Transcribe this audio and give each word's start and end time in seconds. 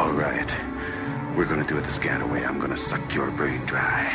All 0.00 0.12
right. 0.12 0.50
We're 1.36 1.44
gonna 1.44 1.66
do 1.66 1.76
it 1.76 1.82
the 1.84 1.90
scan 1.90 2.22
away. 2.22 2.42
I'm 2.44 2.58
gonna 2.58 2.74
suck 2.76 3.14
your 3.14 3.30
brain 3.32 3.60
dry. 3.66 4.06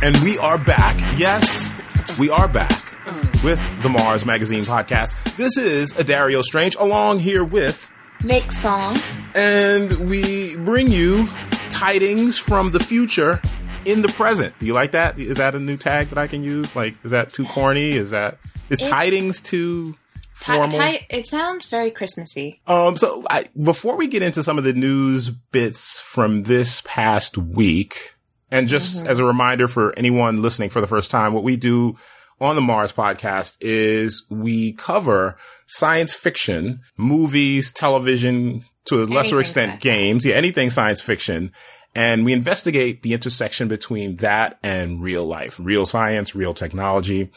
And 0.00 0.16
we 0.22 0.38
are 0.38 0.56
back. 0.56 0.96
Yes, 1.18 1.72
we 2.16 2.30
are 2.30 2.46
back 2.46 2.96
with 3.42 3.60
the 3.82 3.88
Mars 3.88 4.24
Magazine 4.24 4.62
podcast. 4.62 5.16
This 5.36 5.56
is 5.58 5.92
Adario 5.94 6.42
Strange 6.44 6.76
along 6.76 7.18
here 7.18 7.42
with 7.42 7.90
Make 8.22 8.52
song. 8.52 8.96
and 9.34 10.08
we 10.08 10.56
bring 10.58 10.92
you 10.92 11.28
tidings 11.70 12.38
from 12.38 12.70
the 12.70 12.78
future 12.80 13.42
in 13.84 14.02
the 14.02 14.08
present. 14.10 14.56
Do 14.60 14.66
you 14.66 14.74
like 14.74 14.92
that? 14.92 15.18
Is 15.18 15.38
that 15.38 15.56
a 15.56 15.58
new 15.60 15.76
tag 15.76 16.08
that 16.10 16.18
I 16.18 16.28
can 16.28 16.44
use? 16.44 16.76
Like, 16.76 16.94
is 17.02 17.10
that 17.10 17.32
too 17.32 17.46
corny? 17.46 17.90
Is 17.92 18.10
that 18.12 18.38
is 18.70 18.78
It's- 18.78 18.88
tidings 18.88 19.40
too 19.40 19.96
Formal? 20.38 20.98
it 21.10 21.26
sounds 21.26 21.66
very 21.66 21.90
Christmassy. 21.90 22.60
Um, 22.66 22.96
so 22.96 23.24
I, 23.28 23.46
before 23.60 23.96
we 23.96 24.06
get 24.06 24.22
into 24.22 24.42
some 24.42 24.56
of 24.56 24.64
the 24.64 24.72
news 24.72 25.30
bits 25.30 26.00
from 26.00 26.44
this 26.44 26.80
past 26.84 27.36
week, 27.36 28.14
and 28.50 28.68
just 28.68 29.04
as 29.04 29.18
a 29.18 29.24
reminder 29.24 29.68
for 29.68 29.92
anyone 29.98 30.40
listening 30.40 30.70
for 30.70 30.80
the 30.80 30.86
first 30.86 31.10
time, 31.10 31.32
what 31.34 31.42
we 31.42 31.56
do 31.56 31.96
on 32.40 32.54
the 32.56 32.62
Mars 32.62 32.92
podcast 32.92 33.56
is 33.60 34.24
we 34.30 34.72
cover 34.74 35.36
science 35.66 36.14
fiction, 36.14 36.80
movies, 36.96 37.72
television, 37.72 38.64
to 38.84 39.02
a 39.02 39.04
lesser 39.04 39.36
Anything 39.36 39.40
extent, 39.40 39.70
sci-fi. 39.72 39.80
games. 39.80 40.24
Yeah, 40.24 40.34
anything 40.36 40.70
science 40.70 41.02
fiction. 41.02 41.52
And 41.94 42.24
we 42.24 42.32
investigate 42.32 43.02
the 43.02 43.12
intersection 43.12 43.66
between 43.66 44.16
that 44.16 44.58
and 44.62 45.02
real 45.02 45.26
life, 45.26 45.58
real 45.60 45.84
science, 45.84 46.34
real 46.34 46.54
technology. 46.54 47.30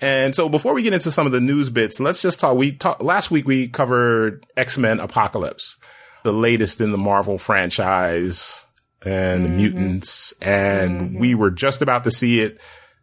And 0.00 0.34
so 0.34 0.48
before 0.48 0.74
we 0.74 0.82
get 0.82 0.92
into 0.92 1.10
some 1.10 1.26
of 1.26 1.32
the 1.32 1.40
news 1.40 1.70
bits, 1.70 2.00
let's 2.00 2.22
just 2.22 2.40
talk. 2.40 2.56
We 2.56 2.72
talked 2.72 3.02
last 3.02 3.30
week. 3.30 3.46
We 3.46 3.68
covered 3.68 4.46
X 4.56 4.78
Men 4.78 5.00
Apocalypse, 5.00 5.76
the 6.24 6.32
latest 6.32 6.80
in 6.80 6.92
the 6.92 6.98
Marvel 6.98 7.38
franchise, 7.38 8.64
and 9.04 9.44
the 9.44 9.50
mutants. 9.50 10.32
And 10.40 11.18
we 11.18 11.34
were 11.34 11.50
just 11.50 11.82
about 11.82 12.04
to 12.04 12.10
see 12.10 12.40
it. 12.40 12.60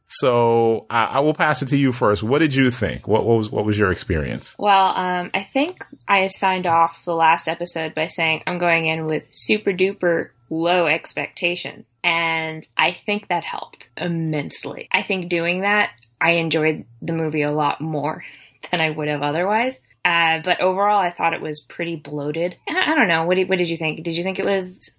So 0.09 0.85
I, 0.89 1.05
I 1.05 1.19
will 1.19 1.33
pass 1.33 1.61
it 1.61 1.67
to 1.67 1.77
you 1.77 1.91
first. 1.91 2.23
What 2.23 2.39
did 2.39 2.55
you 2.55 2.71
think? 2.71 3.07
What, 3.07 3.25
what 3.25 3.37
was 3.37 3.49
what 3.49 3.65
was 3.65 3.77
your 3.77 3.91
experience? 3.91 4.55
Well, 4.57 4.87
um, 4.95 5.31
I 5.33 5.43
think 5.51 5.85
I 6.07 6.29
signed 6.29 6.65
off 6.65 7.03
the 7.05 7.13
last 7.13 7.47
episode 7.47 7.93
by 7.93 8.07
saying 8.07 8.43
I'm 8.47 8.57
going 8.57 8.87
in 8.87 9.05
with 9.05 9.23
super 9.31 9.71
duper 9.71 10.29
low 10.49 10.87
expectation. 10.87 11.85
And 12.03 12.65
I 12.77 12.97
think 13.05 13.27
that 13.27 13.43
helped 13.43 13.89
immensely. 13.97 14.87
I 14.91 15.03
think 15.03 15.29
doing 15.29 15.61
that, 15.61 15.91
I 16.19 16.31
enjoyed 16.31 16.85
the 17.01 17.13
movie 17.13 17.43
a 17.43 17.51
lot 17.51 17.79
more 17.81 18.23
than 18.71 18.81
I 18.81 18.89
would 18.89 19.07
have 19.07 19.21
otherwise. 19.21 19.81
Uh, 20.05 20.39
but 20.43 20.61
overall, 20.61 20.99
I 20.99 21.09
thought 21.11 21.33
it 21.33 21.41
was 21.41 21.59
pretty 21.59 21.95
bloated. 21.97 22.55
And 22.65 22.77
I, 22.77 22.91
I 22.91 22.95
don't 22.95 23.07
know. 23.09 23.25
What 23.25 23.35
did, 23.35 23.49
what 23.49 23.57
did 23.57 23.69
you 23.69 23.77
think? 23.77 24.03
Did 24.03 24.15
you 24.15 24.23
think 24.23 24.39
it 24.39 24.45
was 24.45 24.97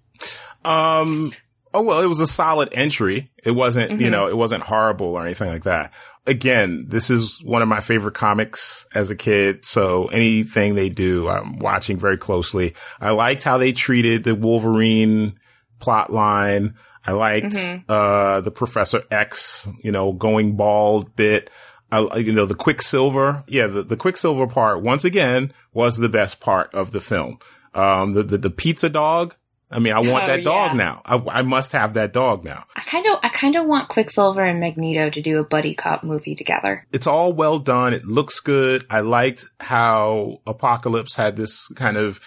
Um. 0.65 1.33
Oh 1.71 1.83
well, 1.83 2.01
it 2.01 2.07
was 2.07 2.19
a 2.19 2.25
solid 2.25 2.69
entry. 2.71 3.29
It 3.43 3.51
wasn't, 3.51 4.01
you 4.01 4.07
Mhm. 4.07 4.11
know, 4.11 4.27
it 4.27 4.35
wasn't 4.35 4.63
horrible 4.63 5.07
or 5.13 5.23
anything 5.23 5.49
like 5.49 5.63
that. 5.65 5.93
Again, 6.25 6.85
this 6.89 7.11
is 7.11 7.43
one 7.43 7.61
of 7.61 7.67
my 7.67 7.79
favorite 7.79 8.15
comics 8.15 8.87
as 8.95 9.11
a 9.11 9.15
kid. 9.15 9.63
So 9.65 10.05
anything 10.07 10.73
they 10.73 10.89
do, 10.89 11.27
I'm 11.29 11.59
watching 11.59 11.97
very 11.97 12.17
closely. 12.17 12.73
I 12.99 13.11
liked 13.11 13.43
how 13.43 13.59
they 13.59 13.71
treated 13.71 14.23
the 14.23 14.33
Wolverine 14.33 15.35
plot 15.79 16.11
line. 16.11 16.73
I 17.09 17.11
liked, 17.11 17.53
Mhm. 17.55 17.83
uh, 17.89 18.41
the 18.41 18.51
Professor 18.51 19.03
X, 19.09 19.65
you 19.83 19.91
know, 19.91 20.11
going 20.13 20.55
bald 20.55 21.15
bit. 21.15 21.49
I, 21.91 22.17
you 22.17 22.33
know, 22.33 22.45
the 22.45 22.53
Quicksilver. 22.55 23.43
Yeah, 23.47 23.65
the, 23.67 23.81
the 23.83 23.97
Quicksilver 23.97 24.45
part, 24.47 24.81
once 24.83 25.03
again, 25.05 25.51
was 25.73 25.97
the 25.97 26.09
best 26.09 26.39
part 26.39 26.73
of 26.75 26.91
the 26.91 26.99
film. 26.99 27.39
Um, 27.73 28.13
the, 28.13 28.21
the, 28.23 28.37
the 28.37 28.49
pizza 28.51 28.89
dog. 28.89 29.35
I 29.71 29.77
mean, 29.79 29.93
I 29.93 29.99
want 29.99 30.23
Oh, 30.23 30.27
that 30.27 30.43
dog 30.43 30.71
yeah. 30.71 30.77
now. 30.77 31.01
I, 31.05 31.39
I 31.39 31.41
must 31.43 31.73
have 31.73 31.93
that 31.93 32.11
dog 32.11 32.43
now. 32.43 32.63
I 32.75 32.81
kind 32.81 33.05
of 33.05 33.19
I 33.21 33.29
kind 33.29 33.55
of 33.55 33.67
want 33.67 33.87
Quicksilver 33.89 34.43
and 34.43 34.59
Magneto 34.59 35.11
to 35.11 35.21
do 35.21 35.39
a 35.39 35.43
buddy 35.43 35.75
cop 35.75 36.03
movie 36.03 36.33
together. 36.35 36.85
It's 36.91 37.05
all 37.05 37.33
well 37.33 37.59
done. 37.59 37.93
It 37.93 38.03
looks 38.05 38.39
good. 38.39 38.85
I 38.89 39.01
liked 39.01 39.45
how 39.59 40.41
Apocalypse 40.47 41.13
had 41.15 41.35
this 41.35 41.67
kind 41.75 41.97
of 41.97 42.19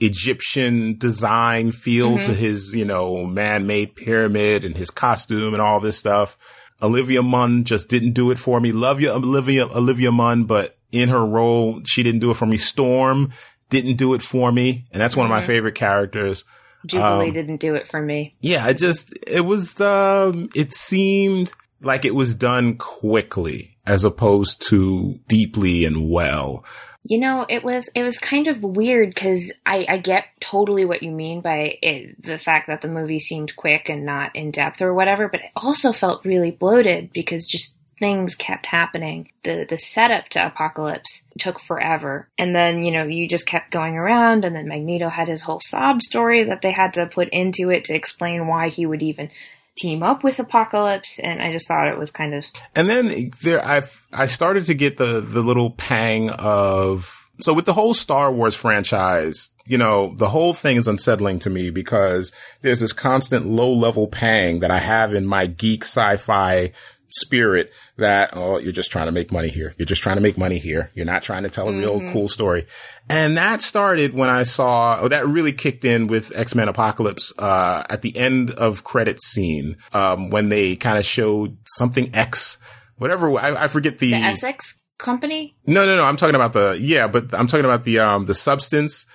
Egyptian 0.00 0.96
design 0.98 1.72
feel 1.72 2.16
Mhm. 2.18 2.22
to 2.22 2.34
his, 2.34 2.74
you 2.74 2.84
know, 2.84 3.24
man-made 3.26 3.94
pyramid 3.94 4.64
and 4.64 4.76
his 4.76 4.90
costume 4.90 5.52
and 5.54 5.60
all 5.62 5.80
this 5.80 5.96
stuff. 5.98 6.36
Olivia 6.82 7.22
Munn 7.22 7.64
just 7.64 7.88
didn't 7.88 8.12
do 8.12 8.30
it 8.30 8.38
for 8.38 8.60
me. 8.60 8.72
Love 8.72 9.00
you, 9.00 9.10
Olivia, 9.10 9.66
Olivia 9.66 10.10
Munn, 10.10 10.44
but 10.44 10.76
in 10.92 11.08
her 11.10 11.24
role, 11.24 11.80
she 11.86 12.02
didn't 12.02 12.20
do 12.20 12.30
it 12.30 12.34
for 12.38 12.46
me. 12.46 12.56
Storm 12.56 13.30
didn't 13.68 13.96
do 13.96 14.14
it 14.14 14.22
for 14.22 14.50
me. 14.50 14.86
And 14.92 15.00
that's 15.00 15.16
one 15.16 15.26
of 15.26 15.30
my 15.30 15.40
Mhm. 15.42 15.46
favorite 15.46 15.74
characters. 15.74 16.44
Jubilee 16.86 17.28
Um, 17.28 17.34
didn't 17.34 17.60
do 17.60 17.74
it 17.74 17.86
for 17.88 18.00
me. 18.00 18.34
Yeah, 18.40 18.66
it 18.68 18.78
just 18.78 19.12
it 19.26 19.44
was 19.44 19.78
um 19.82 20.48
it 20.54 20.72
seemed 20.74 21.52
like 21.82 22.06
it 22.06 22.14
was 22.14 22.32
done 22.34 22.74
quickly 22.76 23.76
as 23.86 24.02
opposed 24.04 24.62
to 24.68 25.18
deeply 25.28 25.84
and 25.84 26.08
well. 26.08 26.64
You 27.02 27.18
know, 27.18 27.46
it 27.48 27.64
was 27.64 27.88
it 27.94 28.02
was 28.02 28.18
kind 28.18 28.46
of 28.46 28.62
weird 28.62 29.08
because 29.14 29.52
I, 29.64 29.86
I 29.88 29.96
get 29.98 30.26
totally 30.40 30.84
what 30.84 31.02
you 31.02 31.10
mean 31.10 31.40
by 31.40 31.78
it, 31.80 32.22
the 32.22 32.38
fact 32.38 32.66
that 32.66 32.82
the 32.82 32.88
movie 32.88 33.18
seemed 33.18 33.56
quick 33.56 33.88
and 33.88 34.04
not 34.04 34.36
in 34.36 34.50
depth 34.50 34.82
or 34.82 34.92
whatever, 34.92 35.28
but 35.28 35.40
it 35.40 35.50
also 35.56 35.92
felt 35.92 36.24
really 36.24 36.50
bloated 36.50 37.10
because 37.12 37.46
just 37.46 37.76
things 38.00 38.34
kept 38.34 38.66
happening. 38.66 39.30
The 39.44 39.66
the 39.68 39.78
setup 39.78 40.28
to 40.30 40.46
Apocalypse 40.46 41.22
took 41.38 41.60
forever, 41.60 42.28
and 42.36 42.54
then 42.54 42.82
you 42.84 42.90
know 42.90 43.04
you 43.04 43.28
just 43.28 43.46
kept 43.46 43.70
going 43.70 43.96
around, 43.96 44.44
and 44.44 44.56
then 44.56 44.68
Magneto 44.68 45.08
had 45.08 45.28
his 45.28 45.42
whole 45.42 45.60
sob 45.60 46.02
story 46.02 46.44
that 46.44 46.62
they 46.62 46.72
had 46.72 46.94
to 46.94 47.06
put 47.06 47.28
into 47.28 47.70
it 47.70 47.84
to 47.84 47.94
explain 47.94 48.46
why 48.46 48.68
he 48.68 48.86
would 48.86 49.02
even 49.02 49.30
team 49.76 50.02
up 50.02 50.24
with 50.24 50.38
Apocalypse, 50.38 51.18
and 51.20 51.40
I 51.42 51.52
just 51.52 51.66
thought 51.66 51.88
it 51.88 51.98
was 51.98 52.10
kind 52.10 52.34
of 52.34 52.44
And 52.74 52.88
then 52.88 53.30
there 53.42 53.64
I 53.64 53.82
I 54.12 54.26
started 54.26 54.64
to 54.66 54.74
get 54.74 54.98
the 54.98 55.20
the 55.20 55.42
little 55.42 55.70
pang 55.70 56.30
of 56.30 57.28
so 57.40 57.54
with 57.54 57.64
the 57.64 57.72
whole 57.72 57.94
Star 57.94 58.30
Wars 58.30 58.54
franchise, 58.54 59.50
you 59.66 59.78
know, 59.78 60.14
the 60.16 60.28
whole 60.28 60.52
thing 60.52 60.76
is 60.76 60.88
unsettling 60.88 61.38
to 61.40 61.50
me 61.50 61.70
because 61.70 62.32
there's 62.60 62.80
this 62.80 62.92
constant 62.92 63.46
low 63.46 63.72
level 63.72 64.08
pang 64.08 64.60
that 64.60 64.70
I 64.70 64.78
have 64.78 65.14
in 65.14 65.26
my 65.26 65.46
geek 65.46 65.84
sci-fi 65.84 66.72
spirit 67.12 67.72
that, 67.96 68.30
oh, 68.32 68.58
you're 68.58 68.72
just 68.72 68.90
trying 68.90 69.06
to 69.06 69.12
make 69.12 69.30
money 69.32 69.48
here. 69.48 69.74
You're 69.76 69.86
just 69.86 70.02
trying 70.02 70.16
to 70.16 70.22
make 70.22 70.38
money 70.38 70.58
here. 70.58 70.90
You're 70.94 71.06
not 71.06 71.22
trying 71.22 71.42
to 71.42 71.48
tell 71.48 71.68
a 71.68 71.72
real 71.72 72.00
cool 72.12 72.28
story. 72.28 72.66
And 73.08 73.36
that 73.36 73.62
started 73.62 74.14
when 74.14 74.28
I 74.28 74.44
saw, 74.44 74.98
oh, 75.00 75.08
that 75.08 75.26
really 75.26 75.52
kicked 75.52 75.84
in 75.84 76.06
with 76.06 76.32
X-Men 76.34 76.68
Apocalypse, 76.68 77.32
uh, 77.38 77.84
at 77.90 78.02
the 78.02 78.16
end 78.16 78.50
of 78.52 78.84
credit 78.84 79.22
scene, 79.22 79.76
um, 79.92 80.30
when 80.30 80.48
they 80.48 80.76
kind 80.76 80.98
of 80.98 81.04
showed 81.04 81.56
something 81.66 82.14
X, 82.14 82.58
whatever, 82.96 83.38
I, 83.38 83.64
I 83.64 83.68
forget 83.68 83.98
the, 83.98 84.12
the 84.12 84.16
Essex 84.16 84.78
company. 84.98 85.56
no, 85.66 85.86
no, 85.86 85.96
no. 85.96 86.04
I'm 86.04 86.16
talking 86.16 86.34
about 86.34 86.52
the 86.52 86.78
yeah, 86.80 87.08
but 87.08 87.34
I'm 87.34 87.46
talking 87.46 87.64
about 87.64 87.84
the 87.84 87.98
um 87.98 88.26
the 88.26 88.34
substance 88.34 89.06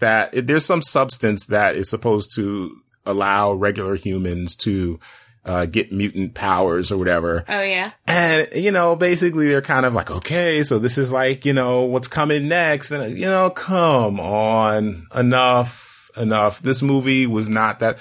that 0.00 0.46
there's 0.46 0.64
some 0.64 0.82
substance 0.82 1.46
that 1.46 1.76
is 1.76 1.88
supposed 1.88 2.34
to 2.34 2.74
allow 3.06 3.52
regular 3.52 3.94
humans 3.94 4.56
to 4.56 4.98
uh, 5.44 5.66
get 5.66 5.92
mutant 5.92 6.34
powers 6.34 6.90
or 6.90 6.96
whatever. 6.98 7.44
Oh 7.48 7.62
yeah. 7.62 7.92
And, 8.06 8.48
you 8.54 8.70
know, 8.70 8.96
basically 8.96 9.48
they're 9.48 9.60
kind 9.62 9.84
of 9.86 9.94
like, 9.94 10.10
okay, 10.10 10.62
so 10.62 10.78
this 10.78 10.96
is 10.98 11.12
like, 11.12 11.44
you 11.44 11.52
know, 11.52 11.82
what's 11.82 12.08
coming 12.08 12.48
next. 12.48 12.90
And, 12.90 13.16
you 13.18 13.26
know, 13.26 13.50
come 13.50 14.18
on, 14.20 15.06
enough, 15.14 16.10
enough. 16.16 16.60
This 16.60 16.80
movie 16.82 17.26
was 17.26 17.48
not 17.48 17.80
that. 17.80 17.98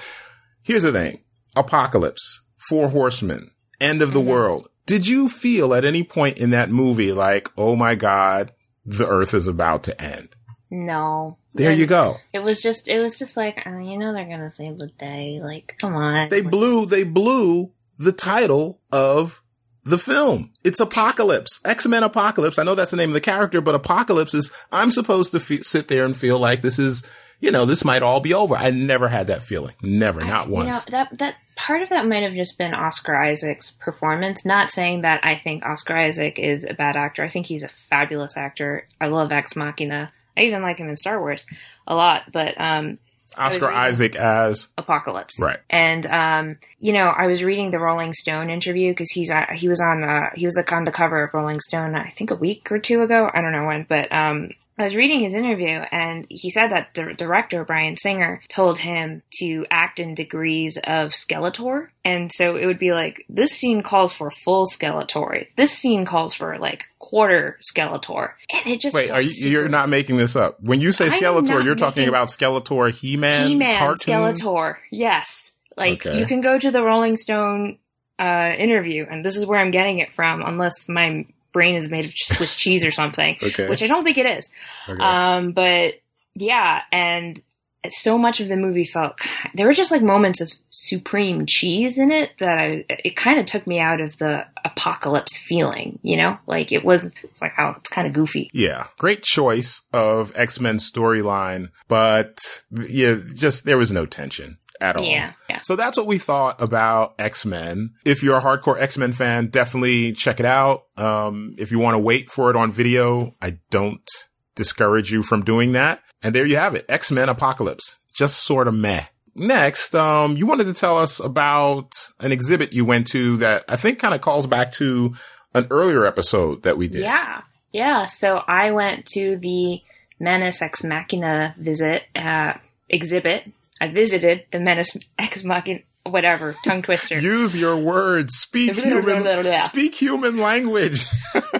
Here's 0.61 0.83
the 0.83 0.91
thing. 0.91 1.21
Apocalypse, 1.55 2.41
Four 2.69 2.89
Horsemen, 2.89 3.51
End 3.81 4.01
of 4.01 4.13
the 4.13 4.21
Mhm. 4.21 4.25
World. 4.25 4.69
Did 4.85 5.07
you 5.07 5.27
feel 5.29 5.73
at 5.73 5.85
any 5.85 6.03
point 6.03 6.37
in 6.37 6.49
that 6.51 6.69
movie 6.69 7.11
like, 7.11 7.49
oh 7.57 7.75
my 7.75 7.95
God, 7.95 8.51
the 8.85 9.07
earth 9.07 9.33
is 9.33 9.47
about 9.47 9.83
to 9.83 10.01
end? 10.01 10.29
No. 10.73 11.37
There 11.53 11.69
And 11.69 11.79
you 11.79 11.85
go. 11.85 12.17
It 12.33 12.39
was 12.39 12.59
just, 12.61 12.87
it 12.87 12.99
was 12.99 13.19
just 13.19 13.37
like, 13.37 13.61
oh, 13.67 13.77
you 13.77 13.97
know, 13.99 14.11
they're 14.11 14.25
gonna 14.25 14.51
save 14.51 14.79
the 14.79 14.87
day. 14.87 15.39
Like, 15.41 15.75
come 15.79 15.93
on. 15.95 16.29
They 16.29 16.41
blew, 16.41 16.87
they 16.87 17.03
blew 17.03 17.71
the 17.99 18.11
title 18.11 18.81
of 18.91 19.43
the 19.83 19.99
film. 19.99 20.51
It's 20.63 20.79
Apocalypse, 20.79 21.59
X-Men 21.63 22.01
Apocalypse. 22.03 22.57
I 22.57 22.63
know 22.63 22.73
that's 22.73 22.89
the 22.91 22.97
name 22.97 23.09
of 23.09 23.13
the 23.13 23.21
character, 23.21 23.61
but 23.61 23.75
Apocalypse 23.75 24.33
is, 24.33 24.51
I'm 24.71 24.89
supposed 24.89 25.31
to 25.33 25.39
fe- 25.39 25.61
sit 25.61 25.89
there 25.89 26.05
and 26.05 26.15
feel 26.17 26.39
like 26.39 26.61
this 26.63 26.79
is, 26.79 27.03
you 27.39 27.51
know, 27.51 27.65
this 27.65 27.85
might 27.85 28.01
all 28.01 28.19
be 28.19 28.33
over. 28.33 28.55
I 28.55 28.71
never 28.71 29.07
had 29.09 29.27
that 29.27 29.43
feeling. 29.43 29.75
Never, 29.83 30.21
I- 30.23 30.27
not 30.27 30.47
you 30.47 30.53
once. 30.53 30.87
know, 30.87 30.91
that 30.91 31.17
that 31.19 31.35
part 31.55 31.83
of 31.83 31.89
that 31.89 32.07
might 32.07 32.23
have 32.23 32.33
just 32.33 32.57
been 32.57 32.73
Oscar 32.73 33.15
Isaac's 33.15 33.69
performance. 33.71 34.43
Not 34.43 34.71
saying 34.71 35.01
that 35.01 35.19
I 35.23 35.35
think 35.35 35.63
Oscar 35.65 35.95
Isaac 35.97 36.39
is 36.39 36.65
a 36.67 36.73
bad 36.73 36.95
actor. 36.95 37.23
I 37.23 37.27
think 37.29 37.45
he's 37.45 37.61
a 37.63 37.69
fabulous 37.91 38.37
actor. 38.37 38.87
I 38.99 39.07
love 39.07 39.31
Ex 39.31 39.55
Machina. 39.55 40.11
I 40.37 40.41
even 40.41 40.61
like 40.61 40.77
him 40.77 40.89
in 40.89 40.95
Star 40.95 41.19
Wars 41.19 41.45
a 41.87 41.95
lot. 41.95 42.31
But 42.31 42.59
um, 42.59 42.97
Oscar 43.37 43.71
Isaac 43.71 44.15
as 44.15 44.67
Apocalypse. 44.77 45.39
Right. 45.39 45.59
And 45.69 46.05
um, 46.05 46.57
you 46.79 46.93
know, 46.93 47.07
I 47.07 47.27
was 47.27 47.43
reading 47.43 47.71
the 47.71 47.79
Rolling 47.79 48.13
Stone 48.13 48.49
interview 48.49 48.91
because 48.91 49.11
he's 49.11 49.31
uh, 49.31 49.47
he 49.53 49.67
was 49.67 49.79
on 49.79 50.03
uh, 50.03 50.29
he 50.35 50.45
was 50.45 50.55
like 50.55 50.71
on 50.71 50.83
the 50.83 50.91
cover 50.91 51.23
of 51.23 51.33
Rolling 51.33 51.59
Stone 51.59 51.95
I 51.95 52.09
think 52.09 52.31
a 52.31 52.35
week 52.35 52.71
or 52.71 52.79
two 52.79 53.01
ago. 53.01 53.29
I 53.33 53.41
don't 53.41 53.51
know 53.51 53.65
when, 53.65 53.85
but 53.87 54.11
um, 54.11 54.51
I 54.77 54.85
was 54.85 54.95
reading 54.95 55.19
his 55.19 55.35
interview 55.35 55.67
and 55.91 56.25
he 56.29 56.49
said 56.49 56.71
that 56.71 56.93
the 56.93 57.13
director 57.15 57.63
Bryan 57.63 57.95
Singer 57.95 58.41
told 58.49 58.79
him 58.79 59.21
to 59.39 59.65
act 59.69 59.99
in 59.99 60.15
degrees 60.15 60.77
of 60.83 61.11
Skeletor, 61.11 61.89
and 62.03 62.31
so 62.31 62.55
it 62.55 62.65
would 62.65 62.79
be 62.79 62.91
like 62.91 63.25
this 63.29 63.51
scene 63.51 63.83
calls 63.83 64.13
for 64.13 64.31
full 64.31 64.65
Skeletor, 64.65 65.47
this 65.55 65.71
scene 65.71 66.05
calls 66.05 66.33
for 66.33 66.57
like 66.57 66.85
quarter 66.99 67.59
Skeletor, 67.61 68.31
and 68.51 68.65
it 68.73 68.81
just 68.81 68.95
Wait, 68.95 69.11
are 69.11 69.21
you, 69.21 69.49
you're 69.49 69.69
not 69.69 69.89
making 69.89 70.17
this 70.17 70.35
up. 70.35 70.59
When 70.61 70.81
you 70.81 70.91
say 70.91 71.07
Skeletor, 71.07 71.63
you're 71.63 71.75
talking 71.75 72.07
about 72.07 72.29
Skeletor, 72.29 72.91
He-Man, 72.91 73.47
He-Man, 73.49 73.77
cartoon. 73.77 74.13
Skeletor. 74.13 74.75
Yes. 74.91 75.51
Like 75.77 76.05
Okay. 76.05 76.19
you 76.19 76.25
can 76.25 76.41
go 76.41 76.57
to 76.57 76.71
the 76.71 76.83
Rolling 76.83 77.17
Stone 77.17 77.77
uh, 78.19 78.51
interview, 78.57 79.05
and 79.09 79.25
this 79.25 79.35
is 79.35 79.45
where 79.45 79.59
I'm 79.59 79.71
getting 79.71 79.97
it 79.97 80.13
from, 80.13 80.41
unless 80.43 80.87
my 80.87 81.25
brain 81.53 81.75
is 81.75 81.89
made 81.89 82.05
of 82.05 82.11
Swiss 82.15 82.55
cheese 82.55 82.83
or 82.83 82.91
something, 82.91 83.37
Okay. 83.43 83.69
which 83.69 83.81
I 83.81 83.87
don't 83.87 84.03
think 84.03 84.17
it 84.17 84.25
is. 84.25 84.49
Okay. 84.89 85.01
Um, 85.01 85.53
but 85.53 86.01
yeah, 86.35 86.81
and 86.91 87.41
so 87.89 88.17
much 88.17 88.39
of 88.39 88.47
the 88.47 88.55
movie 88.55 88.85
felt 88.85 89.17
there 89.55 89.67
were 89.67 89.73
just 89.73 89.91
like 89.91 90.01
moments 90.01 90.39
of 90.39 90.49
supreme 90.69 91.45
cheese 91.45 91.97
in 91.97 92.11
it 92.11 92.31
that 92.39 92.57
I 92.57 92.85
it 92.87 93.17
kind 93.17 93.39
of 93.41 93.45
took 93.45 93.67
me 93.67 93.77
out 93.79 93.99
of 93.99 94.17
the 94.19 94.45
apocalypse 94.63 95.37
feeling, 95.37 95.99
you 96.01 96.15
know, 96.15 96.37
like 96.47 96.71
it 96.71 96.85
was 96.85 97.03
it's 97.23 97.41
like 97.41 97.51
oh 97.57 97.73
it's 97.77 97.89
kind 97.89 98.07
of 98.07 98.13
goofy. 98.13 98.49
Yeah, 98.53 98.87
great 98.97 99.21
choice 99.23 99.81
of 99.91 100.31
X 100.35 100.59
Men 100.61 100.77
storyline, 100.77 101.71
but 101.89 102.39
yeah, 102.71 103.17
just 103.33 103.65
there 103.65 103.77
was 103.77 103.91
no 103.91 104.05
tension 104.05 104.57
at 104.81 104.97
all. 104.97 105.05
Yeah, 105.05 105.33
yeah. 105.49 105.59
So 105.61 105.75
that's 105.75 105.97
what 105.97 106.07
we 106.07 106.17
thought 106.17 106.61
about 106.61 107.15
X 107.19 107.45
Men. 107.45 107.91
If 108.05 108.23
you're 108.23 108.37
a 108.37 108.41
hardcore 108.41 108.79
X 108.79 108.97
Men 108.97 109.13
fan, 109.13 109.47
definitely 109.47 110.13
check 110.13 110.39
it 110.39 110.45
out. 110.45 110.83
Um, 110.97 111.55
if 111.57 111.71
you 111.71 111.79
want 111.79 111.95
to 111.95 111.99
wait 111.99 112.31
for 112.31 112.49
it 112.49 112.55
on 112.55 112.71
video, 112.71 113.35
I 113.41 113.59
don't 113.69 114.07
discourage 114.55 115.11
you 115.11 115.23
from 115.23 115.43
doing 115.43 115.71
that. 115.73 116.01
And 116.21 116.33
there 116.33 116.45
you 116.45 116.57
have 116.57 116.75
it, 116.75 116.85
X 116.89 117.11
Men 117.11 117.29
Apocalypse. 117.29 117.99
Just 118.13 118.43
sort 118.43 118.67
of 118.67 118.73
meh. 118.73 119.05
Next, 119.35 119.95
um, 119.95 120.37
you 120.37 120.45
wanted 120.45 120.65
to 120.65 120.73
tell 120.73 120.97
us 120.97 121.19
about 121.19 121.91
an 122.19 122.31
exhibit 122.31 122.71
you 122.71 122.85
went 122.85 123.07
to 123.07 123.37
that 123.37 123.65
I 123.67 123.75
think 123.75 123.99
kind 123.99 124.13
of 124.13 124.21
calls 124.21 124.45
back 124.45 124.71
to 124.73 125.15
an 125.55 125.67
earlier 125.71 126.05
episode 126.05 126.63
that 126.63 126.77
we 126.77 126.87
did. 126.87 127.01
Yeah, 127.01 127.41
yeah. 127.71 128.05
So 128.05 128.41
I 128.47 128.71
went 128.71 129.05
to 129.13 129.37
the 129.37 129.81
Manus 130.19 130.61
Ex 130.61 130.83
Machina 130.83 131.55
visit 131.57 132.03
uh, 132.15 132.53
exhibit. 132.89 133.51
I 133.83 133.87
visited 133.89 134.45
the 134.51 134.61
Manus 134.61 134.95
Ex 135.19 135.43
Machina, 135.43 135.81
whatever 136.05 136.55
tongue 136.63 136.83
twister. 136.83 137.19
Use 137.21 137.53
your 137.53 137.75
words. 137.75 138.33
Speak 138.37 138.75
human. 138.79 139.55
Speak 139.57 139.93
human 139.93 140.37
language. 140.37 141.05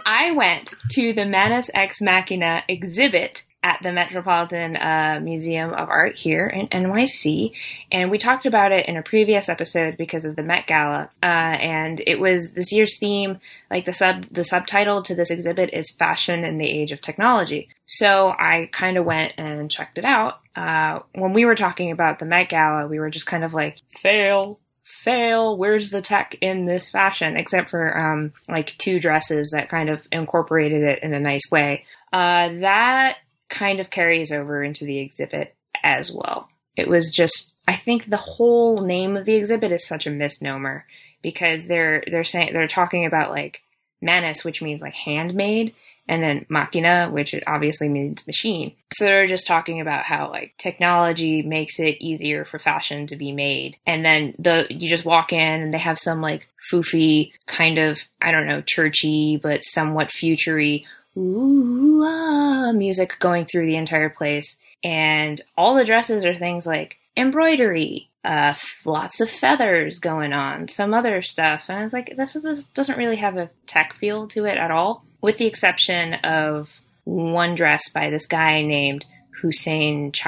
I 0.06 0.32
went 0.32 0.74
to 0.92 1.12
the 1.12 1.26
Manus 1.26 1.70
Ex 1.74 2.00
Machina 2.00 2.64
exhibit 2.70 3.44
at 3.62 3.80
the 3.82 3.92
Metropolitan 3.92 4.78
uh, 4.78 5.20
Museum 5.22 5.74
of 5.74 5.90
Art 5.90 6.16
here 6.16 6.48
in 6.48 6.68
NYC, 6.70 7.52
and 7.92 8.10
we 8.10 8.18
talked 8.18 8.46
about 8.46 8.72
it 8.72 8.88
in 8.88 8.96
a 8.96 9.04
previous 9.04 9.50
episode 9.50 9.98
because 9.98 10.24
of 10.24 10.38
the 10.38 10.44
Met 10.44 10.66
Gala. 10.66 11.10
Uh, 11.22 11.26
and 11.26 12.02
it 12.08 12.22
was 12.22 12.54
this 12.54 12.72
year's 12.72 12.98
theme, 12.98 13.42
like 13.70 13.84
the 13.86 13.92
sub 13.92 14.28
the 14.32 14.46
subtitle 14.46 15.04
to 15.04 15.14
this 15.14 15.30
exhibit 15.30 15.72
is 15.74 15.92
"Fashion 15.92 16.46
in 16.46 16.58
the 16.58 16.70
Age 16.70 16.94
of 16.94 17.02
Technology." 17.02 17.68
So 17.86 18.30
I 18.30 18.70
kind 18.72 18.98
of 18.98 19.04
went 19.04 19.34
and 19.38 19.70
checked 19.70 19.98
it 19.98 20.06
out. 20.06 20.40
Uh, 20.56 21.00
when 21.14 21.34
we 21.34 21.46
were 21.46 21.56
talking 21.56 21.92
about 21.92 22.20
the 22.20 22.26
Met 22.26 22.50
Gala, 22.50 22.88
we 22.88 23.00
were 23.00 23.10
just 23.10 23.26
kind 23.26 23.44
of 23.44 23.54
like 23.54 23.78
fail, 24.02 24.60
fail. 25.04 25.58
Where's 25.58 25.90
the 25.90 26.02
tech 26.02 26.36
in 26.42 26.66
this 26.66 26.90
fashion? 26.90 27.38
Except 27.38 27.70
for 27.70 27.98
um, 27.98 28.34
like 28.48 28.78
two 28.78 29.00
dresses 29.00 29.52
that 29.52 29.70
kind 29.70 29.90
of 29.90 30.08
incorporated 30.12 30.84
it 30.84 31.04
in 31.04 31.14
a 31.14 31.20
nice 31.20 31.50
way. 31.52 31.86
Uh, 32.12 32.50
that 32.60 33.18
kind 33.50 33.80
of 33.80 33.90
carries 33.90 34.32
over 34.32 34.64
into 34.64 34.86
the 34.86 35.00
exhibit 35.00 35.56
as 35.84 36.12
well. 36.12 36.50
It 36.76 36.88
was 36.88 37.12
just, 37.12 37.54
I 37.68 37.76
think 37.78 38.10
the 38.10 38.18
whole 38.18 38.86
name 38.86 39.18
of 39.18 39.26
the 39.26 39.36
exhibit 39.36 39.72
is 39.72 39.88
such 39.88 40.08
a 40.08 40.12
misnomer 40.12 40.86
because 41.22 41.68
they're 41.68 42.04
they're 42.12 42.24
saying 42.24 42.54
they're 42.54 42.68
talking 42.68 43.06
about 43.06 43.32
like 43.32 43.62
manus, 44.02 44.44
which 44.44 44.62
means 44.62 44.82
like 44.82 44.94
handmade, 44.94 45.74
and 46.08 46.22
then 46.22 46.46
machina, 46.50 47.10
which 47.12 47.34
obviously 47.48 47.90
means 47.90 48.26
machine. 48.28 48.76
So 48.94 49.06
they're 49.06 49.28
just 49.28 49.48
talking 49.48 49.82
about 49.82 50.04
how 50.04 50.30
like 50.30 50.54
technology 50.58 51.42
makes 51.42 51.80
it 51.80 52.02
easier 52.02 52.46
for 52.46 52.60
fashion 52.60 53.08
to 53.08 53.16
be 53.16 53.32
made. 53.32 53.78
And 53.86 54.04
then 54.04 54.36
the 54.38 54.68
you 54.70 54.88
just 54.88 55.06
walk 55.06 55.32
in 55.32 55.62
and 55.62 55.74
they 55.74 55.80
have 55.80 56.00
some 56.00 56.22
like 56.22 56.48
foofy 56.72 57.32
kind 57.48 57.78
of 57.78 58.00
I 58.22 58.32
don't 58.32 58.48
know, 58.48 58.62
churchy 58.62 59.40
but 59.42 59.64
somewhat 59.64 60.12
futury 60.12 60.86
ooh 61.18 62.04
ah, 62.04 62.72
music 62.72 63.18
going 63.20 63.46
through 63.46 63.68
the 63.68 63.78
entire 63.78 64.10
place. 64.10 64.58
And 64.84 65.42
all 65.58 65.76
the 65.76 65.86
dresses 65.86 66.26
are 66.26 66.36
things 66.36 66.66
like 66.66 66.98
embroidery, 67.16 68.10
uh, 68.26 68.54
lots 68.86 69.22
of 69.22 69.30
feathers 69.30 70.00
going 70.00 70.34
on, 70.34 70.68
some 70.68 70.94
other 70.94 71.22
stuff. 71.22 71.64
And 71.68 71.78
I 71.78 71.84
was 71.84 71.94
like, 71.94 72.16
this, 72.18 72.34
this 72.34 72.68
doesn't 72.68 72.98
really 72.98 73.18
have 73.18 73.38
a 73.38 73.50
tech 73.66 73.94
feel 73.96 74.28
to 74.30 74.46
it 74.46 74.58
at 74.58 74.72
all, 74.72 75.06
with 75.24 75.38
the 75.38 75.48
exception 75.48 76.16
of 76.16 76.82
one 77.06 77.56
dress 77.56 77.90
by 77.90 78.12
this 78.12 78.28
guy 78.28 78.62
named 78.62 79.06
Hussein 79.42 80.12
Ch-. 80.12 80.28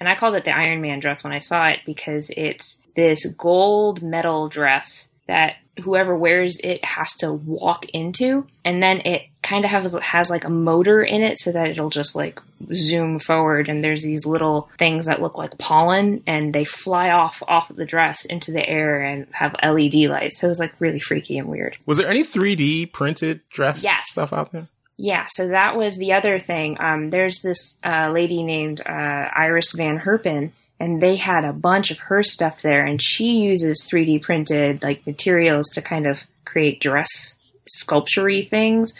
And 0.00 0.08
I 0.08 0.14
called 0.14 0.36
it 0.36 0.44
the 0.44 0.56
Iron 0.56 0.80
Man 0.80 1.00
dress 1.00 1.22
when 1.22 1.32
I 1.32 1.40
saw 1.40 1.68
it 1.68 1.80
because 1.84 2.30
it's 2.30 2.80
this 2.96 3.26
gold 3.36 4.00
metal 4.00 4.48
dress 4.48 5.08
that 5.26 5.54
whoever 5.82 6.16
wears 6.16 6.58
it 6.62 6.84
has 6.84 7.12
to 7.16 7.32
walk 7.32 7.84
into 7.86 8.46
and 8.64 8.80
then 8.80 8.98
it 9.00 9.22
kind 9.42 9.64
of 9.64 9.70
has 9.72 9.92
has 9.94 10.30
like 10.30 10.44
a 10.44 10.48
motor 10.50 11.02
in 11.02 11.20
it 11.20 11.36
so 11.38 11.50
that 11.50 11.68
it'll 11.68 11.90
just 11.90 12.14
like 12.14 12.40
zoom 12.72 13.18
forward 13.18 13.68
and 13.68 13.82
there's 13.82 14.04
these 14.04 14.24
little 14.24 14.70
things 14.78 15.06
that 15.06 15.20
look 15.20 15.36
like 15.36 15.58
pollen 15.58 16.22
and 16.28 16.54
they 16.54 16.64
fly 16.64 17.10
off 17.10 17.42
off 17.48 17.74
the 17.74 17.84
dress 17.84 18.24
into 18.26 18.52
the 18.52 18.64
air 18.68 19.02
and 19.02 19.26
have 19.32 19.56
LED 19.64 19.94
lights 20.08 20.38
so 20.38 20.46
it 20.46 20.50
was 20.50 20.60
like 20.60 20.72
really 20.80 21.00
freaky 21.00 21.38
and 21.38 21.48
weird. 21.48 21.76
Was 21.86 21.98
there 21.98 22.08
any 22.08 22.22
3D 22.22 22.92
printed 22.92 23.40
dress 23.50 23.82
Yes. 23.82 24.10
stuff 24.10 24.32
out 24.32 24.52
there? 24.52 24.68
Yeah, 24.96 25.26
so 25.28 25.48
that 25.48 25.74
was 25.76 25.96
the 25.98 26.12
other 26.12 26.38
thing. 26.38 26.76
Um, 26.78 27.10
there's 27.10 27.40
this 27.42 27.76
uh, 27.82 28.10
lady 28.12 28.44
named 28.44 28.80
uh, 28.80 28.92
Iris 28.92 29.72
Van 29.72 29.98
Herpen, 29.98 30.52
and 30.80 31.00
they 31.00 31.16
had 31.16 31.44
a 31.44 31.52
bunch 31.52 31.90
of 31.90 31.98
her 31.98 32.22
stuff 32.22 32.62
there, 32.62 32.84
and 32.84 33.00
she 33.00 33.38
uses 33.38 33.86
3D 33.90 34.22
printed 34.22 34.82
like 34.82 35.06
materials 35.06 35.68
to 35.70 35.82
kind 35.82 36.06
of 36.06 36.20
create 36.44 36.80
dress 36.80 37.34
sculptury 37.66 38.48
things. 38.48 38.94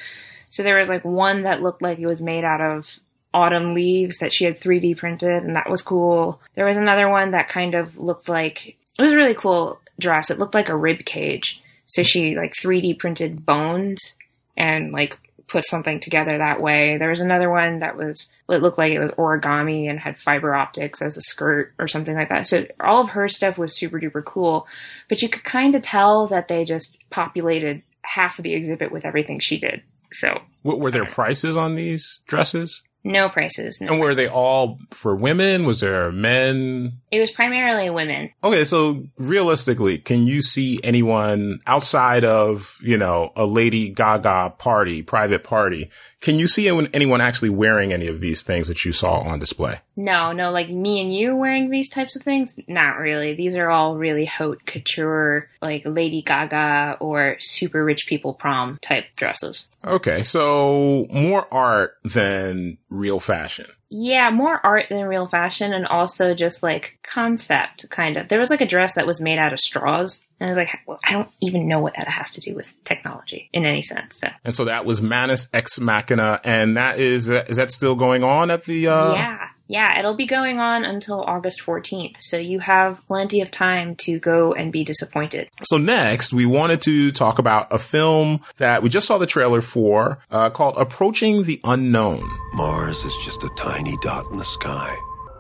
So 0.51 0.63
there 0.63 0.79
was 0.79 0.89
like 0.89 1.05
one 1.05 1.43
that 1.43 1.63
looked 1.63 1.83
like 1.83 1.99
it 1.99 2.07
was 2.07 2.21
made 2.21 2.45
out 2.45 2.61
of 2.61 2.87
autumn 3.33 3.75
leaves 3.75 4.19
that 4.19 4.33
she 4.33 4.45
had 4.45 4.61
3D 4.61 4.97
printed, 4.97 5.43
and 5.43 5.57
that 5.57 5.69
was 5.69 5.83
cool. 5.83 6.41
There 6.55 6.67
was 6.67 6.77
another 6.77 7.09
one 7.09 7.33
that 7.33 7.49
kind 7.49 7.75
of 7.75 7.99
looked 7.99 8.29
like 8.29 8.77
it 8.99 9.03
was 9.03 9.13
a 9.13 9.17
really 9.17 9.35
cool 9.35 9.81
dress. 9.99 10.31
It 10.31 10.39
looked 10.39 10.55
like 10.55 10.69
a 10.69 10.77
rib 10.77 11.05
cage. 11.05 11.61
So 11.87 12.03
she 12.03 12.37
like 12.37 12.55
3D 12.55 12.99
printed 12.99 13.45
bones 13.45 14.15
and 14.57 14.93
like 14.93 15.19
put 15.49 15.67
something 15.67 16.01
together 16.01 16.39
that 16.39 16.61
way. 16.61 16.97
There 16.99 17.11
was 17.11 17.21
another 17.21 17.51
one 17.51 17.81
that 17.81 17.97
was 17.97 18.29
it 18.49 18.63
looked 18.63 18.79
like 18.79 18.93
it 18.93 18.99
was 18.99 19.11
origami 19.13 19.89
and 19.89 19.99
had 19.99 20.19
fiber 20.19 20.55
optics 20.55 21.03
as 21.03 21.17
a 21.17 21.23
skirt 21.23 21.73
or 21.79 21.89
something 21.89 22.15
like 22.15 22.29
that. 22.29 22.47
So 22.47 22.67
all 22.81 23.03
of 23.03 23.11
her 23.11 23.29
stuff 23.29 23.59
was 23.59 23.77
super 23.77 24.01
duper 24.01 24.25
cool, 24.25 24.67
but 25.09 25.23
you 25.23 25.29
could 25.29 25.45
kind 25.45 25.75
of 25.75 25.83
tell 25.83 26.27
that 26.29 26.49
they 26.49 26.65
just 26.65 26.97
populated 27.11 27.83
half 28.03 28.39
of 28.39 28.43
the 28.43 28.55
exhibit 28.55 28.93
with 28.93 29.05
everything 29.05 29.41
she 29.41 29.59
did. 29.59 29.83
So 30.13 30.43
What, 30.63 30.81
were 30.81 30.91
there 30.91 31.07
prices 31.07 31.57
on 31.57 31.75
these 31.75 32.21
dresses? 32.27 32.83
No 33.05 33.29
prices. 33.29 33.81
No 33.81 33.93
And 33.93 34.01
were 34.01 34.15
they 34.15 34.27
all 34.29 34.79
for 34.91 35.15
women? 35.15 35.67
Was 35.67 35.81
there 35.81 36.11
men? 36.11 36.95
It 37.11 37.21
was 37.21 37.31
primarily 37.31 37.91
women. 37.91 38.31
Okay, 38.43 38.65
so 38.65 39.05
realistically, 39.19 39.99
can 39.99 40.27
you 40.27 40.43
see 40.43 40.81
anyone 40.83 41.61
outside 41.67 42.25
of, 42.25 42.77
you 42.83 42.97
know, 42.97 43.33
a 43.37 43.45
Lady 43.47 43.91
Gaga 43.91 44.55
party, 44.59 45.03
private 45.03 45.45
party? 45.45 45.91
Can 46.21 46.39
you 46.39 46.47
see 46.49 46.69
anyone 46.95 47.21
actually 47.21 47.51
wearing 47.51 47.93
any 47.93 48.07
of 48.07 48.21
these 48.21 48.43
things 48.43 48.69
that 48.69 48.85
you 48.85 48.93
saw 48.93 49.19
on 49.19 49.39
display? 49.39 49.81
No, 49.95 50.33
no, 50.33 50.51
like 50.51 50.71
me 50.71 51.01
and 51.01 51.15
you 51.15 51.37
wearing 51.37 51.69
these 51.69 51.91
types 51.91 52.17
of 52.17 52.23
things? 52.23 52.59
Not 52.67 52.97
really. 52.97 53.35
These 53.35 53.55
are 53.57 53.71
all 53.71 53.97
really 53.99 54.25
haute 54.25 54.65
couture, 54.65 55.51
like 55.61 55.83
Lady 55.85 56.23
Gaga 56.23 56.97
or 57.01 57.37
super 57.39 57.85
rich 57.85 58.07
people 58.07 58.33
prom 58.33 58.79
type 58.81 59.05
dresses. 59.17 59.67
Okay, 59.87 60.23
so 60.23 61.07
more 61.13 61.47
art 61.53 61.97
than 62.05 62.79
real 62.89 63.21
fashion. 63.21 63.67
Yeah, 63.91 64.31
more 64.31 64.61
art 64.65 64.87
than 64.89 65.05
real 65.05 65.29
fashion 65.29 65.73
and 65.73 65.87
also 65.87 66.35
just 66.35 66.63
like 66.63 66.99
concept 67.05 67.89
kind 67.91 68.17
of. 68.17 68.29
There 68.29 68.41
was 68.41 68.51
like 68.51 68.61
a 68.61 68.67
dress 68.67 68.95
that 68.95 69.07
was 69.07 69.21
made 69.21 69.39
out 69.39 69.53
of 69.53 69.61
straws 69.61 70.27
and 70.41 70.49
I 70.49 70.51
was 70.51 70.59
like, 70.59 70.81
well, 70.87 70.99
I 71.07 71.13
don't 71.13 71.31
even 71.41 71.69
know 71.69 71.79
what 71.79 71.95
that 71.97 72.09
has 72.09 72.33
to 72.33 72.41
do 72.41 72.55
with 72.55 72.67
technology 72.85 73.51
in 73.53 73.67
any 73.67 73.83
sense. 73.83 74.19
So. 74.19 74.29
And 74.45 74.55
so 74.55 74.65
that 74.65 74.85
was 74.85 75.01
Manus 75.01 75.49
Ex 75.55 75.79
Machina, 75.79 76.41
and 76.45 76.77
that 76.77 76.99
is 76.99 77.29
is 77.29 77.57
that 77.57 77.71
still 77.71 77.95
going 77.95 78.25
on 78.25 78.51
at 78.51 78.65
the 78.65 78.89
uh, 78.89 79.15
yeah. 79.15 79.49
Yeah, 79.67 79.99
it'll 79.99 80.15
be 80.15 80.27
going 80.27 80.59
on 80.59 80.85
until 80.85 81.23
August 81.23 81.63
14th, 81.65 82.17
so 82.21 82.37
you 82.37 82.59
have 82.59 83.05
plenty 83.07 83.41
of 83.41 83.51
time 83.51 83.97
to 84.01 84.19
go 84.19 84.53
and 84.53 84.71
be 84.71 84.85
disappointed. 84.85 85.49
So 85.63 85.79
next, 85.79 86.35
we 86.35 86.45
wanted 86.45 86.83
to 86.83 87.11
talk 87.13 87.39
about 87.39 87.69
a 87.73 87.79
film 87.79 88.41
that 88.59 88.83
we 88.83 88.91
just 88.91 89.07
saw 89.07 89.17
the 89.17 89.27
trailer 89.27 89.63
for, 89.63 90.19
uh, 90.31 90.51
called 90.51 90.75
Approaching 90.77 91.45
the 91.45 91.61
Unknown. 91.65 92.23
Mars 92.53 93.03
is 93.05 93.17
just 93.25 93.43
a 93.43 93.49
tiny 93.57 93.97
dot 94.03 94.27
in 94.31 94.37
the 94.37 94.45
sky, 94.45 94.95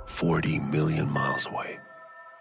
40 0.07 0.59
million 0.59 1.11
miles 1.11 1.45
away. 1.45 1.79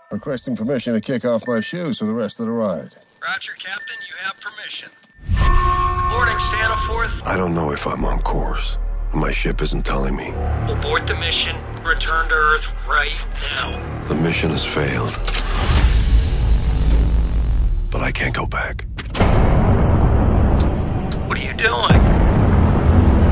Requesting 0.10 0.56
permission 0.56 0.94
to 0.94 1.02
kick 1.02 1.26
off 1.26 1.46
my 1.48 1.60
shoes 1.60 2.00
for 2.00 2.06
the 2.06 2.14
rest 2.14 2.40
of 2.40 2.46
the 2.46 2.52
ride. 2.52 2.96
Roger, 3.22 3.52
Captain. 3.60 3.98
You 4.08 4.16
have 4.20 4.36
permission. 4.40 4.90
Good 5.28 6.16
morning, 6.16 6.38
Staniforth. 6.38 7.28
I 7.28 7.36
don't 7.36 7.54
know 7.56 7.72
if 7.72 7.86
I'm 7.88 8.06
on 8.06 8.22
course. 8.22 8.78
My 9.14 9.32
ship 9.32 9.62
isn't 9.62 9.86
telling 9.86 10.16
me. 10.16 10.30
Abort 10.68 11.06
the 11.06 11.16
mission. 11.16 11.56
Return 11.84 12.30
to 12.30 12.34
Earth 12.34 12.66
right 12.88 13.16
now. 13.52 14.08
The 14.08 14.16
mission 14.16 14.50
has 14.50 14.66
failed. 14.66 15.14
But 17.92 18.02
I 18.02 18.12
can't 18.12 18.34
go 18.34 18.48
back. 18.48 18.86
What 21.28 21.38
are 21.38 21.42
you 21.42 21.54
doing? 21.54 22.00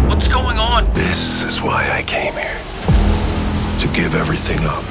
What's 0.07 0.27
going 0.27 0.59
on? 0.59 0.85
This 0.93 1.41
is 1.43 1.61
why 1.63 1.89
I 1.91 2.03
came 2.03 2.33
here. 2.33 2.61
To 3.81 3.88
give 3.95 4.13
everything 4.13 4.59
up. 4.65 4.83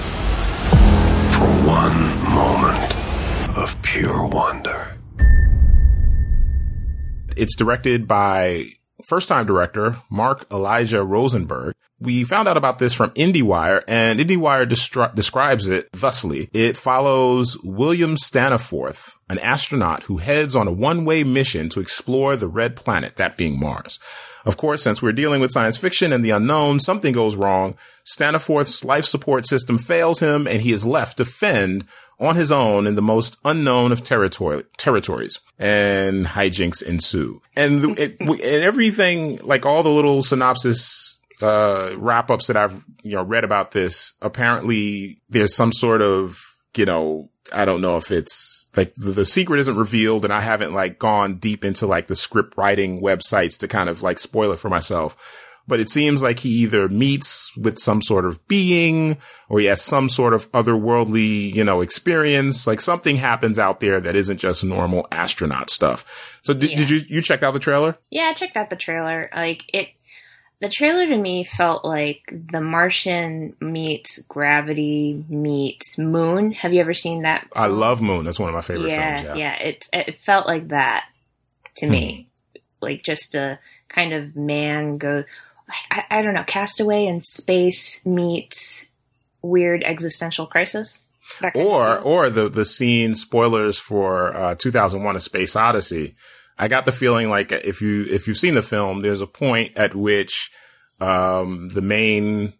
For 1.36 1.46
one 1.68 1.98
moment 2.34 3.56
of 3.56 3.80
pure 3.82 4.26
wonder. 4.26 4.96
It's 7.36 7.54
directed 7.54 8.08
by 8.08 8.72
first 9.04 9.28
time 9.28 9.46
director 9.46 10.02
Mark 10.10 10.46
Elijah 10.50 11.02
Rosenberg. 11.02 11.74
We 11.98 12.24
found 12.24 12.48
out 12.48 12.56
about 12.56 12.78
this 12.78 12.94
from 12.94 13.10
IndieWire 13.10 13.82
and 13.86 14.18
IndieWire 14.18 14.66
destri- 14.66 15.14
describes 15.14 15.68
it 15.68 15.92
thusly. 15.92 16.48
It 16.54 16.78
follows 16.78 17.58
William 17.62 18.16
Staniforth, 18.16 19.14
an 19.28 19.38
astronaut 19.40 20.04
who 20.04 20.16
heads 20.16 20.56
on 20.56 20.66
a 20.66 20.72
one-way 20.72 21.24
mission 21.24 21.68
to 21.70 21.80
explore 21.80 22.36
the 22.36 22.48
red 22.48 22.74
planet, 22.74 23.16
that 23.16 23.36
being 23.36 23.60
Mars. 23.60 23.98
Of 24.46 24.56
course, 24.56 24.82
since 24.82 25.02
we're 25.02 25.12
dealing 25.12 25.42
with 25.42 25.52
science 25.52 25.76
fiction 25.76 26.12
and 26.12 26.24
the 26.24 26.30
unknown, 26.30 26.80
something 26.80 27.12
goes 27.12 27.36
wrong. 27.36 27.76
Staniforth's 28.04 28.82
life 28.82 29.04
support 29.04 29.46
system 29.46 29.76
fails 29.76 30.20
him 30.20 30.46
and 30.46 30.62
he 30.62 30.72
is 30.72 30.86
left 30.86 31.18
to 31.18 31.26
fend 31.26 31.84
on 32.20 32.36
his 32.36 32.52
own 32.52 32.86
in 32.86 32.94
the 32.94 33.02
most 33.02 33.38
unknown 33.44 33.92
of 33.92 34.04
territory, 34.04 34.62
territories 34.76 35.40
and 35.58 36.26
hijinks 36.26 36.82
ensue. 36.82 37.40
And, 37.56 37.98
it, 37.98 38.20
and 38.20 38.40
everything, 38.42 39.38
like 39.42 39.64
all 39.64 39.82
the 39.82 39.90
little 39.90 40.22
synopsis 40.22 41.18
uh, 41.40 41.96
wrap 41.96 42.30
ups 42.30 42.46
that 42.48 42.56
I've, 42.56 42.84
you 43.02 43.16
know, 43.16 43.22
read 43.22 43.44
about 43.44 43.70
this, 43.70 44.12
apparently 44.20 45.22
there's 45.30 45.54
some 45.54 45.72
sort 45.72 46.02
of, 46.02 46.38
you 46.76 46.84
know, 46.84 47.30
I 47.52 47.64
don't 47.64 47.80
know 47.80 47.96
if 47.96 48.10
it's 48.10 48.70
like 48.76 48.94
the, 48.96 49.10
the, 49.12 49.24
secret 49.24 49.58
isn't 49.60 49.76
revealed 49.76 50.24
and 50.24 50.32
I 50.32 50.40
haven't 50.40 50.74
like 50.74 50.98
gone 50.98 51.38
deep 51.38 51.64
into 51.64 51.86
like 51.86 52.06
the 52.06 52.14
script 52.14 52.56
writing 52.56 53.02
websites 53.02 53.58
to 53.58 53.68
kind 53.68 53.88
of 53.88 54.02
like 54.02 54.18
spoil 54.18 54.52
it 54.52 54.58
for 54.58 54.68
myself. 54.68 55.48
But 55.66 55.80
it 55.80 55.88
seems 55.88 56.22
like 56.22 56.40
he 56.40 56.48
either 56.48 56.88
meets 56.88 57.56
with 57.56 57.78
some 57.78 58.02
sort 58.02 58.24
of 58.24 58.46
being 58.48 59.18
or 59.48 59.60
he 59.60 59.66
has 59.66 59.82
some 59.82 60.08
sort 60.08 60.34
of 60.34 60.50
otherworldly, 60.52 61.54
you 61.54 61.62
know, 61.64 61.80
experience. 61.80 62.66
Like 62.66 62.80
something 62.80 63.16
happens 63.16 63.58
out 63.58 63.80
there 63.80 64.00
that 64.00 64.16
isn't 64.16 64.38
just 64.38 64.64
normal 64.64 65.06
astronaut 65.12 65.70
stuff. 65.70 66.38
So 66.42 66.54
did, 66.54 66.70
yeah. 66.70 66.76
did 66.76 66.90
you, 66.90 67.00
you 67.08 67.22
check 67.22 67.42
out 67.42 67.52
the 67.52 67.60
trailer? 67.60 67.96
Yeah, 68.10 68.24
I 68.24 68.34
checked 68.34 68.56
out 68.56 68.70
the 68.70 68.76
trailer. 68.76 69.30
Like 69.32 69.62
it, 69.72 69.90
the 70.60 70.68
trailer 70.68 71.06
to 71.06 71.16
me 71.16 71.44
felt 71.44 71.86
like 71.86 72.22
The 72.30 72.60
Martian 72.60 73.56
meets 73.60 74.18
Gravity 74.28 75.24
meets 75.28 75.96
Moon. 75.96 76.52
Have 76.52 76.74
you 76.74 76.80
ever 76.80 76.92
seen 76.92 77.22
that? 77.22 77.48
I 77.54 77.68
love 77.68 78.02
Moon. 78.02 78.26
That's 78.26 78.38
one 78.38 78.50
of 78.50 78.54
my 78.54 78.60
favorite 78.60 78.90
yeah, 78.90 79.16
films. 79.16 79.38
Yeah, 79.38 79.56
yeah. 79.58 79.62
It 79.62 79.86
it 79.92 80.20
felt 80.20 80.46
like 80.46 80.68
that 80.68 81.04
to 81.76 81.86
hmm. 81.86 81.92
me, 81.92 82.28
like 82.82 83.02
just 83.02 83.34
a 83.34 83.58
kind 83.88 84.12
of 84.12 84.36
man 84.36 84.98
go. 84.98 85.24
I, 85.90 86.04
I 86.10 86.22
don't 86.22 86.34
know. 86.34 86.44
Castaway 86.44 87.06
in 87.06 87.22
space 87.22 88.04
meets 88.04 88.86
weird 89.42 89.82
existential 89.84 90.46
crisis. 90.46 91.00
Or 91.54 91.98
or 91.98 92.28
the 92.28 92.48
the 92.48 92.64
scene 92.64 93.14
spoilers 93.14 93.78
for 93.78 94.36
uh, 94.36 94.54
2001: 94.56 95.16
A 95.16 95.20
Space 95.20 95.54
Odyssey 95.54 96.16
I 96.60 96.68
got 96.68 96.84
the 96.84 96.92
feeling 96.92 97.30
like 97.30 97.52
if 97.52 97.80
you 97.80 98.04
if 98.10 98.28
you've 98.28 98.36
seen 98.36 98.54
the 98.54 98.60
film, 98.60 99.00
there's 99.00 99.22
a 99.22 99.26
point 99.26 99.78
at 99.78 99.94
which 99.94 100.50
um, 101.00 101.70
the 101.70 101.80
main 101.80 102.52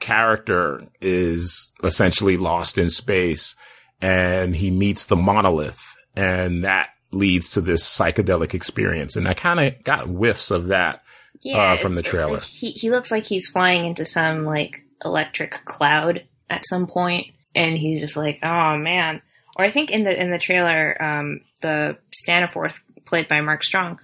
character 0.00 0.86
is 1.00 1.72
essentially 1.82 2.36
lost 2.36 2.76
in 2.76 2.90
space, 2.90 3.56
and 4.02 4.54
he 4.54 4.70
meets 4.70 5.06
the 5.06 5.16
monolith, 5.16 5.96
and 6.14 6.62
that 6.62 6.90
leads 7.10 7.48
to 7.52 7.62
this 7.62 7.82
psychedelic 7.82 8.52
experience. 8.52 9.16
And 9.16 9.26
I 9.26 9.32
kind 9.32 9.60
of 9.60 9.82
got 9.82 10.08
whiffs 10.08 10.50
of 10.50 10.66
that 10.66 11.02
yeah, 11.42 11.72
uh, 11.72 11.76
from 11.76 11.94
the 11.94 12.02
trailer. 12.02 12.34
Like 12.34 12.42
he 12.42 12.70
he 12.72 12.90
looks 12.90 13.10
like 13.10 13.24
he's 13.24 13.48
flying 13.48 13.84
into 13.84 14.04
some 14.04 14.44
like 14.44 14.82
electric 15.04 15.64
cloud 15.64 16.24
at 16.50 16.66
some 16.66 16.86
point, 16.86 17.28
and 17.54 17.76
he's 17.76 18.00
just 18.00 18.16
like, 18.16 18.38
oh 18.42 18.76
man. 18.76 19.22
Or 19.56 19.64
I 19.64 19.70
think 19.70 19.90
in 19.90 20.04
the 20.04 20.20
in 20.20 20.30
the 20.30 20.38
trailer, 20.38 21.02
um, 21.02 21.40
the 21.62 21.98
Staniforth 22.24 22.78
played 23.04 23.26
by 23.26 23.40
Mark 23.40 23.64
Strong, 23.64 23.98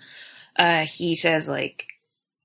uh, 0.57 0.85
he 0.87 1.15
says 1.15 1.49
like, 1.49 1.87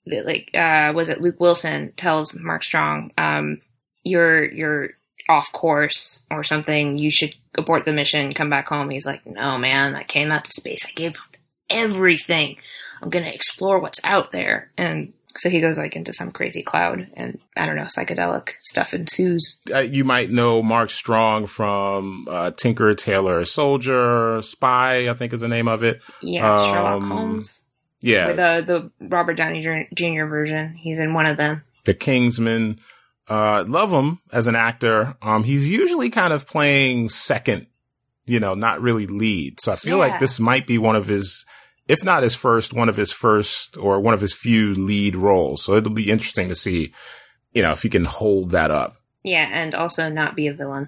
like, 0.05 0.51
uh, 0.53 0.91
was 0.93 1.09
it 1.09 1.21
Luke 1.21 1.39
Wilson 1.39 1.93
tells 1.95 2.33
Mark 2.33 2.63
Strong, 2.63 3.11
um, 3.17 3.59
you're, 4.03 4.45
you're 4.51 4.89
off 5.27 5.51
course 5.51 6.23
or 6.31 6.43
something. 6.43 6.97
You 6.97 7.11
should 7.11 7.35
abort 7.55 7.85
the 7.85 7.91
mission, 7.91 8.33
come 8.33 8.49
back 8.49 8.67
home. 8.67 8.89
He's 8.89 9.05
like, 9.05 9.25
no, 9.25 9.57
man, 9.57 9.95
I 9.95 10.03
came 10.03 10.31
out 10.31 10.45
to 10.45 10.51
space. 10.51 10.85
I 10.85 10.91
gave 10.91 11.15
everything. 11.69 12.57
I'm 13.01 13.09
going 13.09 13.25
to 13.25 13.33
explore 13.33 13.79
what's 13.79 13.99
out 14.03 14.31
there. 14.31 14.71
And 14.77 15.13
so 15.37 15.49
he 15.49 15.61
goes 15.61 15.77
like 15.77 15.95
into 15.95 16.11
some 16.11 16.31
crazy 16.31 16.61
cloud 16.61 17.07
and 17.13 17.39
I 17.55 17.65
don't 17.65 17.75
know, 17.75 17.83
psychedelic 17.83 18.49
stuff 18.59 18.93
ensues. 18.93 19.59
Uh, 19.71 19.79
you 19.79 20.03
might 20.03 20.31
know 20.31 20.61
Mark 20.61 20.89
Strong 20.89 21.47
from 21.47 22.27
uh, 22.29 22.51
Tinker 22.51 22.95
Tailor 22.95 23.45
Soldier, 23.45 24.41
Spy, 24.41 25.09
I 25.09 25.13
think 25.13 25.33
is 25.33 25.41
the 25.41 25.47
name 25.47 25.67
of 25.67 25.83
it. 25.83 26.01
Yeah, 26.21 26.51
um, 26.51 26.73
Sherlock 26.73 27.03
Holmes. 27.03 27.59
Yeah. 28.01 28.33
the, 28.33 28.91
the 28.99 29.07
Robert 29.07 29.35
Downey 29.35 29.61
Jr. 29.93 30.25
version. 30.25 30.75
He's 30.75 30.99
in 30.99 31.13
one 31.13 31.25
of 31.25 31.37
them. 31.37 31.63
The 31.85 31.93
Kingsman. 31.93 32.79
Uh, 33.27 33.63
love 33.67 33.91
him 33.91 34.19
as 34.33 34.47
an 34.47 34.55
actor. 34.55 35.15
Um, 35.21 35.43
he's 35.43 35.69
usually 35.69 36.09
kind 36.09 36.33
of 36.33 36.47
playing 36.47 37.09
second, 37.09 37.67
you 38.25 38.39
know, 38.39 38.55
not 38.55 38.81
really 38.81 39.05
lead. 39.05 39.59
So 39.61 39.71
I 39.71 39.75
feel 39.75 39.99
yeah. 39.99 40.07
like 40.07 40.19
this 40.19 40.39
might 40.39 40.65
be 40.65 40.79
one 40.79 40.95
of 40.95 41.05
his 41.05 41.45
if 41.89 42.05
not 42.05 42.23
his 42.23 42.35
first, 42.35 42.71
one 42.71 42.87
of 42.87 42.95
his 42.95 43.11
first 43.11 43.75
or 43.75 43.99
one 43.99 44.13
of 44.13 44.21
his 44.21 44.33
few 44.33 44.73
lead 44.75 45.15
roles. 45.15 45.63
So 45.63 45.73
it'll 45.73 45.89
be 45.89 46.11
interesting 46.11 46.47
to 46.47 46.55
see, 46.55 46.93
you 47.51 47.63
know, 47.63 47.71
if 47.71 47.81
he 47.81 47.89
can 47.89 48.05
hold 48.05 48.51
that 48.51 48.69
up. 48.69 48.95
Yeah, 49.23 49.49
and 49.51 49.73
also 49.73 50.07
not 50.07 50.35
be 50.35 50.47
a 50.47 50.53
villain. 50.53 50.87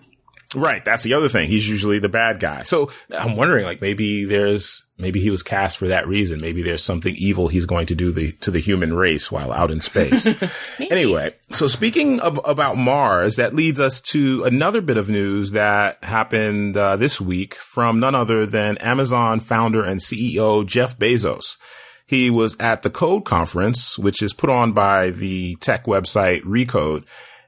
Right. 0.55 0.85
That's 0.85 1.03
the 1.03 1.15
other 1.15 1.27
thing. 1.27 1.47
He's 1.47 1.67
usually 1.67 1.99
the 1.99 2.07
bad 2.07 2.39
guy. 2.39 2.63
So 2.63 2.91
I'm 3.09 3.35
wondering, 3.35 3.65
like, 3.65 3.81
maybe 3.81 4.25
there's, 4.25 4.85
maybe 5.01 5.19
he 5.19 5.29
was 5.29 5.43
cast 5.43 5.77
for 5.77 5.87
that 5.87 6.07
reason. 6.07 6.39
Maybe 6.39 6.61
there's 6.61 6.83
something 6.83 7.15
evil 7.17 7.47
he's 7.47 7.65
going 7.65 7.87
to 7.87 7.95
do 7.95 8.11
the, 8.11 8.31
to 8.33 8.51
the 8.51 8.59
human 8.59 8.93
race 8.93 9.31
while 9.31 9.51
out 9.51 9.71
in 9.71 9.81
space. 9.81 10.27
anyway, 10.79 11.33
so 11.49 11.67
speaking 11.67 12.19
of, 12.19 12.39
about 12.45 12.77
Mars, 12.77 13.35
that 13.35 13.55
leads 13.55 13.79
us 13.79 14.01
to 14.01 14.43
another 14.43 14.81
bit 14.81 14.97
of 14.97 15.09
news 15.09 15.51
that 15.51 16.03
happened 16.03 16.77
uh, 16.77 16.95
this 16.95 17.19
week 17.19 17.55
from 17.55 17.99
none 17.99 18.15
other 18.15 18.45
than 18.45 18.77
Amazon 18.77 19.39
founder 19.39 19.83
and 19.83 19.99
CEO 19.99 20.65
Jeff 20.65 20.97
Bezos. 20.97 21.57
He 22.05 22.29
was 22.29 22.57
at 22.59 22.81
the 22.81 22.89
Code 22.89 23.25
conference, 23.25 23.97
which 23.97 24.21
is 24.21 24.33
put 24.33 24.49
on 24.49 24.73
by 24.73 25.11
the 25.11 25.55
tech 25.55 25.85
website 25.85 26.43
Recode 26.43 27.05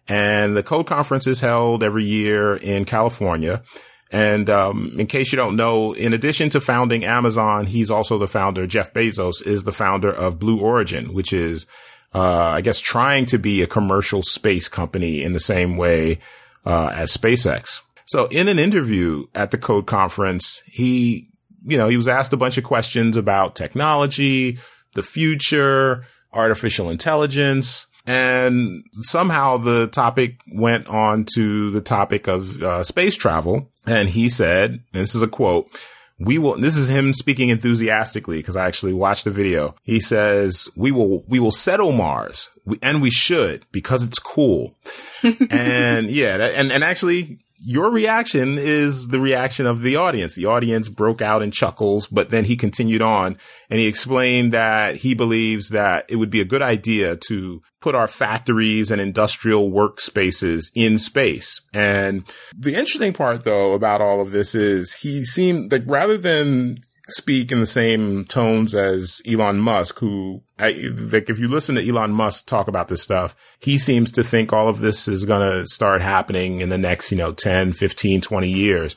and 0.08 0.56
the 0.56 0.64
code 0.64 0.88
conference 0.88 1.28
is 1.28 1.40
held 1.40 1.84
every 1.84 2.04
year 2.04 2.56
in 2.56 2.86
California. 2.86 3.64
And 4.14 4.48
um, 4.48 4.94
in 5.00 5.08
case 5.08 5.32
you 5.32 5.38
don't 5.38 5.56
know, 5.56 5.94
in 5.94 6.14
addition 6.14 6.50
to 6.52 6.62
founding 6.62 7.04
Amazon, 7.04 7.66
he's 7.66 7.90
also 7.90 8.20
the 8.20 8.28
founder. 8.28 8.68
Jeff 8.68 8.94
Bezos 8.94 9.46
is 9.46 9.64
the 9.64 9.72
founder 9.72 10.12
of 10.12 10.38
Blue 10.38 10.62
Origin, 10.62 11.16
which 11.16 11.34
is, 11.34 11.66
uh, 12.14 12.22
I 12.22 12.62
guess, 12.62 12.80
trying 12.80 13.26
to 13.26 13.40
be 13.40 13.64
a 13.64 13.68
commercial 13.68 14.22
space 14.22 14.68
company 14.68 15.24
in 15.24 15.34
the 15.34 15.40
same 15.40 15.78
way 15.78 16.20
uh, 16.64 16.90
as 16.94 17.12
SpaceX. 17.12 17.82
So, 18.06 18.28
in 18.28 18.48
an 18.50 18.60
interview 18.60 19.26
at 19.34 19.50
the 19.50 19.58
Code 19.58 19.88
conference, 19.88 20.62
he, 20.68 21.30
you 21.66 21.78
know, 21.78 21.88
he 21.88 21.98
was 21.98 22.08
asked 22.08 22.34
a 22.34 22.38
bunch 22.38 22.60
of 22.60 22.64
questions 22.64 23.18
about 23.18 23.56
technology, 23.56 24.60
the 24.94 25.02
future, 25.02 26.06
artificial 26.32 26.92
intelligence. 26.92 27.88
And 28.06 28.84
somehow 29.02 29.58
the 29.58 29.88
topic 29.88 30.40
went 30.52 30.88
on 30.88 31.26
to 31.34 31.72
the 31.72 31.82
topic 31.82 32.28
of 32.28 32.62
uh, 32.62 32.84
space 32.84 33.16
travel. 33.16 33.72
And 33.86 34.10
he 34.10 34.30
said, 34.30 34.82
this 34.92 35.16
is 35.16 35.22
a 35.22 35.28
quote, 35.28 35.70
we 36.20 36.38
will, 36.38 36.58
this 36.58 36.78
is 36.78 36.90
him 36.90 37.12
speaking 37.12 37.50
enthusiastically 37.50 38.38
because 38.38 38.56
I 38.56 38.66
actually 38.66 38.94
watched 38.94 39.26
the 39.26 39.32
video. 39.32 39.76
He 39.84 40.00
says, 40.00 40.70
we 40.76 40.92
will, 40.92 41.24
we 41.28 41.40
will 41.40 41.52
settle 41.52 41.92
Mars 41.92 42.50
we, 42.66 42.78
and 42.82 43.02
we 43.02 43.10
should 43.10 43.66
because 43.72 44.06
it's 44.06 44.20
cool. 44.20 44.78
and 45.50 46.10
yeah, 46.10 46.38
that, 46.38 46.56
and, 46.56 46.72
and 46.72 46.84
actually 46.84 47.40
your 47.66 47.92
reaction 47.92 48.58
is 48.58 49.08
the 49.08 49.20
reaction 49.20 49.66
of 49.66 49.82
the 49.82 49.96
audience. 49.96 50.36
The 50.36 50.46
audience 50.46 50.90
broke 50.90 51.22
out 51.22 51.42
in 51.42 51.52
chuckles, 51.52 52.08
but 52.08 52.30
then 52.30 52.46
he 52.46 52.56
continued 52.56 53.02
on 53.02 53.38
and 53.70 53.80
he 53.80 53.88
explained 53.88 54.52
that 54.54 54.98
he 54.98 55.14
believes 55.14 55.70
that 55.70 56.06
it 56.10 56.18
would 56.18 56.30
be 56.30 56.42
a 56.42 56.46
good 56.46 56.62
idea 56.62 57.16
to 57.28 57.62
put 57.82 57.96
our 57.96 58.08
factories 58.08 58.92
and 58.92 59.02
industrial 59.02 59.72
workspaces 59.72 60.72
in 60.76 60.98
space. 60.98 61.62
And 61.74 62.28
the 62.58 62.76
interesting 62.76 63.14
part 63.14 63.44
though 63.44 63.74
about 63.74 64.02
all 64.02 64.22
of 64.22 64.32
this 64.32 64.56
is 64.56 64.94
he 64.94 65.24
seemed 65.24 65.72
like 65.72 65.84
rather 65.86 66.18
than 66.18 66.78
speak 67.08 67.52
in 67.52 67.60
the 67.60 67.66
same 67.66 68.24
tones 68.26 68.74
as 68.74 69.22
Elon 69.28 69.60
Musk, 69.60 70.00
who, 70.00 70.44
I, 70.58 70.72
like, 71.12 71.30
if 71.30 71.38
you 71.38 71.48
listen 71.48 71.76
to 71.76 71.88
Elon 71.88 72.12
Musk 72.12 72.48
talk 72.48 72.68
about 72.68 72.88
this 72.88 73.02
stuff, 73.02 73.36
he 73.60 73.78
seems 73.78 74.12
to 74.14 74.24
think 74.24 74.54
all 74.54 74.70
of 74.70 74.80
this 74.80 75.08
is 75.08 75.26
going 75.26 75.42
to 75.42 75.66
start 75.68 76.02
happening 76.02 76.62
in 76.62 76.70
the 76.70 76.78
next, 76.78 77.12
you 77.12 77.18
know, 77.18 77.34
10, 77.34 77.74
15, 77.74 78.22
20 78.22 78.50
years. 78.50 78.96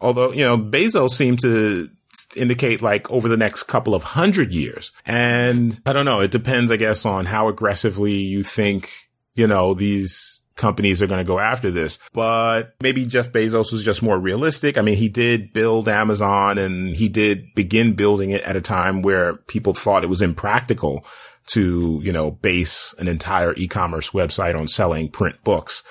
Although, 0.00 0.32
you 0.32 0.44
know, 0.44 0.56
Bezos 0.56 1.10
seemed 1.10 1.40
to 1.40 1.90
indicate 2.36 2.82
like 2.82 3.10
over 3.10 3.28
the 3.28 3.36
next 3.36 3.64
couple 3.64 3.94
of 3.94 4.02
hundred 4.02 4.52
years. 4.52 4.92
And 5.06 5.80
I 5.86 5.92
don't 5.92 6.04
know. 6.04 6.20
It 6.20 6.30
depends, 6.30 6.72
I 6.72 6.76
guess, 6.76 7.04
on 7.04 7.26
how 7.26 7.48
aggressively 7.48 8.14
you 8.14 8.42
think, 8.42 8.90
you 9.34 9.46
know, 9.46 9.74
these 9.74 10.39
companies 10.60 11.02
are 11.02 11.08
going 11.08 11.18
to 11.18 11.24
go 11.24 11.40
after 11.40 11.70
this. 11.70 11.98
But 12.12 12.74
maybe 12.80 13.06
Jeff 13.06 13.32
Bezos 13.32 13.72
was 13.72 13.82
just 13.82 14.02
more 14.02 14.18
realistic. 14.18 14.78
I 14.78 14.82
mean, 14.82 14.96
he 14.96 15.08
did 15.08 15.52
build 15.52 15.88
Amazon 15.88 16.58
and 16.58 16.94
he 16.94 17.08
did 17.08 17.54
begin 17.56 17.94
building 17.94 18.30
it 18.30 18.42
at 18.42 18.56
a 18.56 18.60
time 18.60 19.02
where 19.02 19.36
people 19.48 19.74
thought 19.74 20.04
it 20.04 20.10
was 20.10 20.22
impractical 20.22 21.04
to, 21.48 22.00
you 22.04 22.12
know, 22.12 22.30
base 22.30 22.94
an 22.98 23.08
entire 23.08 23.54
e-commerce 23.54 24.10
website 24.10 24.56
on 24.56 24.68
selling 24.68 25.08
print 25.10 25.42
books. 25.42 25.82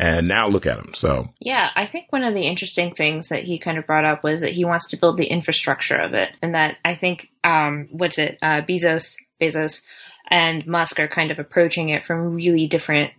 And 0.00 0.28
now 0.28 0.46
look 0.46 0.64
at 0.64 0.78
him. 0.78 0.94
So 0.94 1.30
yeah, 1.40 1.70
I 1.74 1.86
think 1.86 2.06
one 2.10 2.22
of 2.22 2.32
the 2.32 2.46
interesting 2.46 2.94
things 2.94 3.30
that 3.30 3.42
he 3.42 3.58
kind 3.58 3.78
of 3.78 3.86
brought 3.86 4.04
up 4.04 4.22
was 4.22 4.42
that 4.42 4.52
he 4.52 4.64
wants 4.64 4.86
to 4.90 4.96
build 4.96 5.16
the 5.16 5.26
infrastructure 5.26 5.96
of 5.96 6.14
it, 6.14 6.36
and 6.40 6.54
that 6.54 6.78
I 6.84 6.94
think 6.94 7.28
um, 7.42 7.88
what's 7.90 8.16
it, 8.16 8.38
uh, 8.40 8.60
Bezos, 8.60 9.16
Bezos, 9.40 9.82
and 10.30 10.64
Musk 10.68 11.00
are 11.00 11.08
kind 11.08 11.32
of 11.32 11.40
approaching 11.40 11.88
it 11.88 12.04
from 12.04 12.34
really 12.34 12.68
different 12.68 13.10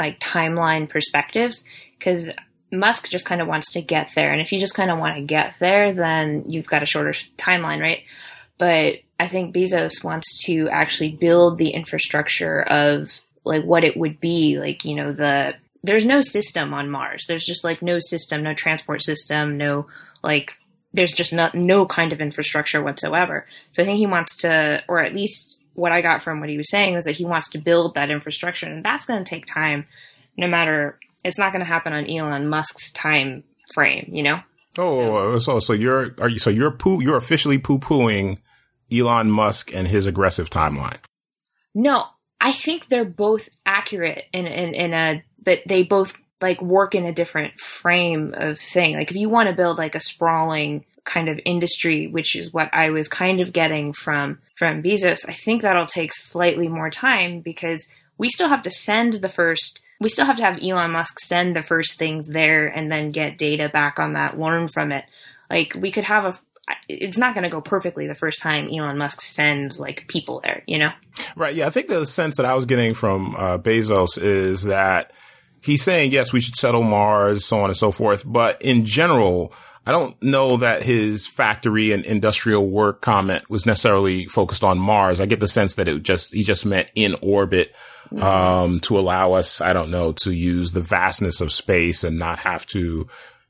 like 0.00 0.18
timeline 0.18 0.88
perspectives 0.88 1.62
because 1.98 2.30
Musk 2.72 3.08
just 3.08 3.26
kind 3.26 3.40
of 3.40 3.48
wants 3.48 3.72
to 3.72 3.82
get 3.82 4.10
there. 4.14 4.32
And 4.32 4.40
if 4.40 4.50
you 4.50 4.58
just 4.58 4.74
kind 4.74 4.90
of 4.90 4.98
want 4.98 5.16
to 5.16 5.22
get 5.22 5.54
there, 5.60 5.92
then 5.92 6.44
you've 6.48 6.66
got 6.66 6.82
a 6.82 6.86
shorter 6.86 7.12
timeline, 7.36 7.80
right? 7.80 8.02
But 8.58 9.00
I 9.18 9.28
think 9.28 9.54
Bezos 9.54 10.02
wants 10.02 10.44
to 10.46 10.68
actually 10.70 11.12
build 11.12 11.58
the 11.58 11.70
infrastructure 11.70 12.62
of 12.62 13.10
like 13.44 13.64
what 13.64 13.84
it 13.84 13.96
would 13.96 14.20
be 14.20 14.58
like, 14.58 14.84
you 14.84 14.94
know, 14.94 15.12
the 15.12 15.54
there's 15.82 16.04
no 16.04 16.20
system 16.20 16.74
on 16.74 16.90
Mars. 16.90 17.24
There's 17.26 17.44
just 17.44 17.64
like 17.64 17.82
no 17.82 17.98
system, 17.98 18.42
no 18.42 18.54
transport 18.54 19.02
system, 19.02 19.56
no 19.56 19.86
like 20.22 20.56
there's 20.92 21.12
just 21.12 21.32
not 21.32 21.54
no 21.54 21.86
kind 21.86 22.12
of 22.12 22.20
infrastructure 22.20 22.82
whatsoever. 22.82 23.46
So 23.70 23.82
I 23.82 23.86
think 23.86 23.98
he 23.98 24.06
wants 24.06 24.38
to 24.38 24.82
or 24.88 25.00
at 25.00 25.14
least 25.14 25.56
what 25.74 25.92
I 25.92 26.02
got 26.02 26.22
from 26.22 26.40
what 26.40 26.48
he 26.48 26.56
was 26.56 26.70
saying 26.70 26.94
was 26.94 27.04
that 27.04 27.16
he 27.16 27.24
wants 27.24 27.48
to 27.50 27.58
build 27.58 27.94
that 27.94 28.10
infrastructure, 28.10 28.66
and 28.66 28.84
that's 28.84 29.06
going 29.06 29.22
to 29.22 29.28
take 29.28 29.46
time. 29.46 29.84
No 30.36 30.46
matter, 30.46 30.98
it's 31.24 31.38
not 31.38 31.52
going 31.52 31.64
to 31.64 31.70
happen 31.70 31.92
on 31.92 32.08
Elon 32.08 32.48
Musk's 32.48 32.92
time 32.92 33.44
frame. 33.74 34.10
You 34.12 34.22
know. 34.22 34.40
Oh, 34.78 35.16
oh, 35.16 35.38
so 35.38 35.58
so 35.58 35.72
you're 35.72 36.14
are 36.18 36.28
you 36.28 36.38
so 36.38 36.50
you're 36.50 36.70
poo 36.70 37.02
you're 37.02 37.16
officially 37.16 37.58
poo 37.58 37.78
pooing 37.78 38.38
Elon 38.92 39.30
Musk 39.30 39.74
and 39.74 39.88
his 39.88 40.06
aggressive 40.06 40.50
timeline. 40.50 40.98
No, 41.74 42.04
I 42.40 42.52
think 42.52 42.88
they're 42.88 43.04
both 43.04 43.48
accurate 43.66 44.24
in 44.32 44.46
in, 44.46 44.74
in 44.74 44.94
a 44.94 45.22
but 45.42 45.60
they 45.66 45.82
both 45.82 46.14
like 46.40 46.60
work 46.62 46.94
in 46.94 47.04
a 47.04 47.12
different 47.12 47.58
frame 47.60 48.34
of 48.36 48.58
thing. 48.58 48.94
Like 48.94 49.10
if 49.10 49.16
you 49.16 49.28
want 49.28 49.48
to 49.48 49.54
build 49.54 49.78
like 49.78 49.94
a 49.94 50.00
sprawling 50.00 50.84
kind 51.04 51.28
of 51.28 51.40
industry, 51.44 52.06
which 52.06 52.36
is 52.36 52.52
what 52.52 52.68
I 52.72 52.90
was 52.90 53.08
kind 53.08 53.40
of 53.40 53.52
getting 53.52 53.92
from 53.92 54.38
from 54.56 54.82
Bezos, 54.82 55.28
I 55.28 55.32
think 55.32 55.62
that'll 55.62 55.86
take 55.86 56.12
slightly 56.12 56.68
more 56.68 56.90
time 56.90 57.40
because 57.40 57.88
we 58.18 58.28
still 58.28 58.48
have 58.48 58.62
to 58.62 58.70
send 58.70 59.14
the 59.14 59.28
first 59.28 59.80
we 60.00 60.08
still 60.08 60.24
have 60.24 60.36
to 60.36 60.44
have 60.44 60.62
Elon 60.62 60.92
Musk 60.92 61.20
send 61.20 61.54
the 61.54 61.62
first 61.62 61.98
things 61.98 62.26
there 62.26 62.66
and 62.66 62.90
then 62.90 63.10
get 63.10 63.36
data 63.36 63.68
back 63.68 63.98
on 63.98 64.14
that, 64.14 64.38
learn 64.38 64.66
from 64.66 64.92
it. 64.92 65.04
Like 65.50 65.74
we 65.74 65.90
could 65.90 66.04
have 66.04 66.24
a 66.24 66.38
it's 66.88 67.18
not 67.18 67.34
going 67.34 67.44
to 67.44 67.50
go 67.50 67.60
perfectly 67.60 68.06
the 68.06 68.14
first 68.14 68.40
time 68.40 68.68
Elon 68.72 68.96
Musk 68.96 69.20
sends 69.20 69.80
like 69.80 70.06
people 70.08 70.40
there, 70.44 70.62
you 70.66 70.78
know? 70.78 70.92
Right. 71.34 71.54
Yeah. 71.54 71.66
I 71.66 71.70
think 71.70 71.88
the 71.88 72.06
sense 72.06 72.36
that 72.36 72.46
I 72.46 72.54
was 72.54 72.64
getting 72.64 72.94
from 72.94 73.34
uh, 73.34 73.58
Bezos 73.58 74.20
is 74.22 74.62
that 74.64 75.12
he's 75.60 75.82
saying, 75.82 76.12
yes, 76.12 76.32
we 76.32 76.40
should 76.40 76.54
settle 76.54 76.82
Mars, 76.82 77.44
so 77.44 77.60
on 77.60 77.70
and 77.70 77.76
so 77.76 77.90
forth. 77.90 78.24
But 78.26 78.62
in 78.62 78.84
general, 78.86 79.52
I 79.86 79.92
don't 79.92 80.22
know 80.22 80.58
that 80.58 80.82
his 80.82 81.26
factory 81.26 81.92
and 81.92 82.04
industrial 82.04 82.68
work 82.68 83.00
comment 83.00 83.48
was 83.48 83.64
necessarily 83.64 84.26
focused 84.26 84.62
on 84.62 84.78
Mars. 84.78 85.20
I 85.20 85.26
get 85.26 85.40
the 85.40 85.48
sense 85.48 85.76
that 85.76 85.88
it 85.88 86.02
just, 86.02 86.34
he 86.34 86.42
just 86.42 86.66
meant 86.66 86.90
in 86.94 87.16
orbit, 87.22 87.74
mm-hmm. 88.12 88.22
um, 88.22 88.80
to 88.80 88.98
allow 88.98 89.32
us, 89.32 89.60
I 89.60 89.72
don't 89.72 89.90
know, 89.90 90.12
to 90.22 90.32
use 90.32 90.72
the 90.72 90.82
vastness 90.82 91.40
of 91.40 91.50
space 91.50 92.04
and 92.04 92.18
not 92.18 92.40
have 92.40 92.66
to, 92.66 93.08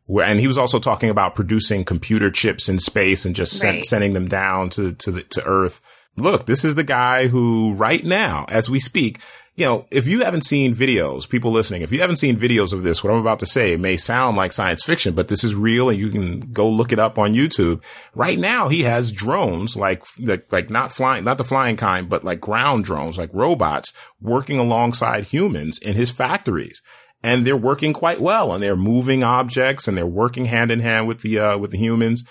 and 0.09 0.40
he 0.40 0.47
was 0.47 0.59
also 0.59 0.79
talking 0.79 1.11
about 1.11 1.35
producing 1.35 1.85
computer 1.85 2.31
chips 2.31 2.69
in 2.69 2.79
space 2.79 3.25
and 3.25 3.35
just 3.35 3.62
right. 3.62 3.85
sending 3.85 4.12
them 4.12 4.29
down 4.29 4.71
to, 4.71 4.93
to 4.93 5.11
the, 5.11 5.23
to 5.23 5.45
Earth. 5.45 5.81
Look, 6.16 6.47
this 6.47 6.64
is 6.64 6.75
the 6.75 6.85
guy 6.85 7.29
who 7.29 7.75
right 7.75 8.05
now, 8.05 8.45
as 8.49 8.69
we 8.69 8.81
speak, 8.81 9.21
you 9.61 9.66
know, 9.66 9.87
if 9.90 10.07
you 10.07 10.25
haven't 10.25 10.46
seen 10.46 10.75
videos, 10.75 11.29
people 11.29 11.51
listening, 11.51 11.83
if 11.83 11.92
you 11.92 12.01
haven't 12.01 12.16
seen 12.16 12.35
videos 12.35 12.73
of 12.73 12.83
this, 12.83 13.05
what 13.05 13.12
I'm 13.12 13.20
about 13.20 13.40
to 13.40 13.46
say 13.46 13.77
may 13.77 13.99
sound 13.99 14.38
like 14.38 14.53
science 14.53 14.83
fiction, 14.83 15.12
but 15.12 15.29
this 15.29 15.44
is 15.44 15.55
real 15.55 15.90
and 15.90 15.99
you 15.99 16.09
can 16.09 16.40
go 16.51 16.66
look 16.66 16.92
it 16.92 16.99
up 16.99 17.18
on 17.18 17.35
YouTube. 17.35 17.83
Right 18.14 18.38
now, 18.38 18.68
he 18.68 18.85
has 18.85 19.12
drones 19.12 19.77
like, 19.77 20.03
like, 20.18 20.51
like 20.51 20.70
not 20.70 20.92
flying, 20.92 21.25
not 21.25 21.37
the 21.37 21.44
flying 21.44 21.77
kind, 21.77 22.09
but 22.09 22.25
like 22.25 22.40
ground 22.40 22.87
drones, 22.87 23.18
like 23.18 23.29
robots 23.35 23.92
working 24.18 24.59
alongside 24.59 25.25
humans 25.25 25.79
in 25.79 25.92
his 25.92 26.11
factories. 26.11 26.81
And 27.23 27.44
they're 27.44 27.55
working 27.55 27.92
quite 27.92 28.18
well 28.23 28.55
and 28.55 28.62
they're 28.62 28.77
moving 28.77 29.23
objects 29.23 29.87
and 29.87 29.99
they're 29.99 30.07
working 30.07 30.46
hand 30.46 30.70
in 30.70 30.81
hand 30.81 31.07
with 31.07 31.20
the, 31.20 31.38
uh, 31.38 31.59
with 31.59 31.70
the 31.70 31.77
humans. 31.77 32.25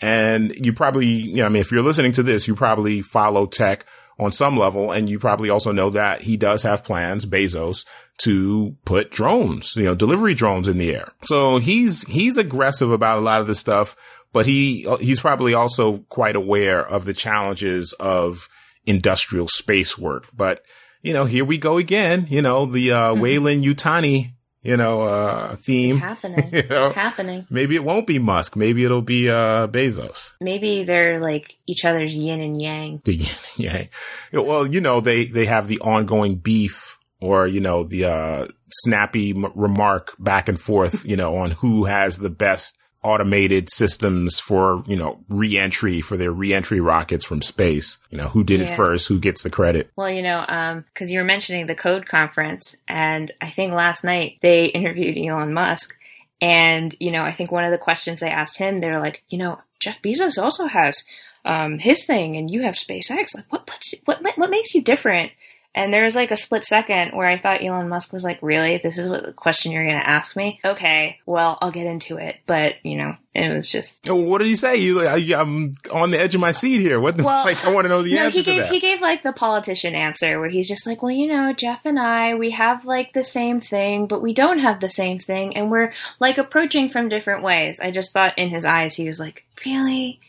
And 0.00 0.54
you 0.54 0.72
probably, 0.72 1.06
you 1.06 1.38
know, 1.38 1.46
I 1.46 1.48
mean, 1.48 1.62
if 1.62 1.72
you're 1.72 1.82
listening 1.82 2.12
to 2.12 2.22
this, 2.22 2.46
you 2.46 2.54
probably 2.54 3.02
follow 3.02 3.46
tech 3.46 3.86
on 4.18 4.32
some 4.32 4.56
level. 4.56 4.92
And 4.92 5.08
you 5.08 5.18
probably 5.18 5.50
also 5.50 5.72
know 5.72 5.90
that 5.90 6.22
he 6.22 6.36
does 6.36 6.62
have 6.62 6.84
plans, 6.84 7.26
Bezos, 7.26 7.84
to 8.18 8.76
put 8.84 9.10
drones, 9.10 9.76
you 9.76 9.84
know, 9.84 9.94
delivery 9.94 10.34
drones 10.34 10.68
in 10.68 10.78
the 10.78 10.94
air. 10.94 11.12
So 11.24 11.58
he's, 11.58 12.02
he's 12.08 12.38
aggressive 12.38 12.90
about 12.90 13.18
a 13.18 13.20
lot 13.20 13.40
of 13.40 13.46
this 13.46 13.58
stuff, 13.58 13.94
but 14.32 14.46
he, 14.46 14.88
he's 15.00 15.20
probably 15.20 15.52
also 15.52 15.98
quite 16.08 16.36
aware 16.36 16.86
of 16.86 17.04
the 17.04 17.12
challenges 17.12 17.92
of 18.00 18.48
industrial 18.86 19.48
space 19.48 19.98
work. 19.98 20.28
But, 20.34 20.62
you 21.02 21.12
know, 21.12 21.26
here 21.26 21.44
we 21.44 21.58
go 21.58 21.76
again, 21.76 22.26
you 22.30 22.40
know, 22.40 22.64
the, 22.64 22.92
uh, 22.92 23.12
mm-hmm. 23.12 23.20
Weyland-Yutani 23.20 24.32
you 24.66 24.76
know, 24.76 25.02
uh, 25.02 25.56
theme. 25.56 25.96
It's 25.96 26.04
happening. 26.04 26.48
you 26.52 26.68
know? 26.68 26.86
It's 26.86 26.94
happening. 26.96 27.46
Maybe 27.48 27.76
it 27.76 27.84
won't 27.84 28.06
be 28.06 28.18
Musk. 28.18 28.56
Maybe 28.56 28.84
it'll 28.84 29.02
be 29.02 29.30
uh, 29.30 29.68
Bezos. 29.68 30.32
Maybe 30.40 30.84
they're 30.84 31.20
like 31.20 31.56
each 31.66 31.84
other's 31.84 32.12
yin 32.12 32.40
and 32.40 32.60
yang. 32.60 33.00
The 33.04 33.14
yin 33.14 33.28
and 33.56 33.64
yang. 33.64 33.88
Well, 34.32 34.66
you 34.66 34.80
know, 34.80 35.00
they 35.00 35.26
they 35.26 35.46
have 35.46 35.68
the 35.68 35.80
ongoing 35.80 36.36
beef, 36.36 36.98
or 37.20 37.46
you 37.46 37.60
know, 37.60 37.84
the 37.84 38.06
uh, 38.06 38.46
snappy 38.68 39.30
m- 39.30 39.52
remark 39.54 40.14
back 40.18 40.48
and 40.48 40.60
forth, 40.60 41.04
you 41.04 41.16
know, 41.16 41.36
on 41.36 41.52
who 41.52 41.84
has 41.84 42.18
the 42.18 42.30
best 42.30 42.76
automated 43.06 43.70
systems 43.70 44.40
for, 44.40 44.82
you 44.86 44.96
know, 44.96 45.20
reentry 45.28 46.00
for 46.00 46.16
their 46.16 46.32
reentry 46.32 46.80
rockets 46.80 47.24
from 47.24 47.40
space. 47.40 47.98
You 48.10 48.18
know, 48.18 48.26
who 48.26 48.42
did 48.42 48.60
yeah. 48.60 48.66
it 48.66 48.74
first? 48.74 49.06
Who 49.06 49.20
gets 49.20 49.44
the 49.44 49.50
credit? 49.50 49.92
Well, 49.94 50.10
you 50.10 50.22
know, 50.22 50.44
um, 50.48 50.84
cause 50.92 51.10
you 51.10 51.20
were 51.20 51.24
mentioning 51.24 51.68
the 51.68 51.76
code 51.76 52.06
conference 52.08 52.76
and 52.88 53.30
I 53.40 53.50
think 53.50 53.72
last 53.72 54.02
night 54.02 54.38
they 54.42 54.64
interviewed 54.74 55.16
Elon 55.16 55.52
Musk 55.52 55.94
and, 56.40 56.94
you 56.98 57.12
know, 57.12 57.22
I 57.22 57.30
think 57.30 57.52
one 57.52 57.64
of 57.64 57.70
the 57.70 57.78
questions 57.78 58.18
they 58.18 58.28
asked 58.28 58.58
him, 58.58 58.80
they're 58.80 59.00
like, 59.00 59.22
you 59.28 59.38
know, 59.38 59.60
Jeff 59.78 60.02
Bezos 60.02 60.42
also 60.42 60.66
has, 60.66 61.04
um, 61.44 61.78
his 61.78 62.04
thing 62.04 62.36
and 62.36 62.50
you 62.50 62.62
have 62.62 62.74
SpaceX. 62.74 63.36
Like, 63.36 63.50
what, 63.50 63.66
puts, 63.66 63.94
what, 64.04 64.20
what 64.36 64.50
makes 64.50 64.74
you 64.74 64.82
different? 64.82 65.30
And 65.76 65.92
there 65.92 66.04
was 66.04 66.14
like 66.14 66.30
a 66.30 66.38
split 66.38 66.64
second 66.64 67.12
where 67.12 67.28
I 67.28 67.36
thought 67.36 67.62
Elon 67.62 67.90
Musk 67.90 68.10
was 68.10 68.24
like, 68.24 68.38
really? 68.40 68.78
This 68.78 68.96
is 68.96 69.10
what 69.10 69.26
the 69.26 69.32
question 69.34 69.72
you're 69.72 69.84
going 69.84 70.00
to 70.00 70.08
ask 70.08 70.34
me? 70.34 70.58
Okay, 70.64 71.20
well, 71.26 71.58
I'll 71.60 71.70
get 71.70 71.86
into 71.86 72.16
it. 72.16 72.36
But, 72.46 72.76
you 72.82 72.96
know, 72.96 73.14
it 73.34 73.54
was 73.54 73.70
just. 73.70 73.98
Oh, 74.08 74.14
what 74.14 74.38
did 74.38 74.46
he 74.46 74.56
say? 74.56 74.76
You, 74.76 75.06
I, 75.06 75.18
am 75.38 75.76
on 75.92 76.12
the 76.12 76.18
edge 76.18 76.34
of 76.34 76.40
my 76.40 76.52
seat 76.52 76.80
here. 76.80 76.98
What 76.98 77.18
the, 77.18 77.24
well, 77.24 77.44
like, 77.44 77.62
I 77.62 77.74
want 77.74 77.84
to 77.84 77.90
know 77.90 78.00
the 78.00 78.14
no, 78.14 78.22
answer 78.22 78.38
he 78.38 78.42
gave, 78.42 78.56
to 78.56 78.62
that. 78.62 78.72
He 78.72 78.80
gave 78.80 79.02
like 79.02 79.22
the 79.22 79.34
politician 79.34 79.94
answer 79.94 80.40
where 80.40 80.48
he's 80.48 80.66
just 80.66 80.86
like, 80.86 81.02
well, 81.02 81.12
you 81.12 81.26
know, 81.26 81.52
Jeff 81.52 81.82
and 81.84 81.98
I, 81.98 82.36
we 82.36 82.52
have 82.52 82.86
like 82.86 83.12
the 83.12 83.22
same 83.22 83.60
thing, 83.60 84.06
but 84.06 84.22
we 84.22 84.32
don't 84.32 84.60
have 84.60 84.80
the 84.80 84.88
same 84.88 85.18
thing. 85.18 85.58
And 85.58 85.70
we're 85.70 85.92
like 86.18 86.38
approaching 86.38 86.88
from 86.88 87.10
different 87.10 87.42
ways. 87.42 87.80
I 87.80 87.90
just 87.90 88.14
thought 88.14 88.38
in 88.38 88.48
his 88.48 88.64
eyes, 88.64 88.94
he 88.94 89.06
was 89.06 89.20
like, 89.20 89.44
really? 89.66 90.20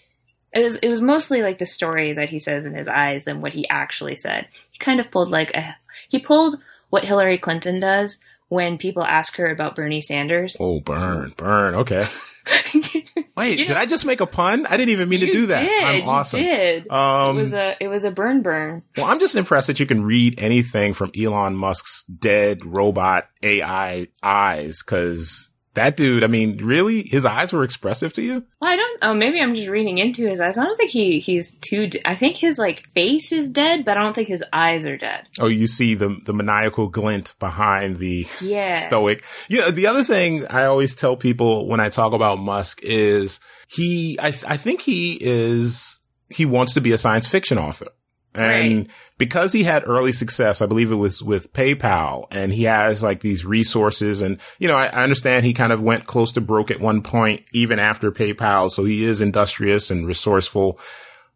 It 0.53 0.63
was 0.63 0.75
it 0.77 0.89
was 0.89 1.01
mostly 1.01 1.41
like 1.41 1.57
the 1.57 1.65
story 1.65 2.13
that 2.13 2.29
he 2.29 2.39
says 2.39 2.65
in 2.65 2.73
his 2.73 2.87
eyes 2.87 3.25
than 3.25 3.41
what 3.41 3.53
he 3.53 3.67
actually 3.69 4.15
said. 4.15 4.47
He 4.71 4.79
kind 4.79 4.99
of 4.99 5.11
pulled 5.11 5.29
like 5.29 5.51
a 5.55 5.75
he 6.09 6.19
pulled 6.19 6.55
what 6.89 7.03
Hillary 7.03 7.37
Clinton 7.37 7.79
does 7.79 8.17
when 8.49 8.77
people 8.77 9.03
ask 9.03 9.35
her 9.35 9.49
about 9.49 9.75
Bernie 9.75 10.01
Sanders. 10.01 10.55
Oh, 10.59 10.79
burn, 10.79 11.33
burn. 11.35 11.75
Okay. 11.75 12.07
Wait, 13.35 13.59
You 13.59 13.67
did 13.67 13.75
I 13.75 13.85
just 13.85 14.05
make 14.05 14.21
a 14.21 14.25
pun? 14.25 14.65
I 14.65 14.77
didn't 14.77 14.91
even 14.91 15.09
mean 15.09 15.19
to 15.19 15.31
do 15.31 15.47
that. 15.47 15.61
Did, 15.63 15.83
I'm 15.83 16.09
awesome. 16.09 16.39
You 16.39 16.45
did. 16.45 16.89
Um, 16.91 17.35
it 17.35 17.39
was 17.39 17.53
a 17.53 17.75
it 17.79 17.87
was 17.89 18.05
a 18.05 18.11
burn 18.11 18.41
burn. 18.41 18.83
Well, 18.95 19.05
I'm 19.05 19.19
just 19.19 19.35
impressed 19.35 19.67
that 19.67 19.79
you 19.79 19.85
can 19.85 20.03
read 20.03 20.39
anything 20.39 20.93
from 20.93 21.11
Elon 21.19 21.55
Musk's 21.55 22.03
dead 22.05 22.65
robot 22.65 23.27
AI 23.43 24.07
eyes, 24.23 24.81
because 24.83 25.51
that 25.77 25.97
dude, 25.97 26.23
I 26.23 26.27
mean, 26.27 26.57
really, 26.57 27.01
his 27.03 27.25
eyes 27.25 27.51
were 27.53 27.63
expressive 27.63 28.11
to 28.13 28.21
you? 28.21 28.43
Well, 28.61 28.69
I 28.71 28.75
don't. 28.75 28.99
Oh, 29.01 29.13
maybe 29.13 29.39
I'm 29.39 29.55
just 29.55 29.69
reading 29.69 29.97
into 29.97 30.27
his 30.27 30.39
eyes. 30.39 30.57
I 30.57 30.63
don't 30.65 30.75
think 30.75 30.91
he 30.91 31.19
he's 31.19 31.53
too. 31.55 31.89
I 32.05 32.15
think 32.15 32.35
his 32.35 32.57
like 32.59 32.87
face 32.93 33.31
is 33.31 33.49
dead, 33.49 33.85
but 33.85 33.97
I 33.97 34.03
don't 34.03 34.13
think 34.13 34.27
his 34.27 34.43
eyes 34.53 34.85
are 34.85 34.97
dead. 34.97 35.27
Oh, 35.39 35.47
you 35.47 35.65
see 35.67 35.95
the 35.95 36.17
the 36.25 36.33
maniacal 36.33 36.87
glint 36.87 37.33
behind 37.39 37.97
the 37.97 38.27
Yeah. 38.41 38.77
stoic. 38.87 39.23
Yeah. 39.49 39.71
The 39.71 39.87
other 39.87 40.03
thing 40.03 40.45
I 40.47 40.65
always 40.65 40.93
tell 40.93 41.15
people 41.15 41.67
when 41.67 41.79
I 41.79 41.89
talk 41.89 42.13
about 42.13 42.39
Musk 42.39 42.81
is 42.83 43.39
he, 43.67 44.19
I, 44.21 44.27
I 44.47 44.57
think 44.57 44.81
he 44.81 45.17
is, 45.21 45.99
he 46.29 46.45
wants 46.45 46.73
to 46.75 46.81
be 46.81 46.91
a 46.91 46.97
science 46.97 47.27
fiction 47.27 47.57
author. 47.57 47.87
And 48.33 48.77
Right. 48.77 48.87
Because 49.17 49.51
he 49.51 49.63
had 49.63 49.87
early 49.87 50.11
success, 50.11 50.61
I 50.61 50.67
believe 50.67 50.91
it 50.91 50.95
was 50.95 51.23
with 51.23 51.53
PayPal 51.53 52.27
and 52.31 52.53
he 52.53 52.63
has 52.63 53.01
like 53.01 53.21
these 53.21 53.45
resources 53.45 54.21
and, 54.21 54.39
you 54.59 54.67
know, 54.67 54.77
I, 54.77 54.87
I 54.87 55.03
understand 55.03 55.45
he 55.45 55.53
kind 55.53 55.73
of 55.73 55.81
went 55.81 56.05
close 56.05 56.31
to 56.33 56.41
broke 56.41 56.69
at 56.69 56.79
one 56.79 57.01
point, 57.01 57.43
even 57.51 57.79
after 57.79 58.11
PayPal. 58.11 58.69
So 58.69 58.85
he 58.85 59.03
is 59.03 59.21
industrious 59.21 59.89
and 59.89 60.05
resourceful. 60.05 60.79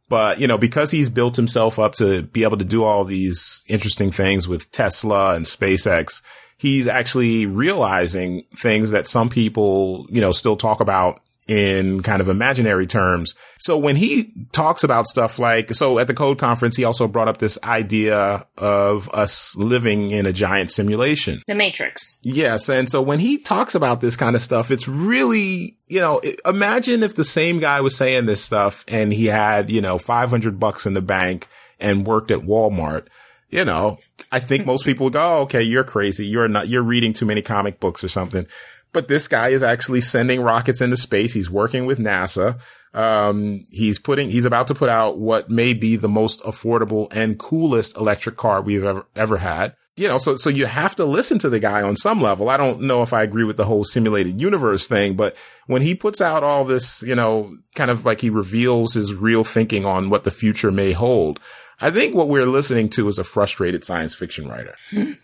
But, 0.09 0.39
you 0.39 0.47
know, 0.47 0.57
because 0.57 0.91
he's 0.91 1.09
built 1.09 1.37
himself 1.37 1.79
up 1.79 1.95
to 1.95 2.21
be 2.21 2.43
able 2.43 2.57
to 2.57 2.65
do 2.65 2.83
all 2.83 3.05
these 3.05 3.63
interesting 3.67 4.11
things 4.11 4.47
with 4.47 4.71
Tesla 4.71 5.35
and 5.35 5.45
SpaceX, 5.45 6.21
he's 6.57 6.87
actually 6.87 7.45
realizing 7.45 8.43
things 8.53 8.91
that 8.91 9.07
some 9.07 9.29
people, 9.29 10.05
you 10.09 10.21
know, 10.21 10.31
still 10.31 10.57
talk 10.57 10.81
about 10.81 11.21
in 11.51 12.01
kind 12.01 12.21
of 12.21 12.29
imaginary 12.29 12.87
terms. 12.87 13.35
So 13.59 13.77
when 13.77 13.97
he 13.97 14.31
talks 14.53 14.85
about 14.85 15.05
stuff 15.05 15.37
like, 15.37 15.73
so 15.73 15.99
at 15.99 16.07
the 16.07 16.13
code 16.13 16.37
conference, 16.37 16.77
he 16.77 16.85
also 16.85 17.09
brought 17.09 17.27
up 17.27 17.39
this 17.39 17.59
idea 17.61 18.47
of 18.57 19.09
us 19.09 19.53
living 19.57 20.11
in 20.11 20.25
a 20.25 20.31
giant 20.31 20.71
simulation. 20.71 21.43
The 21.47 21.55
Matrix. 21.55 22.19
Yes. 22.21 22.69
And 22.69 22.89
so 22.89 23.01
when 23.01 23.19
he 23.19 23.37
talks 23.37 23.75
about 23.75 23.99
this 23.99 24.15
kind 24.15 24.37
of 24.37 24.41
stuff, 24.41 24.71
it's 24.71 24.87
really, 24.87 25.75
you 25.87 25.99
know, 25.99 26.21
imagine 26.45 27.03
if 27.03 27.15
the 27.15 27.25
same 27.25 27.59
guy 27.59 27.81
was 27.81 27.97
saying 27.97 28.27
this 28.27 28.41
stuff 28.41 28.85
and 28.87 29.11
he 29.11 29.25
had, 29.25 29.69
you 29.69 29.81
know, 29.81 29.97
500 29.97 30.57
bucks 30.57 30.85
in 30.85 30.93
the 30.93 31.01
bank 31.01 31.49
and 31.81 32.07
worked 32.07 32.31
at 32.31 32.39
Walmart. 32.39 33.07
You 33.49 33.65
know, 33.65 33.97
I 34.31 34.39
think 34.39 34.65
most 34.65 34.85
people 34.85 35.07
would 35.07 35.13
go, 35.13 35.21
oh, 35.21 35.41
okay, 35.41 35.61
you're 35.61 35.83
crazy. 35.83 36.25
You're 36.25 36.47
not, 36.47 36.69
you're 36.69 36.81
reading 36.81 37.11
too 37.11 37.25
many 37.25 37.41
comic 37.41 37.81
books 37.81 38.05
or 38.05 38.07
something. 38.07 38.47
But 38.93 39.07
this 39.07 39.27
guy 39.27 39.49
is 39.49 39.63
actually 39.63 40.01
sending 40.01 40.41
rockets 40.41 40.81
into 40.81 40.97
space. 40.97 41.33
He's 41.33 41.49
working 41.49 41.85
with 41.85 41.97
NASA. 41.97 42.59
Um, 42.93 43.63
he's 43.69 43.99
putting, 43.99 44.29
he's 44.29 44.45
about 44.45 44.67
to 44.67 44.75
put 44.75 44.89
out 44.89 45.17
what 45.17 45.49
may 45.49 45.73
be 45.73 45.95
the 45.95 46.09
most 46.09 46.41
affordable 46.43 47.07
and 47.13 47.39
coolest 47.39 47.95
electric 47.95 48.35
car 48.35 48.61
we've 48.61 48.83
ever, 48.83 49.05
ever 49.15 49.37
had. 49.37 49.75
You 49.97 50.07
know, 50.07 50.17
so, 50.17 50.35
so 50.35 50.49
you 50.49 50.65
have 50.65 50.95
to 50.95 51.05
listen 51.05 51.37
to 51.39 51.49
the 51.49 51.59
guy 51.59 51.81
on 51.81 51.95
some 51.95 52.21
level. 52.21 52.49
I 52.49 52.57
don't 52.57 52.81
know 52.81 53.01
if 53.01 53.13
I 53.13 53.23
agree 53.23 53.43
with 53.43 53.57
the 53.57 53.65
whole 53.65 53.83
simulated 53.83 54.41
universe 54.41 54.87
thing, 54.87 55.15
but 55.15 55.35
when 55.67 55.81
he 55.81 55.95
puts 55.95 56.21
out 56.21 56.43
all 56.43 56.65
this, 56.65 57.03
you 57.03 57.13
know, 57.13 57.55
kind 57.75 57.91
of 57.91 58.05
like 58.05 58.21
he 58.21 58.29
reveals 58.29 58.93
his 58.93 59.13
real 59.13 59.43
thinking 59.43 59.85
on 59.85 60.09
what 60.09 60.23
the 60.23 60.31
future 60.31 60.71
may 60.71 60.93
hold. 60.93 61.39
I 61.81 61.91
think 61.91 62.15
what 62.15 62.29
we're 62.29 62.45
listening 62.45 62.89
to 62.89 63.07
is 63.07 63.17
a 63.19 63.23
frustrated 63.23 63.83
science 63.83 64.13
fiction 64.15 64.47
writer. 64.47 64.75
you 64.91 65.15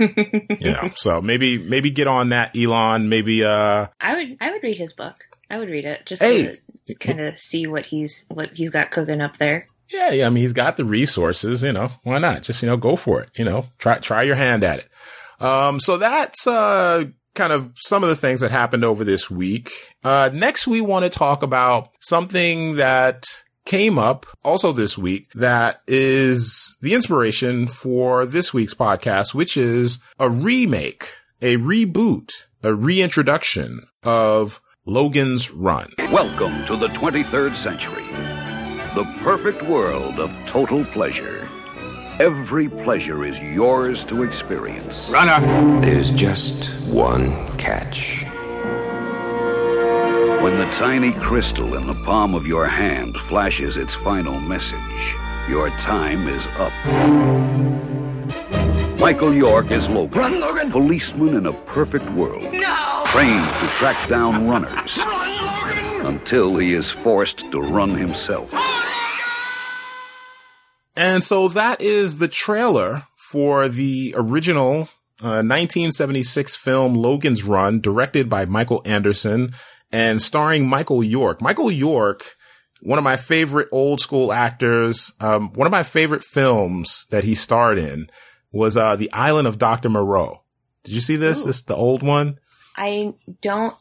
know, 0.71 0.89
so 0.95 1.21
maybe, 1.21 1.57
maybe 1.57 1.91
get 1.91 2.07
on 2.07 2.29
that, 2.29 2.55
Elon. 2.57 3.09
Maybe, 3.09 3.43
uh, 3.45 3.87
I 4.01 4.15
would 4.15 4.37
I 4.41 4.51
would 4.51 4.63
read 4.63 4.77
his 4.77 4.93
book. 4.93 5.15
I 5.49 5.57
would 5.59 5.69
read 5.69 5.85
it 5.85 6.05
just 6.05 6.21
Hey. 6.21 6.57
to 6.87 6.95
kind 6.95 7.21
of 7.21 7.39
see 7.39 7.67
what 7.67 7.85
he's 7.85 8.25
what 8.29 8.53
he's 8.53 8.69
got 8.71 8.91
cooking 8.91 9.21
up 9.21 9.37
there. 9.37 9.67
Yeah, 9.89 10.09
yeah. 10.11 10.25
I 10.25 10.29
mean, 10.29 10.41
he's 10.41 10.51
got 10.53 10.75
the 10.75 10.83
resources, 10.83 11.63
you 11.63 11.71
know, 11.71 11.91
why 12.03 12.17
not? 12.19 12.43
Just, 12.43 12.61
you 12.61 12.67
know, 12.67 12.75
go 12.75 12.95
for 12.97 13.21
it, 13.21 13.29
you 13.37 13.45
know, 13.45 13.67
try, 13.77 13.99
try 13.99 14.23
your 14.23 14.35
hand 14.35 14.63
at 14.65 14.79
it. 14.79 14.89
Um, 15.41 15.79
so 15.79 15.97
that's, 15.97 16.45
uh, 16.45 17.05
kind 17.35 17.53
of 17.53 17.71
some 17.75 18.03
of 18.03 18.09
the 18.09 18.15
things 18.15 18.41
that 18.41 18.51
happened 18.51 18.83
over 18.83 19.03
this 19.05 19.29
week. 19.31 19.71
Uh, 20.03 20.29
next 20.33 20.67
we 20.67 20.81
want 20.81 21.03
to 21.05 21.09
talk 21.09 21.41
about 21.43 21.89
something 22.01 22.75
that 22.77 23.23
came 23.67 23.99
up 23.99 24.25
also 24.45 24.71
this 24.71 24.97
week 24.97 25.29
that 25.33 25.81
is 25.87 26.77
the 26.81 26.93
inspiration 26.93 27.67
for 27.67 28.25
this 28.25 28.53
week's 28.53 28.73
podcast, 28.73 29.33
which 29.33 29.57
is 29.57 29.99
a 30.17 30.29
remake, 30.29 31.09
a 31.41 31.57
reboot, 31.57 32.31
a 32.63 32.73
reintroduction 32.73 33.85
of 34.03 34.61
Logan's 34.85 35.51
Run. 35.51 35.91
Welcome 35.97 36.65
to 36.65 36.77
the 36.77 36.87
23rd 36.87 37.57
century. 37.57 38.05
The 38.95 39.03
perfect 39.19 39.61
world 39.63 40.17
of 40.17 40.33
total 40.45 40.85
pleasure. 40.85 41.49
Every 42.21 42.69
pleasure 42.69 43.25
is 43.25 43.37
yours 43.41 44.05
to 44.05 44.23
experience. 44.23 45.09
Runner! 45.09 45.81
There's 45.81 46.09
just 46.11 46.69
one 46.85 47.57
catch. 47.57 48.26
When 50.47 50.59
the 50.59 50.75
tiny 50.75 51.11
crystal 51.11 51.75
in 51.75 51.87
the 51.87 51.93
palm 52.05 52.33
of 52.33 52.47
your 52.47 52.67
hand 52.67 53.17
flashes 53.17 53.75
its 53.75 53.93
final 53.95 54.39
message, 54.39 55.13
your 55.49 55.69
time 55.71 56.29
is 56.29 56.47
up. 56.55 56.71
Michael 58.97 59.33
York 59.33 59.71
is 59.71 59.89
Logan. 59.89 60.17
Run, 60.17 60.39
Logan! 60.39 60.71
Policeman 60.71 61.35
in 61.35 61.47
a 61.47 61.53
perfect 61.65 62.09
world. 62.11 62.43
No! 62.53 63.03
Trained 63.07 63.45
to 63.59 63.67
track 63.75 64.07
down 64.07 64.47
runners 64.47 64.97
until 66.07 66.55
he 66.55 66.73
is 66.73 66.89
forced 66.89 67.39
to 67.51 67.59
run 67.59 67.93
himself. 67.95 68.49
And 70.95 71.25
so 71.25 71.49
that 71.49 71.81
is 71.81 72.19
the 72.19 72.29
trailer 72.29 73.05
for 73.17 73.67
the 73.67 74.15
original 74.15 74.87
uh, 75.19 75.43
1976 75.43 76.55
film 76.55 76.93
Logan's 76.93 77.43
Run, 77.43 77.81
directed 77.81 78.29
by 78.29 78.45
Michael 78.45 78.81
Anderson 78.85 79.49
and 79.91 80.21
starring 80.21 80.67
Michael 80.67 81.03
York. 81.03 81.41
Michael 81.41 81.71
York, 81.71 82.35
one 82.81 82.97
of 82.97 83.03
my 83.03 83.17
favorite 83.17 83.69
old 83.71 83.99
school 83.99 84.31
actors, 84.31 85.13
um, 85.19 85.51
one 85.53 85.67
of 85.67 85.71
my 85.71 85.83
favorite 85.83 86.23
films 86.23 87.05
that 87.09 87.23
he 87.23 87.35
starred 87.35 87.77
in 87.77 88.07
was 88.51 88.77
uh, 88.77 88.95
The 88.95 89.11
Island 89.11 89.47
of 89.47 89.57
Dr. 89.57 89.89
Moreau. 89.89 90.43
Did 90.83 90.93
you 90.93 91.01
see 91.01 91.15
this? 91.15 91.43
This 91.43 91.61
the 91.61 91.75
old 91.75 92.01
one. 92.01 92.39
I 92.75 93.13
don't 93.41 93.75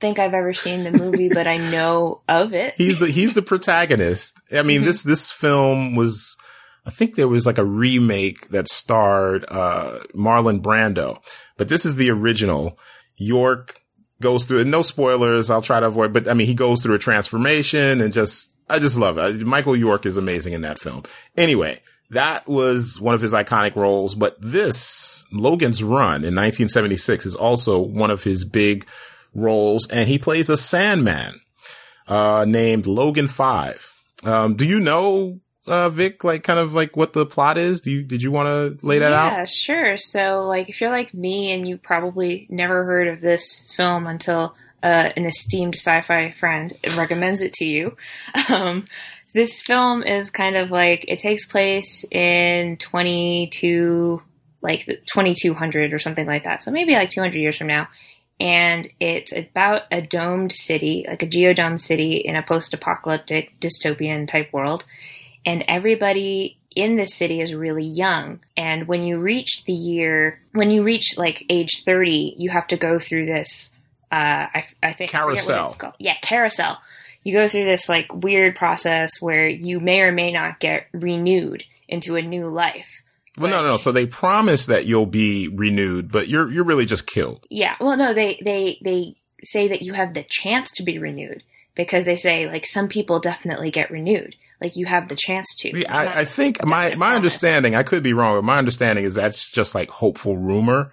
think 0.00 0.18
I've 0.18 0.34
ever 0.34 0.52
seen 0.52 0.84
the 0.84 0.92
movie, 0.92 1.28
but 1.28 1.46
I 1.46 1.56
know 1.56 2.22
of 2.28 2.52
it. 2.52 2.74
He's 2.76 2.98
the 2.98 3.06
he's 3.06 3.34
the 3.34 3.42
protagonist. 3.42 4.40
I 4.52 4.62
mean, 4.62 4.84
this 4.84 5.02
this 5.02 5.30
film 5.30 5.94
was 5.94 6.36
I 6.84 6.90
think 6.90 7.14
there 7.14 7.28
was 7.28 7.46
like 7.46 7.58
a 7.58 7.64
remake 7.64 8.48
that 8.48 8.68
starred 8.68 9.44
uh 9.48 10.00
Marlon 10.14 10.60
Brando, 10.60 11.22
but 11.56 11.68
this 11.68 11.86
is 11.86 11.96
the 11.96 12.10
original. 12.10 12.78
York 13.16 13.82
goes 14.20 14.44
through 14.44 14.60
and 14.60 14.70
no 14.70 14.82
spoilers, 14.82 15.50
I'll 15.50 15.62
try 15.62 15.80
to 15.80 15.86
avoid, 15.86 16.12
but 16.12 16.28
I 16.28 16.34
mean, 16.34 16.46
he 16.46 16.54
goes 16.54 16.82
through 16.82 16.94
a 16.94 16.98
transformation 16.98 18.00
and 18.00 18.12
just 18.12 18.52
I 18.68 18.78
just 18.78 18.98
love 18.98 19.18
it. 19.18 19.44
Michael 19.46 19.76
York 19.76 20.06
is 20.06 20.16
amazing 20.16 20.52
in 20.52 20.62
that 20.62 20.78
film. 20.78 21.02
Anyway, 21.36 21.80
that 22.10 22.46
was 22.48 23.00
one 23.00 23.14
of 23.14 23.20
his 23.20 23.32
iconic 23.32 23.74
roles, 23.76 24.14
but 24.14 24.40
this 24.40 25.24
Logan's 25.32 25.82
Run 25.82 26.24
in 26.24 26.34
1976 26.34 27.26
is 27.26 27.34
also 27.34 27.78
one 27.78 28.10
of 28.10 28.22
his 28.22 28.44
big 28.44 28.86
roles 29.34 29.88
and 29.88 30.08
he 30.08 30.18
plays 30.18 30.48
a 30.48 30.56
Sandman 30.56 31.40
uh, 32.06 32.44
named 32.46 32.86
Logan 32.86 33.28
Five. 33.28 33.92
Um, 34.22 34.54
do 34.54 34.66
you 34.66 34.80
know, 34.80 35.40
uh, 35.66 35.90
Vic, 35.90 36.24
like 36.24 36.42
kind 36.42 36.58
of 36.58 36.74
like 36.74 36.96
what 36.96 37.12
the 37.12 37.26
plot 37.26 37.58
is? 37.58 37.80
Do 37.80 37.90
you, 37.90 38.02
did 38.02 38.22
you 38.22 38.30
want 38.30 38.46
to 38.48 38.86
lay 38.86 38.98
that 38.98 39.10
yeah, 39.10 39.24
out? 39.24 39.32
Yeah, 39.32 39.44
sure. 39.44 39.96
So, 39.96 40.42
like, 40.42 40.68
if 40.68 40.80
you're 40.80 40.90
like 40.90 41.12
me 41.14 41.52
and 41.52 41.68
you 41.68 41.76
probably 41.76 42.46
never 42.50 42.84
heard 42.84 43.08
of 43.08 43.20
this 43.20 43.64
film 43.76 44.06
until 44.06 44.54
uh, 44.82 45.10
an 45.16 45.26
esteemed 45.26 45.74
sci-fi 45.74 46.30
friend 46.32 46.72
recommends 46.96 47.42
it 47.42 47.52
to 47.54 47.64
you, 47.64 47.96
um, 48.48 48.84
this 49.32 49.60
film 49.60 50.02
is 50.02 50.30
kind 50.30 50.56
of 50.56 50.70
like 50.70 51.04
it 51.08 51.18
takes 51.18 51.46
place 51.46 52.04
in 52.10 52.76
22, 52.78 54.22
like 54.62 54.86
2200 54.86 55.92
or 55.92 55.98
something 55.98 56.26
like 56.26 56.44
that. 56.44 56.62
So 56.62 56.70
maybe 56.70 56.94
like 56.94 57.10
200 57.10 57.36
years 57.36 57.56
from 57.56 57.68
now. 57.68 57.88
And 58.40 58.88
it's 58.98 59.32
about 59.32 59.82
a 59.92 60.00
domed 60.00 60.52
city, 60.52 61.04
like 61.06 61.22
a 61.22 61.26
geodome 61.26 61.78
city 61.78 62.16
in 62.16 62.36
a 62.36 62.42
post-apocalyptic 62.42 63.60
dystopian 63.60 64.26
type 64.26 64.50
world 64.50 64.84
and 65.44 65.64
everybody 65.68 66.58
in 66.74 66.96
this 66.96 67.14
city 67.16 67.40
is 67.40 67.54
really 67.54 67.84
young. 67.84 68.40
And 68.56 68.86
when 68.86 69.02
you 69.02 69.18
reach 69.18 69.64
the 69.64 69.72
year, 69.72 70.40
when 70.52 70.70
you 70.70 70.82
reach 70.82 71.16
like 71.18 71.44
age 71.50 71.82
30, 71.84 72.36
you 72.38 72.50
have 72.50 72.66
to 72.68 72.76
go 72.76 72.98
through 72.98 73.26
this, 73.26 73.70
uh, 74.12 74.46
I, 74.54 74.64
I 74.82 74.92
think, 74.92 75.14
I 75.14 75.18
Carousel. 75.18 75.66
it's 75.66 75.76
called. 75.76 75.94
Yeah, 75.98 76.16
carousel. 76.22 76.78
you 77.24 77.32
go 77.32 77.48
through 77.48 77.64
this 77.64 77.88
like 77.88 78.12
weird 78.14 78.56
process 78.56 79.10
where 79.20 79.48
you 79.48 79.80
may 79.80 80.00
or 80.00 80.12
may 80.12 80.32
not 80.32 80.60
get 80.60 80.86
renewed 80.92 81.64
into 81.88 82.16
a 82.16 82.22
new 82.22 82.46
life. 82.46 82.88
Well, 83.38 83.50
no, 83.50 83.62
no. 83.62 83.76
So 83.76 83.92
they 83.92 84.06
promise 84.06 84.66
that 84.66 84.86
you'll 84.86 85.06
be 85.06 85.48
renewed, 85.48 86.10
but 86.10 86.28
you're 86.28 86.50
you're 86.50 86.64
really 86.64 86.84
just 86.84 87.06
killed. 87.06 87.46
Yeah. 87.48 87.76
Well, 87.80 87.96
no, 87.96 88.12
they 88.12 88.40
they 88.44 88.78
they 88.84 89.16
say 89.42 89.68
that 89.68 89.82
you 89.82 89.94
have 89.94 90.14
the 90.14 90.26
chance 90.28 90.70
to 90.72 90.82
be 90.82 90.98
renewed 90.98 91.42
because 91.74 92.04
they 92.04 92.16
say 92.16 92.46
like 92.46 92.66
some 92.66 92.88
people 92.88 93.20
definitely 93.20 93.70
get 93.70 93.90
renewed. 93.90 94.34
Like 94.60 94.76
you 94.76 94.86
have 94.86 95.08
the 95.08 95.16
chance 95.16 95.46
to. 95.60 95.78
Yeah, 95.80 95.94
I, 95.96 96.20
I 96.20 96.24
think 96.24 96.64
my 96.64 96.94
my 96.94 97.14
understanding. 97.14 97.74
I 97.74 97.82
could 97.82 98.02
be 98.02 98.12
wrong, 98.12 98.36
but 98.36 98.44
my 98.44 98.58
understanding 98.58 99.04
is 99.04 99.14
that's 99.14 99.50
just 99.50 99.74
like 99.74 99.90
hopeful 99.90 100.36
rumor. 100.36 100.92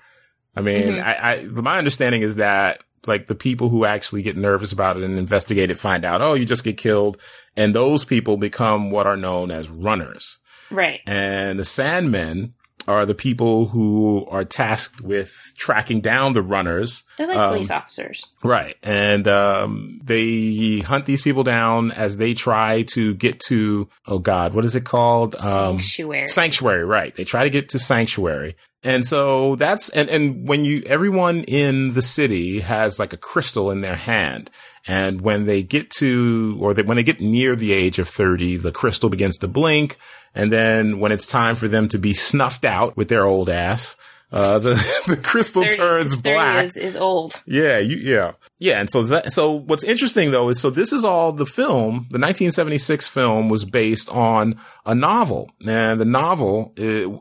I 0.56 0.62
mean, 0.62 0.94
Mhm. 0.94 1.04
I, 1.04 1.34
I 1.36 1.44
my 1.46 1.78
understanding 1.78 2.22
is 2.22 2.38
that 2.38 2.82
like 3.06 3.28
the 3.28 3.36
people 3.36 3.70
who 3.70 3.86
actually 3.86 4.22
get 4.22 4.36
nervous 4.38 4.72
about 4.72 4.98
it 4.98 5.04
and 5.04 5.18
investigate 5.20 5.70
it 5.72 5.78
find 5.80 6.04
out, 6.06 6.22
oh, 6.22 6.34
you 6.34 6.46
just 6.46 6.64
get 6.64 6.78
killed, 6.78 7.18
and 7.56 7.76
those 7.76 8.04
people 8.06 8.38
become 8.38 8.90
what 8.92 9.06
are 9.08 9.18
known 9.18 9.52
as 9.52 9.70
runners. 9.70 10.40
Right. 10.72 11.00
And 11.06 11.58
the 11.60 11.64
Sandmen 11.64 12.52
are 12.88 13.06
the 13.06 13.14
people 13.16 13.68
who 13.68 14.26
are 14.30 14.46
tasked 14.46 15.02
with 15.02 15.34
tracking 15.58 16.00
down 16.02 16.34
the 16.34 16.42
runners. 16.42 17.04
They're 17.18 17.28
like 17.28 17.38
Um, 17.38 17.54
police 17.54 17.72
officers. 17.72 18.26
Right. 18.44 18.76
And 18.82 19.28
um, 19.28 20.00
they 20.04 20.80
hunt 20.86 21.06
these 21.06 21.22
people 21.22 21.44
down 21.44 21.92
as 21.92 22.18
they 22.18 22.34
try 22.34 22.84
to 22.94 23.14
get 23.16 23.40
to, 23.48 23.90
oh 24.08 24.20
God, 24.20 24.54
what 24.54 24.66
is 24.66 24.76
it 24.76 24.86
called? 24.86 25.36
Um, 25.36 25.82
Sanctuary. 25.82 26.28
Sanctuary, 26.28 26.86
right. 26.86 27.14
They 27.16 27.24
try 27.26 27.44
to 27.44 27.50
get 27.50 27.70
to 27.70 27.80
Sanctuary. 27.80 28.56
And 28.88 29.06
so 29.06 29.58
that's, 29.58 29.90
and, 29.90 30.08
and 30.08 30.48
when 30.48 30.64
you, 30.64 30.82
everyone 30.86 31.44
in 31.44 31.94
the 31.94 32.02
city 32.02 32.62
has 32.62 33.00
like 33.00 33.12
a 33.12 33.18
crystal 33.18 33.70
in 33.70 33.82
their 33.82 33.98
hand. 33.98 34.50
And 34.88 35.20
when 35.20 35.46
they 35.46 35.62
get 35.62 35.90
to, 35.98 36.58
or 36.62 36.74
they, 36.74 36.84
when 36.84 36.96
they 36.96 37.04
get 37.04 37.20
near 37.20 37.58
the 37.58 37.74
age 37.74 38.00
of 38.00 38.08
30, 38.08 38.56
the 38.56 38.72
crystal 38.72 39.10
begins 39.10 39.38
to 39.40 39.48
blink. 39.50 39.98
And 40.34 40.54
then 40.54 41.00
when 41.02 41.12
it's 41.12 41.28
time 41.28 41.58
for 41.58 41.68
them 41.68 41.90
to 41.90 41.98
be 41.98 42.14
snuffed 42.14 42.64
out 42.64 42.96
with 42.96 43.10
their 43.10 43.26
old 43.26 43.50
ass, 43.50 43.98
uh, 44.32 44.60
the, 44.60 44.74
the 45.08 45.18
crystal 45.18 45.64
30 45.64 45.76
turns 45.76 46.16
30 46.16 46.22
black. 46.22 46.66
Is, 46.66 46.78
is 46.78 46.96
old. 46.96 47.42
Yeah, 47.46 47.78
you, 47.78 47.98
yeah, 47.98 48.34
yeah. 48.60 48.80
And 48.80 48.90
so, 48.90 49.04
that, 49.04 49.32
so 49.32 49.52
what's 49.52 49.84
interesting 49.84 50.32
though 50.32 50.50
is 50.50 50.60
so 50.60 50.70
this 50.70 50.92
is 50.92 51.06
all 51.06 51.32
the 51.32 51.46
film. 51.46 52.08
The 52.10 52.20
1976 52.20 53.08
film 53.08 53.50
was 53.50 53.64
based 53.64 54.10
on 54.10 54.60
a 54.86 54.94
novel, 54.94 55.52
and 55.66 56.00
the 56.00 56.06
novel 56.06 56.74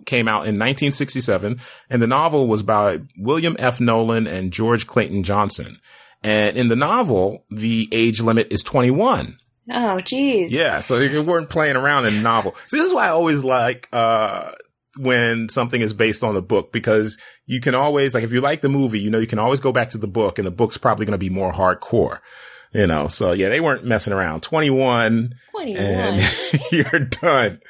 came 0.07 0.29
out 0.29 0.47
in 0.47 0.59
1967, 0.59 1.61
and 1.91 2.03
the 2.03 2.07
novel 2.07 2.49
was 2.49 2.63
by 2.63 3.01
William 3.17 3.57
F. 3.59 3.81
Nolan 3.81 4.27
and 4.27 4.53
George 4.53 4.87
Clayton 4.87 5.23
Johnson. 5.23 5.79
And 6.23 6.57
in 6.57 6.69
the 6.69 6.77
novel, 6.77 7.45
the 7.51 7.89
age 7.93 8.21
limit 8.21 8.49
is 8.51 8.63
21. 8.63 9.39
Oh, 9.71 10.01
geez. 10.01 10.53
Yeah, 10.53 10.79
so 10.81 10.99
you 10.99 11.23
weren't 11.23 11.51
playing 11.51 11.77
around 11.77 12.07
in 12.07 12.17
the 12.17 12.23
novel. 12.23 12.55
So 12.67 12.77
this 12.77 12.87
is 12.87 12.95
why 12.95 13.07
I 13.07 13.11
always 13.11 13.45
like 13.45 13.89
uh 13.93 14.53
when 14.99 15.49
something 15.49 15.81
is 15.81 15.93
based 15.93 16.25
on 16.25 16.35
the 16.35 16.43
book 16.43 16.73
because 16.73 17.19
you 17.47 17.61
can 17.61 17.75
always 17.75 18.15
like 18.15 18.25
if 18.25 18.33
you 18.33 18.41
like 18.41 18.61
the 18.61 18.69
movie, 18.69 19.01
you 19.01 19.11
know 19.11 19.19
you 19.19 19.27
can 19.27 19.39
always 19.39 19.61
go 19.61 19.73
back 19.73 19.91
to 19.91 19.99
the 19.99 20.07
book 20.07 20.39
and 20.39 20.47
the 20.47 20.53
book's 20.53 20.79
probably 20.79 21.07
going 21.07 21.13
to 21.13 21.19
be 21.19 21.31
more 21.31 21.53
hardcore. 21.53 22.21
You 22.73 22.87
know, 22.87 23.07
so 23.07 23.33
yeah, 23.33 23.49
they 23.49 23.61
weren't 23.61 23.85
messing 23.85 24.13
around. 24.13 24.43
21 24.43 25.35
21. 25.53 25.83
and 25.83 26.23
you're 26.73 27.01
done. 27.01 27.61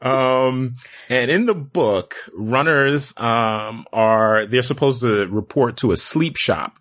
Um, 0.00 0.76
and 1.08 1.30
in 1.30 1.46
the 1.46 1.54
book, 1.54 2.14
runners, 2.34 3.16
um, 3.16 3.86
are, 3.92 4.46
they're 4.46 4.62
supposed 4.62 5.02
to 5.02 5.26
report 5.28 5.76
to 5.78 5.92
a 5.92 5.96
sleep 5.96 6.36
shop. 6.36 6.78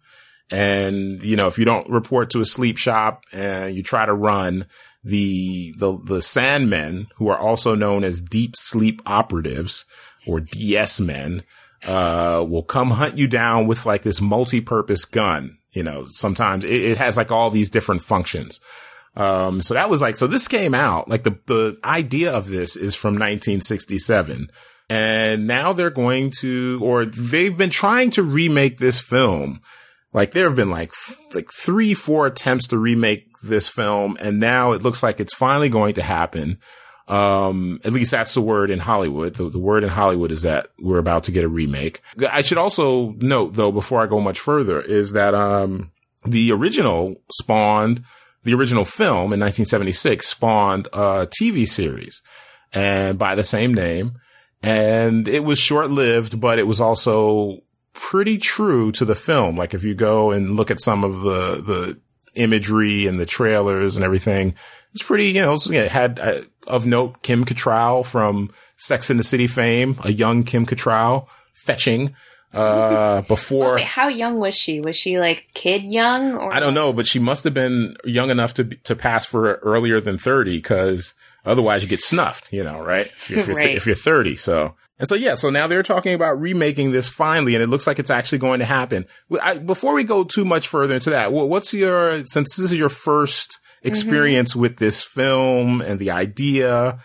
And, 0.49 1.23
you 1.23 1.35
know, 1.35 1.47
if 1.47 1.57
you 1.57 1.65
don't 1.65 1.89
report 1.89 2.29
to 2.31 2.41
a 2.41 2.45
sleep 2.45 2.77
shop 2.77 3.23
and 3.31 3.73
you 3.73 3.83
try 3.83 4.05
to 4.05 4.13
run, 4.13 4.65
the, 5.03 5.73
the, 5.77 5.91
the 6.03 6.17
Sandmen, 6.17 7.07
who 7.15 7.29
are 7.29 7.39
also 7.39 7.75
known 7.75 8.03
as 8.03 8.21
deep 8.21 8.55
sleep 8.55 9.01
operatives 9.05 9.85
or 10.27 10.39
DS 10.39 10.99
men, 10.99 11.43
uh, 11.83 12.45
will 12.47 12.63
come 12.63 12.91
hunt 12.91 13.17
you 13.17 13.27
down 13.27 13.67
with 13.67 13.85
like 13.85 14.03
this 14.03 14.21
multi-purpose 14.21 15.05
gun. 15.05 15.57
You 15.71 15.83
know, 15.83 16.05
sometimes 16.05 16.63
it, 16.63 16.73
it 16.73 16.97
has 16.97 17.17
like 17.17 17.31
all 17.31 17.49
these 17.49 17.69
different 17.69 18.01
functions. 18.01 18.59
Um, 19.15 19.61
so 19.61 19.73
that 19.73 19.89
was 19.89 20.01
like, 20.01 20.15
so 20.15 20.27
this 20.27 20.47
came 20.47 20.73
out, 20.73 21.09
like 21.09 21.23
the, 21.23 21.37
the 21.47 21.79
idea 21.83 22.31
of 22.31 22.47
this 22.47 22.75
is 22.75 22.95
from 22.95 23.15
1967. 23.15 24.49
And 24.89 25.47
now 25.47 25.73
they're 25.73 25.89
going 25.89 26.31
to, 26.39 26.79
or 26.83 27.05
they've 27.05 27.55
been 27.55 27.69
trying 27.69 28.09
to 28.11 28.23
remake 28.23 28.77
this 28.77 28.99
film. 28.99 29.61
Like 30.13 30.31
there 30.31 30.47
have 30.47 30.55
been 30.55 30.69
like, 30.69 30.89
f- 30.89 31.19
like 31.33 31.51
three, 31.51 31.93
four 31.93 32.27
attempts 32.27 32.67
to 32.67 32.77
remake 32.77 33.30
this 33.43 33.67
film. 33.67 34.17
And 34.19 34.39
now 34.39 34.71
it 34.71 34.81
looks 34.81 35.03
like 35.03 35.19
it's 35.19 35.33
finally 35.33 35.69
going 35.69 35.95
to 35.95 36.03
happen. 36.03 36.59
Um, 37.07 37.81
at 37.83 37.91
least 37.91 38.11
that's 38.11 38.33
the 38.33 38.41
word 38.41 38.71
in 38.71 38.79
Hollywood. 38.79 39.35
The, 39.35 39.49
the 39.49 39.59
word 39.59 39.83
in 39.83 39.89
Hollywood 39.89 40.31
is 40.31 40.43
that 40.43 40.67
we're 40.79 40.99
about 40.99 41.25
to 41.25 41.31
get 41.31 41.43
a 41.43 41.49
remake. 41.49 42.01
I 42.31 42.41
should 42.41 42.57
also 42.57 43.11
note 43.17 43.53
though, 43.53 43.71
before 43.71 44.01
I 44.01 44.07
go 44.07 44.19
much 44.21 44.39
further, 44.39 44.79
is 44.79 45.11
that, 45.11 45.33
um, 45.33 45.91
the 46.23 46.51
original 46.51 47.15
spawned, 47.31 48.03
the 48.43 48.53
original 48.53 48.85
film 48.85 49.33
in 49.33 49.39
1976 49.39 50.27
spawned 50.27 50.87
a 50.93 51.27
TV 51.27 51.67
series 51.67 52.21
and 52.71 53.17
by 53.17 53.35
the 53.35 53.43
same 53.43 53.73
name. 53.73 54.13
And 54.63 55.27
it 55.27 55.43
was 55.43 55.59
short 55.59 55.89
lived, 55.89 56.39
but 56.39 56.59
it 56.59 56.67
was 56.67 56.79
also 56.79 57.61
pretty 57.93 58.37
true 58.37 58.91
to 58.93 59.05
the 59.05 59.15
film. 59.15 59.55
Like 59.55 59.73
if 59.73 59.83
you 59.83 59.95
go 59.95 60.31
and 60.31 60.55
look 60.55 60.71
at 60.71 60.79
some 60.79 61.03
of 61.03 61.21
the, 61.21 61.61
the 61.61 61.99
imagery 62.35 63.07
and 63.07 63.19
the 63.19 63.25
trailers 63.25 63.95
and 63.95 64.05
everything, 64.05 64.55
it's 64.91 65.03
pretty, 65.03 65.27
you 65.27 65.41
know, 65.41 65.57
it 65.69 65.91
had, 65.91 66.19
uh, 66.19 66.41
of 66.67 66.85
note, 66.85 67.21
Kim 67.23 67.45
Cattrall 67.45 68.05
from 68.05 68.51
Sex 68.77 69.09
and 69.09 69.19
the 69.19 69.23
City 69.23 69.47
fame, 69.47 69.99
a 70.03 70.11
young 70.11 70.43
Kim 70.43 70.65
Cattrall 70.65 71.27
fetching, 71.53 72.15
uh, 72.53 73.21
before. 73.27 73.75
Wait, 73.75 73.85
how 73.85 74.07
young 74.07 74.39
was 74.39 74.55
she? 74.55 74.81
Was 74.81 74.97
she 74.97 75.19
like 75.19 75.47
kid 75.53 75.83
young? 75.83 76.33
Or 76.33 76.53
I 76.53 76.59
don't 76.59 76.73
know, 76.73 76.93
but 76.93 77.05
she 77.05 77.19
must 77.19 77.43
have 77.43 77.53
been 77.53 77.95
young 78.03 78.29
enough 78.29 78.53
to 78.55 78.63
be, 78.65 78.75
to 78.77 78.95
pass 78.95 79.25
for 79.25 79.55
earlier 79.55 79.99
than 79.99 80.17
30 80.17 80.57
because 80.57 81.13
otherwise 81.45 81.83
you 81.83 81.89
get 81.89 82.01
snuffed, 82.01 82.51
you 82.51 82.63
know, 82.63 82.81
right? 82.81 83.07
If 83.07 83.29
you're, 83.29 83.39
if 83.39 83.47
you're, 83.47 83.55
Right. 83.61 83.75
if 83.75 83.85
you're 83.85 83.95
30. 83.95 84.35
So, 84.35 84.75
and 84.99 85.09
so, 85.09 85.15
yeah, 85.15 85.33
so 85.33 85.49
now 85.49 85.67
they're 85.67 85.83
talking 85.83 86.13
about 86.13 86.39
remaking 86.39 86.91
this 86.91 87.09
finally, 87.09 87.55
and 87.55 87.63
it 87.63 87.67
looks 87.67 87.87
like 87.87 87.99
it's 87.99 88.11
actually 88.11 88.37
going 88.37 88.59
to 88.59 88.65
happen. 88.65 89.05
I, 89.41 89.57
before 89.57 89.93
we 89.93 90.03
go 90.03 90.23
too 90.23 90.45
much 90.45 90.67
further 90.67 90.93
into 90.93 91.09
that, 91.09 91.33
what's 91.33 91.73
your, 91.73 92.19
since 92.25 92.55
this 92.55 92.71
is 92.71 92.77
your 92.77 92.89
first 92.89 93.51
mm-hmm. 93.51 93.87
experience 93.87 94.55
with 94.55 94.77
this 94.77 95.03
film 95.03 95.81
and 95.81 95.99
the 95.99 96.11
idea, 96.11 96.99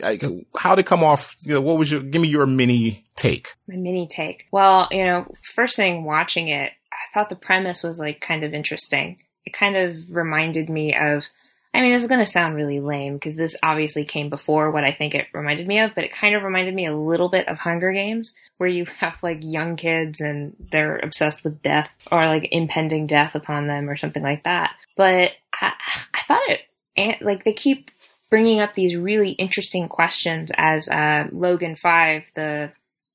like, 0.00 0.22
how 0.56 0.74
did 0.74 0.82
it 0.82 0.86
come 0.86 1.02
off? 1.02 1.34
You 1.40 1.54
know, 1.54 1.60
what 1.62 1.78
was 1.78 1.90
your, 1.90 2.02
give 2.02 2.20
me 2.20 2.28
your 2.28 2.46
mini 2.46 3.06
take. 3.16 3.54
my 3.68 3.76
mini 3.76 4.06
take. 4.06 4.46
Well, 4.50 4.88
you 4.90 5.04
know, 5.04 5.26
first 5.54 5.76
thing 5.76 6.04
watching 6.04 6.48
it, 6.48 6.72
I 6.92 7.14
thought 7.14 7.28
the 7.28 7.36
premise 7.36 7.82
was 7.82 7.98
like 7.98 8.20
kind 8.20 8.44
of 8.44 8.54
interesting. 8.54 9.18
It 9.44 9.52
kind 9.52 9.76
of 9.76 9.96
reminded 10.10 10.68
me 10.68 10.94
of, 10.94 11.24
I 11.72 11.82
mean, 11.82 11.92
this 11.92 12.02
is 12.02 12.08
going 12.08 12.24
to 12.24 12.30
sound 12.30 12.56
really 12.56 12.80
lame 12.80 13.14
because 13.14 13.36
this 13.36 13.56
obviously 13.62 14.04
came 14.04 14.28
before 14.28 14.72
what 14.72 14.82
I 14.82 14.92
think 14.92 15.14
it 15.14 15.28
reminded 15.32 15.68
me 15.68 15.78
of, 15.78 15.94
but 15.94 16.02
it 16.02 16.12
kind 16.12 16.34
of 16.34 16.42
reminded 16.42 16.74
me 16.74 16.86
a 16.86 16.96
little 16.96 17.28
bit 17.28 17.46
of 17.46 17.58
Hunger 17.58 17.92
Games, 17.92 18.34
where 18.58 18.68
you 18.68 18.84
have 18.98 19.16
like 19.22 19.38
young 19.42 19.76
kids 19.76 20.20
and 20.20 20.56
they're 20.72 20.98
obsessed 20.98 21.44
with 21.44 21.62
death 21.62 21.88
or 22.10 22.22
like 22.24 22.48
impending 22.50 23.06
death 23.06 23.34
upon 23.34 23.66
them 23.66 23.88
or 23.88 23.96
something 23.96 24.22
like 24.22 24.44
that. 24.44 24.74
But 24.96 25.32
I, 25.60 25.72
I 26.12 26.20
thought 26.26 26.58
it, 26.96 27.22
like 27.22 27.44
they 27.44 27.52
keep 27.52 27.90
bringing 28.30 28.60
up 28.60 28.74
these 28.74 28.96
really 28.96 29.30
interesting 29.30 29.88
questions 29.88 30.50
as 30.56 30.88
uh, 30.88 31.26
Logan 31.32 31.76
Five, 31.76 32.30
the 32.34 32.72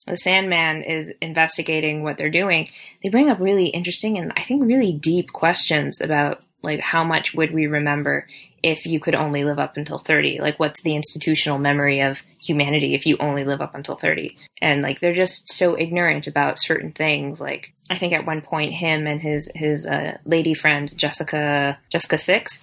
the 0.08 0.16
Sandman 0.16 0.84
is 0.84 1.12
investigating 1.20 2.04
what 2.04 2.18
they're 2.18 2.30
doing, 2.30 2.70
they 3.02 3.10
bring 3.10 3.30
up 3.30 3.40
really 3.40 3.68
interesting 3.68 4.18
and 4.18 4.32
I 4.38 4.44
think 4.44 4.64
really 4.64 4.94
deep 4.94 5.34
questions 5.34 6.00
about 6.00 6.44
like 6.66 6.80
how 6.80 7.04
much 7.04 7.34
would 7.34 7.54
we 7.54 7.68
remember 7.68 8.28
if 8.64 8.86
you 8.86 9.00
could 9.00 9.16
only 9.16 9.44
live 9.44 9.60
up 9.60 9.78
until 9.78 10.00
30? 10.00 10.40
Like 10.42 10.60
what's 10.60 10.82
the 10.82 10.96
institutional 10.96 11.60
memory 11.60 12.02
of 12.02 12.20
humanity 12.40 12.96
if 12.96 13.06
you 13.06 13.18
only 13.20 13.44
live 13.44 13.62
up 13.62 13.76
until 13.76 13.96
30? 13.96 14.36
And 14.62 14.82
like 14.82 15.00
they're 15.00 15.14
just 15.14 15.52
so 15.54 15.78
ignorant 15.78 16.28
about 16.28 16.60
certain 16.60 16.92
things. 16.92 17.40
Like 17.40 17.74
I 17.90 17.98
think 17.98 18.14
at 18.14 18.26
one 18.26 18.42
point 18.42 18.74
him 18.74 19.08
and 19.08 19.22
his 19.22 19.50
his 19.56 19.86
uh, 19.86 20.18
lady 20.26 20.54
friend 20.54 20.92
Jessica 20.98 21.78
Jessica 21.90 22.18
6 22.18 22.62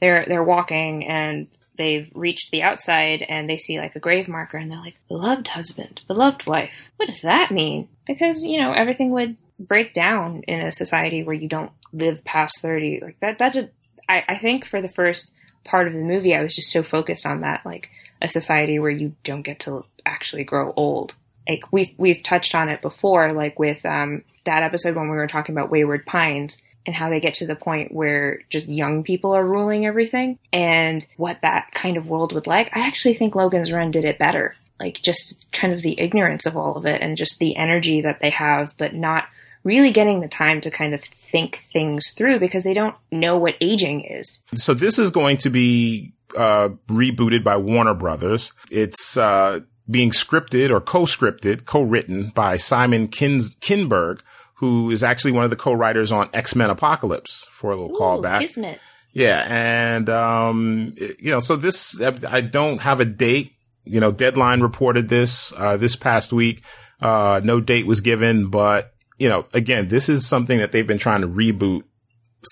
they're 0.00 0.24
they're 0.28 0.44
walking 0.44 1.06
and 1.06 1.46
they've 1.76 2.10
reached 2.14 2.50
the 2.50 2.62
outside 2.62 3.22
and 3.22 3.48
they 3.48 3.56
see 3.56 3.78
like 3.78 3.96
a 3.96 4.00
grave 4.00 4.28
marker 4.28 4.56
and 4.58 4.70
they're 4.70 4.80
like 4.80 5.00
beloved 5.08 5.48
husband 5.48 6.02
beloved 6.06 6.46
wife 6.46 6.90
what 6.96 7.06
does 7.06 7.22
that 7.22 7.50
mean 7.50 7.88
because 8.06 8.44
you 8.44 8.60
know 8.60 8.72
everything 8.72 9.10
would 9.10 9.36
break 9.58 9.92
down 9.94 10.42
in 10.42 10.60
a 10.60 10.72
society 10.72 11.22
where 11.22 11.34
you 11.34 11.48
don't 11.48 11.72
live 11.94 12.24
past 12.24 12.60
30 12.60 13.00
like 13.02 13.20
that 13.20 13.38
that 13.38 13.52
just 13.52 13.68
I, 14.08 14.24
I 14.28 14.38
think 14.38 14.66
for 14.66 14.82
the 14.82 14.88
first 14.88 15.32
part 15.64 15.86
of 15.86 15.94
the 15.94 16.00
movie 16.00 16.34
i 16.34 16.42
was 16.42 16.54
just 16.54 16.70
so 16.70 16.82
focused 16.82 17.24
on 17.24 17.40
that 17.40 17.64
like 17.64 17.88
a 18.20 18.28
society 18.28 18.78
where 18.78 18.90
you 18.90 19.14
don't 19.24 19.42
get 19.42 19.60
to 19.60 19.84
actually 20.04 20.44
grow 20.44 20.72
old 20.76 21.14
like 21.48 21.72
we've 21.72 21.94
we've 21.96 22.22
touched 22.22 22.54
on 22.54 22.68
it 22.68 22.82
before 22.82 23.32
like 23.32 23.58
with 23.58 23.84
um 23.86 24.22
that 24.44 24.62
episode 24.62 24.94
when 24.94 25.10
we 25.10 25.16
were 25.16 25.26
talking 25.26 25.54
about 25.54 25.70
wayward 25.70 26.04
pines 26.06 26.62
and 26.86 26.94
how 26.94 27.08
they 27.08 27.20
get 27.20 27.34
to 27.34 27.46
the 27.46 27.56
point 27.56 27.92
where 27.92 28.42
just 28.50 28.68
young 28.68 29.02
people 29.02 29.34
are 29.34 29.46
ruling 29.46 29.86
everything 29.86 30.38
and 30.52 31.06
what 31.16 31.38
that 31.42 31.70
kind 31.72 31.96
of 31.96 32.08
world 32.08 32.32
would 32.32 32.46
like. 32.46 32.68
I 32.74 32.80
actually 32.80 33.14
think 33.14 33.34
Logan's 33.34 33.72
Run 33.72 33.90
did 33.90 34.04
it 34.04 34.18
better. 34.18 34.54
Like 34.78 35.00
just 35.02 35.36
kind 35.52 35.72
of 35.72 35.82
the 35.82 35.98
ignorance 35.98 36.46
of 36.46 36.56
all 36.56 36.76
of 36.76 36.84
it 36.84 37.00
and 37.00 37.16
just 37.16 37.38
the 37.38 37.56
energy 37.56 38.02
that 38.02 38.20
they 38.20 38.30
have, 38.30 38.74
but 38.76 38.92
not 38.94 39.24
really 39.64 39.90
getting 39.90 40.20
the 40.20 40.28
time 40.28 40.60
to 40.60 40.70
kind 40.70 40.94
of 40.94 41.02
think 41.32 41.64
things 41.72 42.12
through 42.16 42.38
because 42.38 42.62
they 42.64 42.74
don't 42.74 42.94
know 43.10 43.36
what 43.36 43.56
aging 43.60 44.02
is. 44.02 44.38
So 44.54 44.74
this 44.74 44.98
is 44.98 45.10
going 45.10 45.38
to 45.38 45.50
be 45.50 46.12
uh, 46.36 46.68
rebooted 46.88 47.42
by 47.42 47.56
Warner 47.56 47.94
Brothers. 47.94 48.52
It's 48.70 49.16
uh, 49.16 49.60
being 49.90 50.10
scripted 50.10 50.70
or 50.70 50.80
co-scripted, 50.80 51.64
co-written 51.64 52.30
by 52.34 52.56
Simon 52.56 53.08
Kin- 53.08 53.40
Kinberg, 53.60 54.20
who 54.56 54.90
is 54.90 55.02
actually 55.02 55.32
one 55.32 55.44
of 55.44 55.50
the 55.50 55.56
co-writers 55.56 56.12
on 56.12 56.28
X-Men 56.32 56.70
Apocalypse 56.70 57.46
for 57.50 57.70
a 57.72 57.76
little 57.76 57.94
Ooh, 57.96 57.98
callback. 57.98 58.40
Kismet. 58.40 58.78
Yeah. 59.12 59.44
And, 59.48 60.08
um, 60.08 60.94
it- 60.96 61.20
you 61.20 61.30
know, 61.30 61.38
so 61.40 61.56
this, 61.56 62.00
I 62.00 62.40
don't 62.40 62.78
have 62.80 63.00
a 63.00 63.04
date. 63.04 63.52
You 63.84 64.00
know, 64.00 64.10
Deadline 64.12 64.60
reported 64.62 65.08
this, 65.08 65.52
uh, 65.56 65.76
this 65.76 65.94
past 65.96 66.32
week. 66.32 66.62
Uh, 67.00 67.40
no 67.44 67.60
date 67.60 67.86
was 67.86 68.00
given, 68.00 68.48
but, 68.48 68.93
you 69.18 69.28
know, 69.28 69.46
again, 69.54 69.88
this 69.88 70.08
is 70.08 70.26
something 70.26 70.58
that 70.58 70.72
they've 70.72 70.86
been 70.86 70.98
trying 70.98 71.20
to 71.20 71.28
reboot 71.28 71.82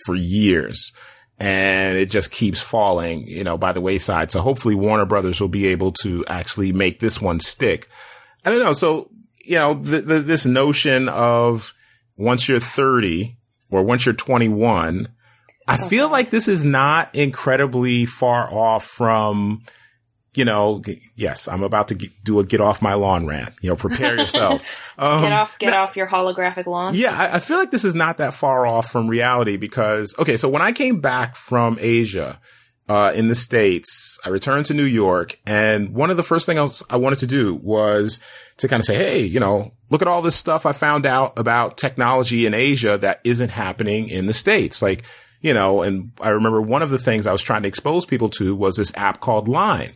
for 0.07 0.15
years 0.15 0.93
and 1.39 1.97
it 1.97 2.07
just 2.07 2.31
keeps 2.31 2.61
falling, 2.61 3.27
you 3.27 3.43
know, 3.43 3.59
by 3.59 3.73
the 3.73 3.81
wayside. 3.81 4.31
So 4.31 4.41
hopefully 4.41 4.75
Warner 4.75 5.07
Brothers 5.07 5.41
will 5.41 5.49
be 5.49 5.67
able 5.67 5.93
to 6.03 6.25
actually 6.27 6.73
make 6.73 7.01
this 7.01 7.21
one 7.21 7.41
stick. 7.41 7.89
I 8.45 8.51
don't 8.51 8.63
know. 8.63 8.73
So, 8.73 9.11
you 9.45 9.57
know, 9.57 9.75
the, 9.75 10.01
the, 10.03 10.19
this 10.21 10.47
notion 10.47 11.09
of 11.09 11.75
once 12.17 12.49
you're 12.49 12.61
30 12.61 13.37
or 13.71 13.83
once 13.83 14.07
you're 14.07 14.15
21, 14.15 15.09
I 15.67 15.77
feel 15.89 16.11
like 16.11 16.31
this 16.31 16.49
is 16.49 16.65
not 16.65 17.15
incredibly 17.15 18.05
far 18.05 18.53
off 18.53 18.85
from, 18.85 19.63
you 20.35 20.45
know, 20.45 20.83
yes, 21.15 21.47
I'm 21.47 21.63
about 21.63 21.89
to 21.89 21.95
get, 21.95 22.25
do 22.25 22.41
a 22.41 22.45
get 22.45 22.61
off 22.61 22.81
my 22.81 22.95
lawn 22.95 23.27
rant. 23.27 23.55
You 23.61 23.71
know, 23.71 23.77
prepare 23.77 24.17
yourselves. 24.17 24.65
Um, 24.99 25.23
Get 25.23 25.33
off, 25.33 25.59
get 25.59 25.73
off 25.73 25.97
your 25.97 26.07
holographic 26.07 26.67
lawn. 26.67 26.95
yeah, 26.95 27.19
I, 27.19 27.37
I 27.37 27.39
feel 27.41 27.57
like 27.57 27.71
this 27.71 27.83
is 27.83 27.95
not 27.95 28.19
that 28.19 28.35
far 28.35 28.67
off 28.67 28.91
from 28.91 29.09
reality 29.09 29.57
because, 29.57 30.15
okay, 30.19 30.37
so 30.37 30.51
when 30.51 30.61
I 30.61 30.71
came 30.73 31.01
back 31.01 31.35
from 31.35 31.79
Asia, 31.81 32.39
uh, 32.89 33.11
in 33.15 33.29
the 33.29 33.35
States, 33.35 34.19
I 34.25 34.29
returned 34.29 34.67
to 34.67 34.75
New 34.75 34.85
York 34.85 35.39
and 35.47 35.95
one 35.95 36.11
of 36.11 36.19
the 36.19 36.23
first 36.23 36.45
things 36.47 36.83
I 36.91 36.97
wanted 36.99 37.21
to 37.21 37.27
do 37.27 37.55
was 37.55 38.21
to 38.59 38.69
kind 38.69 38.81
of 38.81 38.85
say, 38.85 38.97
Hey, 38.97 39.23
you 39.23 39.41
know, 39.41 39.73
look 39.89 40.03
at 40.03 40.09
all 40.09 40.21
this 40.21 40.37
stuff 40.37 40.67
I 40.67 40.73
found 40.73 41.07
out 41.07 41.39
about 41.39 41.79
technology 41.79 42.45
in 42.45 42.53
Asia 42.55 42.99
that 42.99 43.21
isn't 43.25 43.51
happening 43.51 44.09
in 44.09 44.27
the 44.27 44.35
States. 44.35 44.83
Like, 44.83 45.05
you 45.43 45.53
know, 45.53 45.83
and 45.83 46.13
I 46.21 46.31
remember 46.31 46.63
one 46.63 46.83
of 46.83 46.91
the 46.91 46.99
things 46.99 47.27
I 47.27 47.33
was 47.33 47.43
trying 47.43 47.63
to 47.63 47.69
expose 47.69 48.07
people 48.07 48.31
to 48.31 48.57
was 48.57 48.77
this 48.77 48.93
app 48.97 49.21
called 49.21 49.49
Line. 49.49 49.93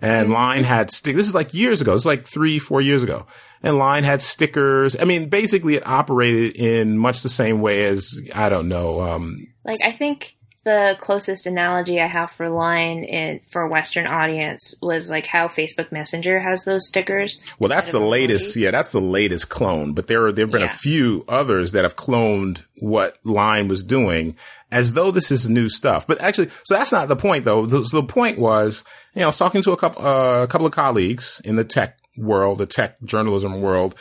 And 0.00 0.30
Line 0.30 0.64
had 0.64 0.90
stick. 0.90 1.14
This 1.14 1.28
is 1.28 1.34
like 1.34 1.54
years 1.54 1.80
ago. 1.80 1.94
It's 1.94 2.04
like 2.04 2.26
three, 2.26 2.58
four 2.58 2.80
years 2.80 3.02
ago. 3.02 3.24
And 3.62 3.78
Line 3.78 4.02
had 4.02 4.20
stickers. 4.20 5.00
I 5.00 5.04
mean, 5.04 5.28
basically 5.28 5.76
it 5.76 5.86
operated 5.86 6.56
in 6.56 6.98
much 6.98 7.22
the 7.22 7.28
same 7.28 7.60
way 7.60 7.84
as, 7.84 8.20
I 8.34 8.48
don't 8.48 8.68
know, 8.68 9.00
um, 9.00 9.46
Like 9.64 9.76
I 9.84 9.92
think 9.92 10.36
the 10.64 10.96
closest 11.00 11.46
analogy 11.46 12.00
I 12.00 12.06
have 12.06 12.30
for 12.30 12.48
Line 12.48 13.02
in 13.02 13.40
for 13.50 13.62
a 13.62 13.68
Western 13.68 14.06
audience 14.06 14.74
was 14.80 15.10
like 15.10 15.26
how 15.26 15.48
Facebook 15.48 15.90
Messenger 15.90 16.38
has 16.38 16.64
those 16.64 16.86
stickers. 16.86 17.42
Well, 17.58 17.68
that's 17.68 17.90
the 17.90 18.00
latest. 18.00 18.54
Yeah, 18.56 18.70
that's 18.70 18.92
the 18.92 19.00
latest 19.00 19.48
clone. 19.48 19.92
But 19.92 20.06
there 20.06 20.24
are 20.26 20.32
there 20.32 20.46
have 20.46 20.52
been 20.52 20.62
a 20.62 20.68
few 20.68 21.24
others 21.28 21.72
that 21.72 21.84
have 21.84 21.96
cloned 21.96 22.62
what 22.76 23.18
Line 23.24 23.66
was 23.66 23.82
doing, 23.82 24.36
as 24.70 24.92
though 24.92 25.10
this 25.10 25.32
is 25.32 25.50
new 25.50 25.68
stuff. 25.68 26.06
But 26.06 26.20
actually, 26.20 26.50
so 26.64 26.74
that's 26.74 26.92
not 26.92 27.08
the 27.08 27.16
point, 27.16 27.44
though. 27.44 27.66
The, 27.66 27.84
so 27.84 28.00
the 28.00 28.06
point 28.06 28.38
was, 28.38 28.84
you 29.14 29.20
know, 29.20 29.26
I 29.26 29.28
was 29.28 29.38
talking 29.38 29.62
to 29.62 29.72
a 29.72 29.76
couple 29.76 30.06
uh, 30.06 30.44
a 30.44 30.46
couple 30.46 30.66
of 30.66 30.72
colleagues 30.72 31.42
in 31.44 31.56
the 31.56 31.64
tech 31.64 31.98
world, 32.16 32.58
the 32.58 32.66
tech 32.66 33.02
journalism 33.02 33.60
world. 33.60 33.96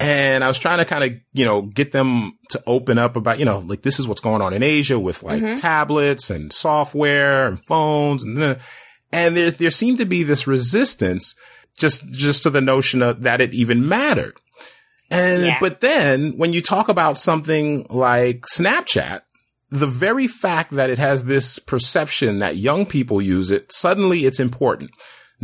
And 0.00 0.42
I 0.42 0.48
was 0.48 0.58
trying 0.58 0.78
to 0.78 0.84
kind 0.84 1.04
of, 1.04 1.12
you 1.32 1.44
know, 1.44 1.62
get 1.62 1.92
them 1.92 2.36
to 2.50 2.62
open 2.66 2.98
up 2.98 3.14
about, 3.16 3.38
you 3.38 3.44
know, 3.44 3.60
like 3.60 3.82
this 3.82 4.00
is 4.00 4.08
what's 4.08 4.20
going 4.20 4.42
on 4.42 4.52
in 4.52 4.62
Asia 4.62 4.98
with 4.98 5.22
like 5.22 5.40
tablets 5.56 6.30
and 6.30 6.52
software 6.52 7.46
and 7.46 7.64
phones 7.66 8.24
and, 8.24 8.42
uh, 8.42 8.54
and 9.12 9.36
there, 9.36 9.52
there 9.52 9.70
seemed 9.70 9.98
to 9.98 10.04
be 10.04 10.24
this 10.24 10.48
resistance 10.48 11.36
just, 11.78 12.10
just 12.10 12.42
to 12.42 12.50
the 12.50 12.60
notion 12.60 13.02
of 13.02 13.22
that 13.22 13.40
it 13.40 13.54
even 13.54 13.88
mattered. 13.88 14.36
And, 15.10 15.44
Yeah. 15.44 15.58
but 15.60 15.80
then 15.80 16.36
when 16.38 16.52
you 16.52 16.60
talk 16.60 16.88
about 16.88 17.16
something 17.16 17.86
like 17.88 18.46
Snapchat, 18.52 19.20
the 19.70 19.86
very 19.86 20.26
fact 20.26 20.72
that 20.72 20.90
it 20.90 20.98
has 20.98 21.24
this 21.24 21.60
perception 21.60 22.40
that 22.40 22.56
young 22.56 22.84
people 22.86 23.22
use 23.22 23.50
it, 23.52 23.72
suddenly 23.72 24.24
it's 24.24 24.40
important. 24.40 24.90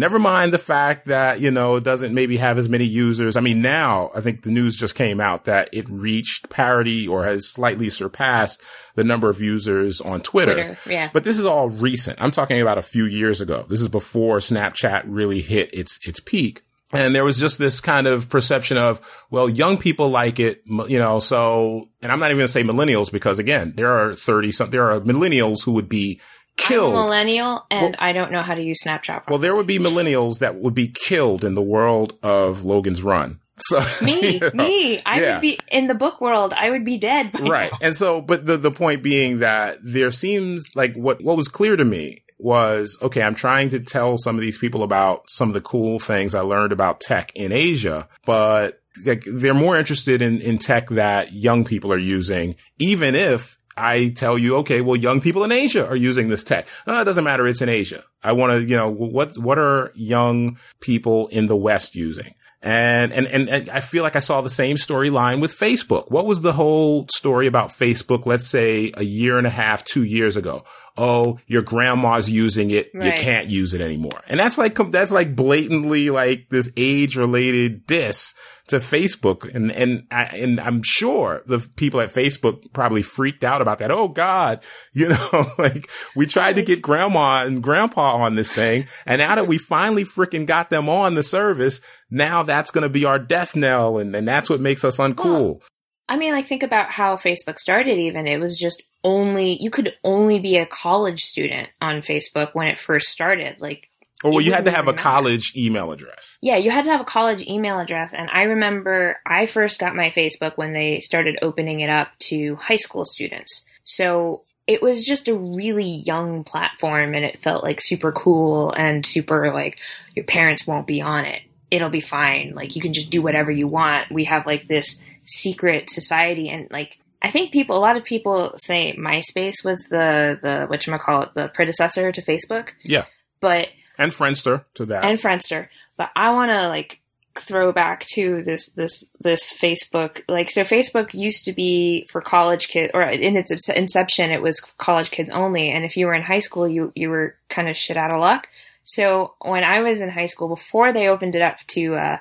Never 0.01 0.19
mind 0.19 0.55
the 0.55 0.59
fact 0.59 1.09
that, 1.09 1.41
you 1.41 1.51
know, 1.51 1.77
it 1.77 1.85
doesn't 1.85 2.15
maybe 2.15 2.39
have 2.39 2.57
as 2.57 2.71
many 2.71 2.87
users. 2.87 3.37
I 3.37 3.41
mean, 3.41 3.61
now 3.61 4.11
I 4.15 4.23
think 4.23 4.45
the 4.45 4.51
news 4.51 4.75
just 4.77 4.95
came 4.95 5.21
out 5.21 5.45
that 5.45 5.69
it 5.75 5.87
reached 5.91 6.49
parity 6.49 7.07
or 7.07 7.27
has 7.27 7.47
slightly 7.47 7.91
surpassed 7.91 8.63
the 8.95 9.05
number 9.05 9.29
of 9.29 9.43
users 9.43 10.01
on 10.01 10.23
Twitter. 10.23 10.55
Twitter, 10.55 10.79
yeah. 10.89 11.11
But 11.13 11.25
this 11.25 11.39
is 11.39 11.45
all 11.45 11.69
recent. 11.69 12.19
I'm 12.19 12.31
talking 12.31 12.63
about 12.63 12.79
a 12.79 12.83
few 12.83 13.05
years 13.05 13.43
ago. 13.43 13.67
This 13.69 13.83
is 13.83 13.89
before 13.89 14.39
Snapchat 14.39 15.03
really 15.05 15.43
hit 15.43 15.69
its, 15.75 16.01
its 16.03 16.19
peak. 16.19 16.63
And 16.93 17.15
there 17.15 17.25
was 17.25 17.39
just 17.39 17.59
this 17.59 17.81
kind 17.81 18.07
of 18.07 18.31
perception 18.31 18.79
of, 18.79 19.01
well, 19.31 19.51
young 19.51 19.77
people 19.77 20.09
like 20.09 20.41
it, 20.41 20.63
you 20.89 20.99
know, 20.99 21.21
so, 21.21 21.91
and 22.01 22.11
I'm 22.11 22.19
not 22.19 22.31
even 22.31 22.39
going 22.39 22.47
to 22.47 22.53
say 22.53 22.65
millennials 22.65 23.13
because 23.13 23.39
again, 23.39 23.75
there 23.77 23.93
are 23.93 24.15
30 24.15 24.51
some, 24.51 24.71
there 24.71 24.91
are 24.91 25.01
millennials 25.01 25.65
who 25.65 25.73
would 25.73 25.91
be 25.91 26.21
killed. 26.57 26.95
millennial 26.95 27.67
and 27.71 27.97
I 27.99 28.13
don't 28.13 28.33
know 28.33 28.43
how 28.43 28.55
to 28.55 28.63
use 28.63 28.79
Snapchat. 28.85 29.29
Well, 29.29 29.39
there 29.39 29.55
would 29.55 29.67
be 29.67 29.79
millennials 29.79 30.39
that 30.39 30.57
would 30.57 30.75
be 30.75 30.89
killed 30.89 31.45
in 31.45 31.55
the 31.55 31.63
world 31.63 32.19
of 32.23 32.65
Logan's 32.65 33.03
Run. 33.03 33.41
So 33.63 33.85
me, 34.03 34.35
you 34.35 34.41
know, 34.41 34.51
me, 34.55 35.01
I 35.05 35.21
yeah. 35.21 35.33
would 35.35 35.43
be 35.43 35.59
in 35.71 35.87
the 35.87 35.95
book 35.95 36.19
world. 36.21 36.55
I 36.57 36.71
would 36.71 36.83
be 36.83 36.97
dead. 36.97 37.39
Right. 37.39 37.71
now. 37.71 37.79
And 37.83 37.95
so, 37.95 38.23
but 38.23 38.47
the 38.47 38.57
the 38.57 38.71
point 38.71 39.03
being 39.03 39.41
that 39.41 39.77
there 39.83 40.11
seems 40.11 40.71
like 40.75 40.95
what 40.97 41.23
what 41.23 41.37
was 41.37 41.49
clear 41.49 41.77
to 41.77 41.85
me 41.85 42.23
was 42.39 42.97
okay. 43.03 43.23
I'm 43.23 43.35
trying 43.35 43.69
to 43.71 43.81
tell 43.81 44.17
some 44.17 44.37
of 44.37 44.41
these 44.41 44.57
people 44.57 44.83
about 44.83 45.25
some 45.29 45.49
of 45.49 45.55
the 45.55 45.61
cool 45.61 45.99
things 45.99 46.35
I 46.35 46.41
learned 46.41 46.73
about 46.73 47.01
tech 47.01 47.33
in 47.35 47.53
Asia, 47.53 48.09
but 48.25 48.81
like 49.05 49.25
they're 49.27 49.53
more 49.53 49.77
interested 49.77 50.23
in 50.23 50.41
in 50.41 50.57
tech 50.57 50.89
that 50.91 51.33
young 51.33 51.65
people 51.65 51.93
are 51.93 51.99
using, 51.99 52.57
even 52.79 53.15
if. 53.15 53.59
I 53.77 54.09
tell 54.11 54.37
you, 54.37 54.57
okay, 54.59 54.81
well, 54.81 54.97
young 54.97 55.21
people 55.21 55.45
in 55.45 55.53
Asia 55.53 55.87
are 55.87 55.97
using 55.97 56.29
this 56.29 56.45
tech. 56.45 56.67
Uh, 56.87 57.01
it 57.03 57.05
doesn't 57.05 57.25
matter. 57.25 57.47
It's 57.47 57.63
in 57.63 57.69
Asia. 57.69 58.05
I 58.23 58.33
want 58.33 58.53
to, 58.53 58.61
you 58.61 58.77
know, 58.77 58.89
what, 58.89 59.39
what 59.39 59.59
are 59.59 59.93
young 59.95 60.59
people 60.81 61.29
in 61.29 61.47
the 61.47 61.57
West 61.57 61.95
using? 61.95 62.35
And, 62.63 63.13
and, 63.13 63.27
and, 63.27 63.71
I 63.71 63.81
feel 63.81 64.03
like 64.03 64.17
I 64.17 64.19
saw 64.19 64.43
the 64.43 64.51
same 64.51 64.77
storyline 64.77 65.41
with 65.41 65.59
Facebook. 65.59 66.11
What 66.11 66.27
was 66.27 66.43
the 66.43 66.53
whole 66.53 67.07
story 67.17 67.47
about 67.47 67.71
Facebook? 67.71 68.27
Let's 68.27 68.47
say 68.47 68.93
a 68.99 69.03
year 69.03 69.39
and 69.39 69.47
a 69.47 69.51
half, 69.51 69.83
two 69.83 70.05
years 70.05 70.37
ago. 70.37 70.65
Oh, 70.99 71.39
your 71.47 71.63
grandma's 71.63 72.29
using 72.29 72.71
it. 72.71 72.91
You 72.93 73.13
can't 73.13 73.49
use 73.49 73.73
it 73.73 73.81
anymore. 73.81 74.21
And 74.29 74.39
that's 74.39 74.59
like, 74.59 74.75
that's 74.91 75.11
like 75.11 75.35
blatantly 75.35 76.11
like 76.11 76.51
this 76.51 76.71
age 76.77 77.17
related 77.17 77.87
diss 77.87 78.35
to 78.71 78.79
Facebook. 78.79 79.53
And, 79.55 79.71
and, 79.73 80.07
I, 80.11 80.25
and 80.25 80.59
I'm 80.61 80.83
sure 80.83 81.43
the 81.47 81.61
people 81.77 82.01
at 82.01 82.13
Facebook 82.13 82.73
probably 82.73 83.03
freaked 83.03 83.45
out 83.45 83.63
about 83.63 83.79
that. 83.79 83.91
Oh 83.91 84.09
God, 84.09 84.63
you 84.93 85.09
know, 85.09 85.47
like 85.59 85.89
we 86.17 86.27
tried 86.27 86.57
to 86.57 86.63
get 86.63 86.83
grandma 86.83 87.45
and 87.45 87.63
grandpa 87.63 88.17
on 88.17 88.35
this 88.35 88.53
thing. 88.53 88.87
And 89.07 89.21
now 89.21 89.35
that 89.35 89.49
we 89.49 89.59
finally 89.59 90.05
freaking 90.05 90.47
got 90.47 90.71
them 90.71 90.89
on 90.89 91.15
the 91.15 91.23
service, 91.23 91.81
now 92.11 92.43
that's 92.43 92.71
going 92.71 92.83
to 92.83 92.89
be 92.89 93.05
our 93.05 93.19
death 93.19 93.55
knell. 93.55 93.99
And, 93.99 94.15
and 94.15 94.27
that's 94.27 94.51
what 94.51 94.61
makes 94.61 94.85
us 94.85 94.99
uncool. 94.99 95.61
I 96.09 96.17
mean, 96.17 96.33
like 96.33 96.49
think 96.49 96.65
about 96.65 96.91
how 96.91 97.17
Facebook 97.17 97.57
started. 97.57 97.97
Even 97.97 98.27
it 98.27 98.39
was 98.39 98.59
just 98.59 98.83
only 99.05 99.63
you 99.63 99.71
could 99.71 99.95
only 100.03 100.41
be 100.41 100.57
a 100.57 100.67
college 100.67 101.23
student 101.23 101.69
on 101.81 102.03
Facebook 102.03 102.51
when 102.53 102.67
it 102.67 102.81
first 102.81 103.09
started. 103.09 103.61
Like 103.61 103.89
or 104.23 104.33
well, 104.33 104.41
you 104.41 104.53
had 104.53 104.67
to 104.67 104.71
have 104.71 104.89
a 104.89 104.93
college 104.93 105.55
email 105.57 105.93
address. 105.93 106.37
Yeah, 106.43 106.57
you 106.57 106.71
had 106.71 106.85
to 106.85 106.91
have 106.91 107.01
a 107.01 107.05
college 107.05 107.47
email 107.47 107.79
address. 107.79 108.13
And 108.13 108.29
I 108.31 108.43
remember 108.43 109.19
I 109.27 109.47
first 109.47 109.79
got 109.79 109.97
my 109.97 110.11
Facebook 110.11 110.57
when 110.57 110.73
they 110.73 111.01
started 111.01 111.39
opening 111.41 111.81
it 111.81 111.89
up 111.89 112.09
to 112.29 112.57
high 112.57 112.77
school 112.77 113.05
students. 113.05 113.65
So 113.85 114.45
it 114.67 114.83
was 114.83 115.05
just 115.05 115.29
a 115.29 115.35
really 115.35 116.03
young 116.05 116.45
platform 116.45 117.15
and 117.15 117.25
it 117.25 117.43
felt 117.43 117.65
like 117.65 117.81
super 117.81 118.13
cool 118.13 118.73
and 118.73 119.05
super 119.05 119.53
like 119.53 119.79
your 120.14 120.25
parents 120.25 120.66
won't 120.66 120.87
be 120.87 121.01
on 121.01 121.25
it. 121.25 121.43
It'll 121.71 121.89
be 121.89 122.01
fine. 122.01 122.53
Like 122.55 122.77
you 122.77 122.83
can 122.83 122.93
just 122.93 123.11
do 123.11 123.23
whatever 123.23 123.51
you 123.51 123.66
want. 123.66 124.12
We 124.12 124.25
have 124.25 124.47
like 124.47 124.68
this 124.68 125.01
secret 125.25 125.89
society 125.89 126.51
and 126.51 126.68
like 126.71 126.99
I 127.23 127.31
think 127.31 127.53
people, 127.53 127.77
a 127.77 127.81
lot 127.81 127.97
of 127.97 128.05
people 128.05 128.55
say 128.57 128.97
MySpace 128.99 129.64
was 129.64 129.89
the, 129.91 130.39
the, 130.43 130.66
whatchamacallit, 130.71 131.35
the 131.35 131.49
predecessor 131.49 132.12
to 132.12 132.23
Facebook. 132.23 132.71
Yeah. 132.83 133.05
But 133.41 133.68
And 134.01 134.12
Friendster 134.12 134.64
to 134.74 134.86
that. 134.86 135.05
and 135.05 135.18
Friendster. 135.20 135.68
But 135.96 136.11
I 136.16 136.32
want 136.32 136.51
to 136.51 136.68
like 136.68 137.01
throw 137.38 137.72
back 137.72 138.07
to 138.07 138.42
this 138.42 138.70
this 138.70 139.05
this 139.20 139.53
Facebook 139.53 140.22
like 140.28 140.51
so 140.51 140.64
Facebook 140.64 141.14
used 141.14 141.44
to 141.44 141.53
be 141.53 142.07
for 142.11 142.20
college 142.20 142.68
kids 142.68 142.90
or 142.92 143.03
in 143.03 143.36
its 143.36 143.68
inception 143.68 144.30
it 144.30 144.42
was 144.42 144.61
college 144.78 145.11
kids 145.11 145.30
only 145.30 145.70
and 145.70 145.84
if 145.84 145.96
you 145.96 146.07
were 146.07 146.14
in 146.14 146.22
high 146.22 146.40
school 146.40 146.66
you 146.68 146.92
you 146.96 147.09
were 147.09 147.36
kind 147.48 147.68
of 147.68 147.76
shit 147.76 147.96
out 147.96 148.12
of 148.12 148.20
luck. 148.20 148.48
So 148.84 149.34
when 149.42 149.62
I 149.62 149.80
was 149.80 150.01
in 150.01 150.11
high 150.11 150.26
school 150.26 150.48
before 150.48 150.92
they 150.92 151.07
opened 151.07 151.36
it 151.36 151.42
up 151.42 151.59
to 151.68 151.94
uh 151.94 152.18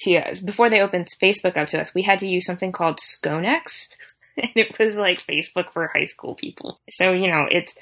to 0.00 0.16
uh, 0.16 0.34
before 0.44 0.70
they 0.70 0.80
opened 0.80 1.08
Facebook 1.20 1.56
up 1.56 1.68
to 1.68 1.80
us 1.80 1.94
we 1.94 2.02
had 2.02 2.20
to 2.20 2.28
use 2.28 2.46
something 2.46 2.70
called 2.70 2.98
Sconex 2.98 3.88
and 4.36 4.52
it 4.54 4.78
was 4.78 4.96
like 4.96 5.26
Facebook 5.26 5.72
for 5.72 5.90
high 5.92 6.04
school 6.04 6.34
people. 6.34 6.80
So 6.90 7.12
you 7.12 7.28
know 7.28 7.46
it's 7.50 7.74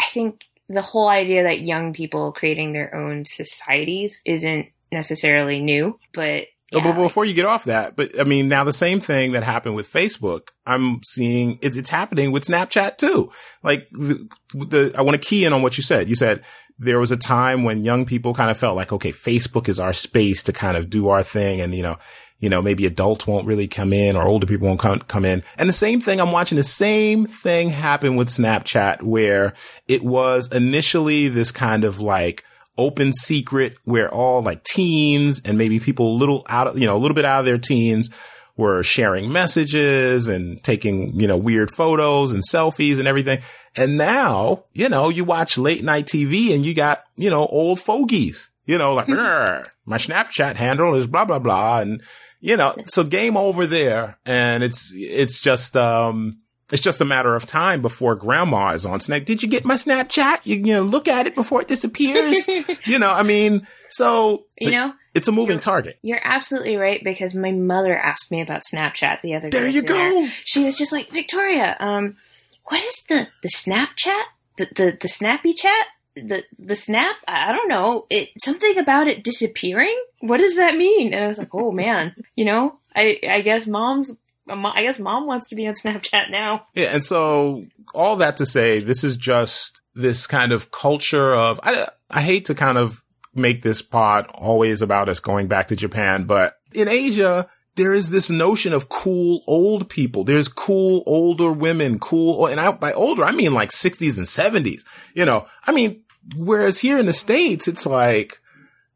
I 0.00 0.06
think 0.12 0.44
the 0.68 0.82
whole 0.82 1.08
idea 1.08 1.44
that 1.44 1.60
young 1.60 1.92
people 1.92 2.32
creating 2.32 2.72
their 2.72 2.94
own 2.94 3.24
societies 3.24 4.20
isn't 4.24 4.66
necessarily 4.92 5.60
new, 5.60 5.98
but 6.12 6.46
Oh, 6.72 6.78
yeah, 6.78 6.92
but 6.92 7.00
before 7.00 7.24
you 7.24 7.32
get 7.32 7.46
off 7.46 7.64
that, 7.66 7.94
but 7.94 8.18
I 8.18 8.24
mean, 8.24 8.48
now 8.48 8.64
the 8.64 8.72
same 8.72 8.98
thing 8.98 9.32
that 9.32 9.44
happened 9.44 9.76
with 9.76 9.88
Facebook, 9.88 10.48
I'm 10.66 11.00
seeing 11.04 11.60
it's, 11.62 11.76
it's 11.76 11.90
happening 11.90 12.32
with 12.32 12.44
Snapchat 12.44 12.96
too. 12.96 13.30
Like 13.62 13.88
the, 13.92 14.28
the 14.52 14.92
I 14.98 15.02
want 15.02 15.14
to 15.14 15.28
key 15.28 15.44
in 15.44 15.52
on 15.52 15.62
what 15.62 15.76
you 15.76 15.84
said. 15.84 16.08
You 16.08 16.16
said 16.16 16.42
there 16.76 16.98
was 16.98 17.12
a 17.12 17.16
time 17.16 17.62
when 17.62 17.84
young 17.84 18.04
people 18.04 18.34
kind 18.34 18.50
of 18.50 18.58
felt 18.58 18.74
like, 18.74 18.92
okay, 18.92 19.12
Facebook 19.12 19.68
is 19.68 19.78
our 19.78 19.92
space 19.92 20.42
to 20.42 20.52
kind 20.52 20.76
of 20.76 20.90
do 20.90 21.08
our 21.08 21.22
thing. 21.22 21.60
And, 21.60 21.72
you 21.72 21.82
know, 21.82 21.98
you 22.38 22.48
know, 22.48 22.60
maybe 22.60 22.86
adults 22.86 23.26
won't 23.26 23.46
really 23.46 23.68
come 23.68 23.92
in 23.92 24.16
or 24.16 24.26
older 24.26 24.46
people 24.46 24.68
won't 24.68 24.80
come, 24.80 25.00
come 25.00 25.24
in. 25.24 25.42
And 25.56 25.68
the 25.68 25.74
same 25.74 26.00
thing, 26.00 26.20
I'm 26.20 26.32
watching 26.32 26.56
the 26.56 26.62
same 26.62 27.26
thing 27.26 27.70
happen 27.70 28.16
with 28.16 28.28
Snapchat 28.28 29.02
where 29.02 29.54
it 29.88 30.02
was 30.02 30.52
initially 30.52 31.28
this 31.28 31.50
kind 31.50 31.84
of 31.84 32.00
like, 32.00 32.44
open 32.78 33.12
secret 33.12 33.76
where 33.84 34.12
all 34.12 34.42
like 34.42 34.62
teens 34.62 35.40
and 35.44 35.56
maybe 35.56 35.80
people 35.80 36.12
a 36.12 36.18
little 36.18 36.44
out 36.48 36.66
of, 36.66 36.78
you 36.78 36.86
know, 36.86 36.96
a 36.96 36.98
little 36.98 37.14
bit 37.14 37.24
out 37.24 37.40
of 37.40 37.46
their 37.46 37.58
teens 37.58 38.10
were 38.56 38.82
sharing 38.82 39.30
messages 39.30 40.28
and 40.28 40.62
taking, 40.62 41.18
you 41.18 41.26
know, 41.26 41.36
weird 41.36 41.70
photos 41.70 42.32
and 42.32 42.42
selfies 42.42 42.98
and 42.98 43.06
everything. 43.06 43.38
And 43.76 43.98
now, 43.98 44.64
you 44.72 44.88
know, 44.88 45.08
you 45.08 45.24
watch 45.24 45.58
late 45.58 45.84
night 45.84 46.06
TV 46.06 46.54
and 46.54 46.64
you 46.64 46.74
got, 46.74 47.04
you 47.16 47.28
know, 47.28 47.46
old 47.46 47.80
fogies, 47.80 48.48
you 48.66 48.78
know, 48.78 48.94
like, 48.94 49.08
my 49.08 49.96
Snapchat 49.96 50.56
handle 50.56 50.94
is 50.94 51.06
blah, 51.06 51.24
blah, 51.24 51.38
blah. 51.38 51.80
And, 51.80 52.02
you 52.40 52.56
know, 52.56 52.74
so 52.86 53.04
game 53.04 53.36
over 53.36 53.66
there. 53.66 54.18
And 54.26 54.62
it's, 54.62 54.92
it's 54.94 55.40
just, 55.40 55.76
um, 55.76 56.40
it's 56.72 56.82
just 56.82 57.00
a 57.00 57.04
matter 57.04 57.34
of 57.36 57.46
time 57.46 57.80
before 57.80 58.16
grandma 58.16 58.70
is 58.70 58.84
on 58.84 58.98
Snap. 58.98 59.24
Did 59.24 59.42
you 59.42 59.48
get 59.48 59.64
my 59.64 59.74
Snapchat? 59.74 60.40
You, 60.44 60.56
you 60.56 60.74
know, 60.74 60.82
look 60.82 61.06
at 61.06 61.26
it 61.26 61.34
before 61.36 61.60
it 61.60 61.68
disappears. 61.68 62.46
you 62.86 62.98
know, 62.98 63.12
I 63.12 63.22
mean, 63.22 63.66
so 63.88 64.46
you 64.58 64.72
know, 64.72 64.92
it's 65.14 65.28
a 65.28 65.32
moving 65.32 65.60
target. 65.60 65.98
You're 66.02 66.20
absolutely 66.24 66.76
right 66.76 67.00
because 67.04 67.34
my 67.34 67.52
mother 67.52 67.96
asked 67.96 68.32
me 68.32 68.40
about 68.40 68.62
Snapchat 68.72 69.20
the 69.20 69.34
other 69.34 69.48
day. 69.48 69.58
There 69.58 69.68
you 69.68 69.82
go. 69.82 70.28
She 70.44 70.64
was 70.64 70.76
just 70.76 70.90
like, 70.90 71.12
Victoria, 71.12 71.76
um, 71.78 72.16
what 72.64 72.82
is 72.82 72.96
the 73.08 73.28
the 73.42 73.48
Snapchat? 73.48 74.24
The 74.58 74.68
the 74.74 74.98
the 75.00 75.08
snappy 75.08 75.54
chat? 75.54 75.86
The 76.16 76.44
the 76.58 76.76
snap? 76.76 77.16
I 77.28 77.52
don't 77.52 77.68
know. 77.68 78.06
It 78.10 78.30
something 78.38 78.78
about 78.78 79.06
it 79.06 79.22
disappearing. 79.22 79.96
What 80.20 80.38
does 80.38 80.56
that 80.56 80.76
mean? 80.76 81.12
And 81.12 81.24
I 81.24 81.28
was 81.28 81.38
like, 81.38 81.54
oh 81.54 81.72
man, 81.82 82.14
you 82.34 82.44
know, 82.44 82.78
I 82.94 83.18
I 83.28 83.40
guess 83.42 83.66
mom's 83.66 84.16
um, 84.48 84.64
I 84.64 84.82
guess 84.82 84.98
mom 84.98 85.26
wants 85.26 85.48
to 85.48 85.56
be 85.56 85.66
on 85.66 85.74
Snapchat 85.82 86.30
now. 86.30 86.66
Yeah, 86.74 86.86
and 86.86 87.04
so 87.04 87.64
all 87.94 88.16
that 88.16 88.38
to 88.38 88.46
say, 88.46 88.80
this 88.80 89.04
is 89.04 89.16
just 89.16 89.80
this 89.94 90.26
kind 90.26 90.52
of 90.52 90.70
culture 90.70 91.34
of 91.34 91.60
I 91.62 91.88
I 92.10 92.22
hate 92.22 92.46
to 92.46 92.54
kind 92.54 92.78
of 92.78 93.02
make 93.34 93.62
this 93.62 93.82
pod 93.82 94.30
always 94.34 94.80
about 94.80 95.08
us 95.08 95.20
going 95.20 95.46
back 95.46 95.68
to 95.68 95.76
Japan, 95.76 96.24
but 96.24 96.56
in 96.72 96.88
Asia 96.88 97.48
there 97.76 97.92
is 97.92 98.10
this 98.10 98.30
notion 98.30 98.72
of 98.72 98.88
cool 98.88 99.42
old 99.46 99.88
people. 99.88 100.24
There's 100.24 100.48
cool 100.48 101.02
older 101.06 101.52
women, 101.52 101.98
cool, 101.98 102.46
and 102.46 102.58
I, 102.58 102.72
by 102.72 102.92
older 102.92 103.22
I 103.22 103.32
mean 103.32 103.52
like 103.52 103.70
60s 103.70 104.18
and 104.18 104.26
70s. 104.26 104.82
You 105.14 105.24
know, 105.24 105.46
I 105.66 105.72
mean, 105.72 106.02
whereas 106.34 106.78
here 106.80 106.98
in 106.98 107.06
the 107.06 107.12
states 107.12 107.68
it's 107.68 107.86
like 107.86 108.40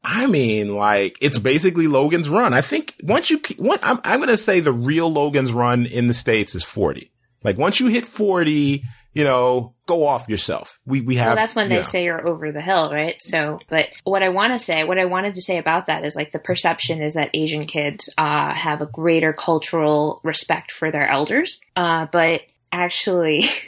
I 0.03 0.26
mean, 0.26 0.76
like 0.76 1.18
it's 1.20 1.39
basically 1.39 1.87
Logan's 1.87 2.28
Run. 2.28 2.55
I 2.55 2.62
think 2.62 2.95
once 3.03 3.31
you, 3.31 3.41
what 3.59 3.81
I'm, 3.83 4.01
I'm 4.03 4.18
going 4.18 4.31
to 4.31 4.39
say 4.39 4.61
the 4.61 4.72
real 4.72 5.12
Logan's 5.12 5.53
Run 5.53 5.85
in 5.85 6.07
the 6.07 6.14
states 6.14 6.55
is 6.55 6.64
40. 6.64 7.12
Like 7.45 7.59
once 7.59 7.81
you 7.81 7.89
hit 7.89 8.07
40, 8.07 8.83
you 9.12 9.24
know, 9.24 9.74
go 9.87 10.07
off 10.07 10.28
yourself. 10.28 10.78
We 10.87 11.01
we 11.01 11.16
have. 11.16 11.28
Well, 11.28 11.37
that's 11.37 11.55
when 11.55 11.68
they 11.68 11.76
know. 11.76 11.83
say 11.83 12.05
you're 12.05 12.26
over 12.26 12.53
the 12.53 12.61
hill, 12.61 12.91
right? 12.93 13.16
So, 13.20 13.59
but 13.68 13.89
what 14.05 14.22
I 14.22 14.28
want 14.28 14.53
to 14.53 14.59
say, 14.59 14.85
what 14.85 14.99
I 14.99 15.05
wanted 15.07 15.35
to 15.35 15.43
say 15.43 15.59
about 15.59 15.87
that 15.87 16.05
is 16.05 16.14
like 16.14 16.33
the 16.33 16.39
perception 16.39 17.03
is 17.03 17.14
that 17.14 17.31
Asian 17.35 17.66
kids 17.66 18.09
uh, 18.16 18.55
have 18.55 18.81
a 18.81 18.87
greater 18.87 19.33
cultural 19.33 20.20
respect 20.22 20.72
for 20.72 20.91
their 20.91 21.09
elders, 21.09 21.61
uh, 21.76 22.07
but 22.11 22.43
actually. 22.72 23.49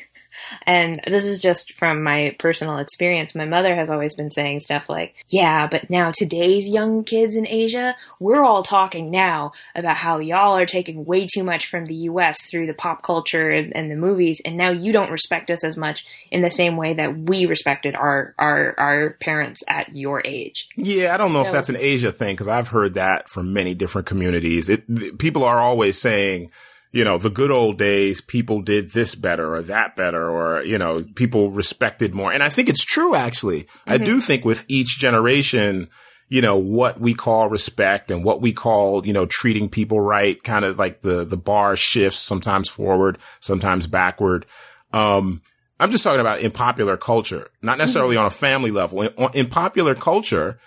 And 0.66 1.00
this 1.06 1.24
is 1.24 1.40
just 1.40 1.74
from 1.74 2.02
my 2.02 2.34
personal 2.38 2.78
experience. 2.78 3.34
My 3.34 3.44
mother 3.44 3.74
has 3.74 3.90
always 3.90 4.14
been 4.14 4.30
saying 4.30 4.60
stuff 4.60 4.88
like, 4.88 5.14
yeah, 5.28 5.66
but 5.66 5.90
now 5.90 6.10
today's 6.10 6.68
young 6.68 7.04
kids 7.04 7.34
in 7.36 7.46
Asia, 7.46 7.96
we're 8.20 8.42
all 8.42 8.62
talking 8.62 9.10
now 9.10 9.52
about 9.74 9.96
how 9.96 10.18
y'all 10.18 10.56
are 10.56 10.66
taking 10.66 11.04
way 11.04 11.26
too 11.26 11.42
much 11.42 11.66
from 11.68 11.84
the 11.84 11.94
US 11.94 12.38
through 12.50 12.66
the 12.66 12.74
pop 12.74 13.02
culture 13.02 13.50
and, 13.50 13.74
and 13.76 13.90
the 13.90 13.96
movies. 13.96 14.40
And 14.44 14.56
now 14.56 14.70
you 14.70 14.92
don't 14.92 15.10
respect 15.10 15.50
us 15.50 15.64
as 15.64 15.76
much 15.76 16.04
in 16.30 16.42
the 16.42 16.50
same 16.50 16.76
way 16.76 16.94
that 16.94 17.16
we 17.18 17.46
respected 17.46 17.94
our, 17.94 18.34
our, 18.38 18.74
our 18.78 19.10
parents 19.20 19.60
at 19.68 19.94
your 19.94 20.22
age. 20.24 20.68
Yeah, 20.76 21.14
I 21.14 21.16
don't 21.16 21.32
know 21.32 21.42
So- 21.42 21.46
if 21.48 21.52
that's 21.52 21.68
an 21.68 21.76
Asia 21.76 22.12
thing 22.12 22.34
because 22.34 22.48
I've 22.48 22.68
heard 22.68 22.94
that 22.94 23.28
from 23.28 23.52
many 23.52 23.74
different 23.74 24.06
communities. 24.06 24.68
It 24.68 25.18
people 25.18 25.44
are 25.44 25.58
always 25.58 26.00
saying, 26.00 26.50
you 26.92 27.04
know, 27.04 27.16
the 27.16 27.30
good 27.30 27.50
old 27.50 27.78
days, 27.78 28.20
people 28.20 28.60
did 28.60 28.90
this 28.90 29.14
better 29.14 29.54
or 29.54 29.62
that 29.62 29.96
better, 29.96 30.30
or 30.30 30.62
you 30.62 30.76
know, 30.76 31.04
people 31.14 31.50
respected 31.50 32.14
more. 32.14 32.32
And 32.32 32.42
I 32.42 32.50
think 32.50 32.68
it's 32.68 32.84
true. 32.84 33.14
Actually, 33.14 33.66
I 33.86 33.96
do 33.98 34.20
think 34.20 34.44
with 34.44 34.64
each 34.68 34.98
generation, 34.98 35.88
you 36.28 36.42
know, 36.42 36.56
what 36.56 37.00
we 37.00 37.14
call 37.14 37.48
respect 37.48 38.10
and 38.10 38.22
what 38.22 38.42
we 38.42 38.52
call, 38.52 39.06
you 39.06 39.14
know, 39.14 39.24
treating 39.24 39.70
people 39.70 40.00
right, 40.00 40.42
kind 40.42 40.66
of 40.66 40.78
like 40.78 41.00
the 41.00 41.24
the 41.24 41.36
bar 41.38 41.76
shifts 41.76 42.18
sometimes 42.18 42.68
forward, 42.68 43.18
sometimes 43.40 43.86
backward. 43.86 44.44
Um, 44.92 45.40
I'm 45.80 45.90
just 45.90 46.04
talking 46.04 46.20
about 46.20 46.40
in 46.40 46.50
popular 46.50 46.98
culture, 46.98 47.48
not 47.62 47.78
necessarily 47.78 48.16
on 48.16 48.26
a 48.26 48.30
family 48.30 48.70
level. 48.70 49.02
In, 49.02 49.12
in 49.32 49.48
popular 49.48 49.94
culture, 49.94 50.60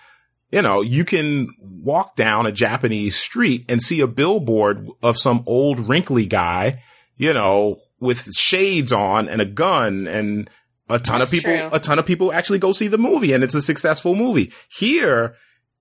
you 0.56 0.62
know, 0.62 0.80
you 0.80 1.04
can 1.04 1.50
walk 1.60 2.16
down 2.16 2.46
a 2.46 2.50
Japanese 2.50 3.14
street 3.14 3.66
and 3.68 3.82
see 3.82 4.00
a 4.00 4.06
billboard 4.06 4.88
of 5.02 5.18
some 5.18 5.44
old 5.44 5.78
wrinkly 5.78 6.24
guy, 6.24 6.82
you 7.14 7.34
know, 7.34 7.76
with 8.00 8.32
shades 8.32 8.90
on 8.90 9.28
and 9.28 9.42
a 9.42 9.44
gun 9.44 10.06
and 10.06 10.48
a 10.88 10.98
ton 10.98 11.20
of 11.20 11.30
people, 11.30 11.50
true. 11.54 11.68
a 11.72 11.78
ton 11.78 11.98
of 11.98 12.06
people 12.06 12.32
actually 12.32 12.58
go 12.58 12.72
see 12.72 12.88
the 12.88 12.96
movie 12.96 13.34
and 13.34 13.44
it's 13.44 13.54
a 13.54 13.60
successful 13.60 14.14
movie. 14.14 14.50
Here, 14.74 15.34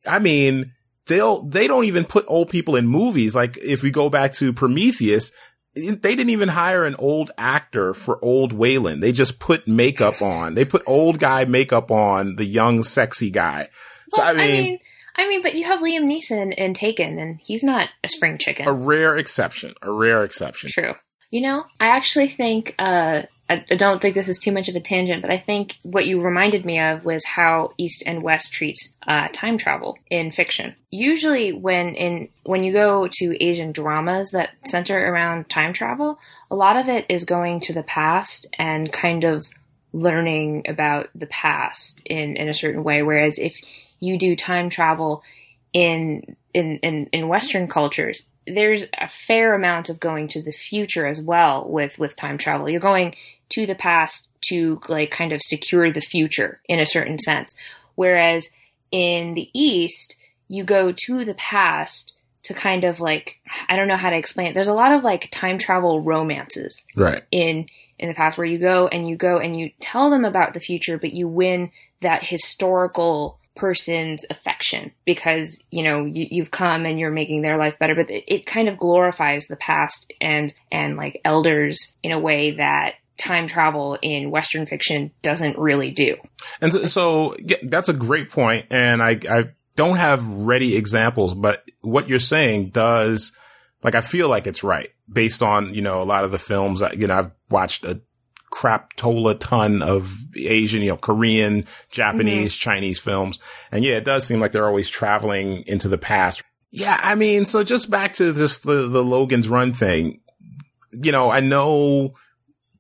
I 0.05 0.19
mean, 0.19 0.73
they'll, 1.05 1.43
they 1.43 1.67
don't 1.67 1.86
even 1.86 2.03
put 2.03 2.26
old 2.28 2.49
people 2.49 2.76
in 2.76 2.86
movies. 2.86 3.34
Like 3.34 3.57
if 3.59 3.82
we 3.82 3.91
go 3.91 4.09
back 4.09 4.34
to 4.34 4.51
Prometheus, 4.51 5.32
they 5.73 5.95
didn't 6.17 6.32
even 6.32 6.49
hire 6.49 6.84
an 6.84 6.97
old 6.99 7.32
actor 7.38 7.93
for 7.93 8.19
old 8.21 8.51
Weyland. 8.51 9.01
They 9.01 9.13
just 9.13 9.39
put 9.39 9.69
makeup 9.69 10.21
on. 10.21 10.55
They 10.55 10.65
put 10.65 10.84
old 10.86 11.17
guy 11.17 11.45
makeup 11.45 11.91
on 11.91 12.36
the 12.36 12.45
young, 12.45 12.84
sexy 12.84 13.30
guy. 13.30 13.69
So 14.16 14.24
Well, 14.24 14.36
I 14.36 14.38
mean, 14.38 14.80
I 15.16 15.28
mean, 15.28 15.41
but 15.41 15.55
you 15.55 15.66
have 15.66 15.80
Liam 15.80 16.03
Neeson 16.03 16.53
in 16.53 16.74
Taken, 16.74 17.18
and 17.18 17.39
he's 17.39 17.63
not 17.63 17.89
a 18.03 18.07
spring 18.07 18.38
chicken. 18.38 18.68
a 18.68 18.74
rare 18.74 19.16
exception. 19.16 19.74
A 19.82 19.91
rare 19.91 20.24
exception. 20.24 20.72
True. 20.72 20.95
You 21.32 21.41
know, 21.41 21.66
I 21.80 21.88
actually 21.88 22.30
think 22.30 22.76
uh, 22.78 23.24
I, 23.49 23.63
I 23.70 23.76
don't 23.76 24.01
think 24.01 24.16
this 24.16 24.30
is 24.30 24.39
too 24.39 24.51
much 24.51 24.70
of 24.70 24.76
a 24.76 24.80
tangent, 24.80 25.22
but 25.22 25.32
I 25.32 25.38
think 25.38 25.76
what 25.84 26.05
you 26.05 26.22
reminded 26.22 26.66
me 26.66 26.80
of 26.80 27.05
was 27.05 27.24
how 27.24 27.74
East 27.78 28.03
and 28.05 28.24
West 28.24 28.51
treats 28.51 28.93
uh, 29.07 29.28
time 29.32 29.57
travel 29.57 29.97
in 30.09 30.32
fiction. 30.32 30.76
Usually, 30.89 31.51
when 31.51 31.95
in 31.95 32.30
when 32.43 32.63
you 32.63 32.74
go 32.74 33.07
to 33.20 33.43
Asian 33.43 33.72
dramas 33.72 34.32
that 34.32 34.51
center 34.66 34.97
around 34.97 35.49
time 35.49 35.74
travel, 35.74 36.20
a 36.49 36.55
lot 36.55 36.76
of 36.76 36.89
it 36.89 37.05
is 37.09 37.26
going 37.26 37.61
to 37.61 37.74
the 37.74 37.84
past 37.84 38.47
and 38.57 38.91
kind 38.91 39.24
of 39.24 39.45
learning 39.93 40.63
about 40.68 41.09
the 41.16 41.28
past 41.28 42.01
in 42.05 42.36
in 42.38 42.49
a 42.49 42.53
certain 42.53 42.84
way. 42.84 43.03
Whereas 43.03 43.38
if 43.38 43.55
you 44.00 44.18
do 44.18 44.36
time 44.36 44.70
travel 44.70 45.24
in 45.74 46.36
in 46.54 46.78
in, 46.84 47.08
in 47.12 47.28
Western 47.28 47.68
cultures, 47.68 48.24
there's 48.48 48.84
a 48.98 49.10
fair 49.28 49.54
amount 49.54 49.89
of 49.89 50.00
going 50.00 50.28
to 50.30 50.41
the 50.41 50.52
future 50.52 51.06
as 51.06 51.22
well 51.22 51.68
with 51.68 51.98
with 52.00 52.16
time 52.16 52.38
travel. 52.38 52.70
You're 52.70 52.80
going 52.80 53.16
to 53.50 53.66
the 53.66 53.76
past 53.76 54.30
to 54.50 54.80
like 54.88 55.12
kind 55.12 55.32
of 55.32 55.41
secure 55.41 55.91
the 55.91 56.02
future 56.02 56.62
in 56.70 56.80
a 56.80 56.86
certain 56.86 57.18
sense. 57.20 57.54
Whereas 57.96 58.48
in 58.91 59.34
the 59.34 59.50
East, 59.54 60.16
you 60.48 60.64
go 60.64 60.91
to 61.06 61.26
the 61.26 61.34
past 61.34 62.14
to 62.43 62.54
kind 62.54 62.84
of 62.84 63.00
like 63.00 63.38
I 63.68 63.76
don't 63.76 63.88
know 63.88 63.98
how 63.98 64.12
to 64.12 64.16
explain 64.18 64.48
it. 64.48 64.54
There's 64.54 64.68
a 64.68 64.74
lot 64.74 64.91
of 64.93 65.04
like 65.04 65.30
time 65.32 65.58
travel 65.58 66.02
romances 66.02 66.84
Right. 66.96 67.24
in 67.32 67.68
in 67.98 68.10
the 68.10 68.16
past 68.16 68.38
where 68.38 68.46
you 68.46 68.60
go 68.60 68.88
and 68.88 69.08
you 69.10 69.16
go 69.18 69.39
and 69.39 69.60
you 69.60 69.72
tell 69.80 70.10
them 70.10 70.26
about 70.26 70.54
the 70.54 70.60
future 70.60 70.98
but 70.98 71.14
you 71.14 71.28
win 71.30 71.72
that 72.02 72.24
historical 72.24 73.39
person's 73.56 74.26
affection 74.30 74.91
because 75.06 75.64
you 75.72 75.84
know 75.84 76.06
you, 76.06 76.28
you've 76.30 76.51
come 76.51 76.86
and 76.86 76.99
you're 76.99 77.12
making 77.12 77.41
their 77.41 77.56
life 77.56 77.78
better 77.80 77.95
but 77.95 78.10
it, 78.10 78.24
it 78.28 78.45
kind 78.45 78.68
of 78.68 78.78
glorifies 78.78 79.45
the 79.47 79.56
past 79.56 80.12
and 80.20 80.53
and 80.72 80.97
like 80.97 81.22
elders 81.24 81.93
in 82.03 82.12
a 82.12 82.20
way 82.20 82.51
that 82.51 82.95
time 83.18 83.47
travel 83.47 83.97
in 84.01 84.30
western 84.30 84.66
fiction 84.66 85.10
doesn't 85.22 85.58
really 85.58 85.91
do 85.91 86.18
And 86.62 86.74
so, 86.74 86.86
so 86.86 87.36
yeah, 87.39 87.58
that's 87.64 87.89
a 87.89 87.93
great. 87.93 88.26
And 88.70 89.01
I, 89.01 89.20
I 89.30 89.49
don't 89.76 89.97
have 89.97 90.28
ready 90.28 90.76
examples, 90.76 91.34
but 91.34 91.64
what 91.82 92.10
you're 92.10 92.20
saying 92.20 92.70
does, 92.70 93.32
like, 93.84 93.95
I 93.95 94.01
feel 94.01 94.30
like 94.30 94.47
it's 94.47 94.64
right 94.64 94.89
based 95.12 95.43
on, 95.43 95.74
you 95.74 95.82
know, 95.82 96.01
a 96.01 96.03
lot 96.03 96.24
of 96.24 96.32
the 96.32 96.38
films 96.38 96.80
that, 96.80 96.99
you 96.99 97.08
know, 97.08 97.18
I've 97.18 97.32
watched 97.49 97.86
a 97.86 98.01
crap 98.52 98.93
tola 98.96 99.36
ton 99.36 99.82
of 99.82 100.16
Asian, 100.38 100.82
you 100.82 100.89
know, 100.89 100.98
Korean, 100.98 101.66
Japanese, 101.89 102.54
mm-hmm. 102.54 102.70
Chinese 102.70 103.00
films. 103.00 103.39
And 103.72 103.84
yeah, 103.84 103.96
it 103.96 104.06
does 104.06 104.26
seem 104.26 104.39
like 104.39 104.52
they're 104.52 104.68
always 104.68 104.89
traveling 104.89 105.64
into 105.68 105.88
the 105.88 105.98
past. 105.98 106.43
Yeah. 106.72 107.00
I 107.02 107.16
mean, 107.16 107.46
so 107.46 107.64
just 107.64 107.89
back 107.89 108.14
to 108.14 108.34
just 108.34 108.64
the, 108.64 108.88
the 108.88 109.04
Logan's 109.04 109.50
Run 109.50 109.74
thing, 109.74 110.22
you 110.91 111.12
know, 111.12 111.32
I 111.32 111.39
know 111.39 112.14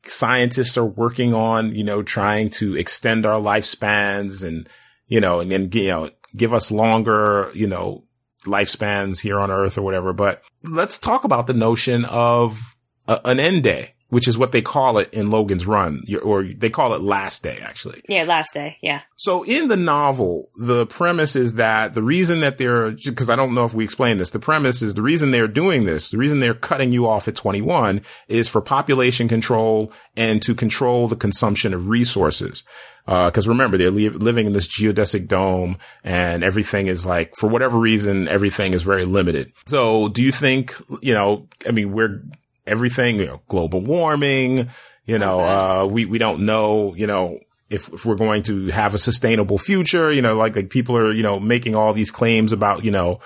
scientists 0.05 0.77
are 0.77 0.85
working 0.85 1.33
on, 1.33 1.75
you 1.75 1.83
know, 1.83 2.03
trying 2.03 2.49
to 2.49 2.75
extend 2.75 3.25
our 3.25 3.39
lifespans 3.39 4.43
and, 4.43 4.69
you 5.07 5.19
know, 5.19 5.39
and 5.39 5.51
then, 5.51 5.69
you 5.73 5.87
know, 5.87 6.09
give 6.35 6.53
us 6.53 6.71
longer, 6.71 7.49
you 7.53 7.67
know, 7.67 8.03
lifespans 8.45 9.19
here 9.19 9.39
on 9.39 9.51
earth 9.51 9.77
or 9.77 9.81
whatever. 9.81 10.13
But 10.13 10.43
let's 10.63 10.97
talk 10.97 11.23
about 11.23 11.47
the 11.47 11.53
notion 11.53 12.05
of 12.05 12.75
a, 13.07 13.19
an 13.25 13.39
end 13.39 13.63
day, 13.63 13.94
which 14.15 14.29
is 14.29 14.37
what 14.37 14.53
they 14.53 14.61
call 14.61 14.97
it 14.97 15.13
in 15.13 15.29
Logan's 15.29 15.67
Run, 15.67 16.03
or 16.23 16.43
they 16.43 16.69
call 16.69 16.93
it 16.93 17.01
last 17.01 17.43
day, 17.43 17.59
actually. 17.61 18.01
yeah 18.07 18.23
last 18.23 18.53
day 18.53 18.77
yeah 18.81 19.01
So 19.17 19.43
in 19.43 19.67
the 19.67 19.75
novel, 19.75 20.49
the 20.55 20.85
premise 20.85 21.35
is 21.35 21.55
that 21.55 21.95
the 21.95 22.01
reason 22.01 22.39
that 22.39 22.57
they're, 22.57 22.91
because 22.91 23.29
I 23.29 23.35
don't 23.35 23.53
know 23.53 23.65
if 23.65 23.73
we 23.73 23.83
explained 23.83 24.21
this, 24.21 24.31
the 24.31 24.39
premise 24.39 24.81
is 24.81 24.93
the 24.93 25.01
reason 25.01 25.31
they're 25.31 25.49
doing 25.49 25.83
this, 25.85 26.11
the 26.11 26.17
reason 26.17 26.39
they're 26.39 26.53
cutting 26.53 26.93
you 26.93 27.05
off 27.09 27.27
at 27.27 27.35
21 27.35 28.01
is 28.29 28.47
for 28.47 28.61
population 28.61 29.27
control 29.27 29.91
and 30.15 30.41
to 30.43 30.55
control 30.55 31.09
the 31.09 31.17
consumption 31.17 31.73
of 31.73 31.89
resources. 31.89 32.63
Uh, 33.07 33.29
cause 33.31 33.47
remember, 33.49 33.77
they're 33.77 33.91
li- 33.91 34.09
living 34.09 34.47
in 34.47 34.53
this 34.53 34.67
geodesic 34.67 35.27
dome 35.27 35.77
and 36.05 36.41
everything 36.41 36.87
is 36.87 37.05
like, 37.05 37.33
for 37.37 37.47
whatever 37.49 37.77
reason, 37.77 38.27
everything 38.29 38.73
is 38.73 38.81
very 38.81 39.03
limited. 39.03 39.51
So 39.67 40.07
do 40.07 40.23
you 40.23 40.31
think, 40.31 40.73
you 41.01 41.13
know, 41.13 41.47
I 41.67 41.71
mean, 41.71 41.91
we're, 41.91 42.23
everything, 42.67 43.17
you 43.17 43.25
know, 43.25 43.41
global 43.47 43.81
warming, 43.81 44.69
you 45.05 45.19
know, 45.19 45.39
uh, 45.39 45.85
we, 45.85 46.05
we 46.05 46.17
don't 46.17 46.45
know, 46.45 46.95
you 46.95 47.07
know, 47.07 47.39
if, 47.69 47.91
if 47.93 48.05
we're 48.05 48.15
going 48.15 48.43
to 48.43 48.67
have 48.67 48.93
a 48.93 48.97
sustainable 48.97 49.57
future, 49.57 50.11
you 50.11 50.21
know, 50.21 50.35
like, 50.35 50.55
like 50.55 50.69
people 50.69 50.97
are, 50.97 51.11
you 51.11 51.23
know, 51.23 51.39
making 51.39 51.75
all 51.75 51.93
these 51.93 52.11
claims 52.11 52.51
about, 52.51 52.83
you 52.83 52.91
know, 52.91 53.19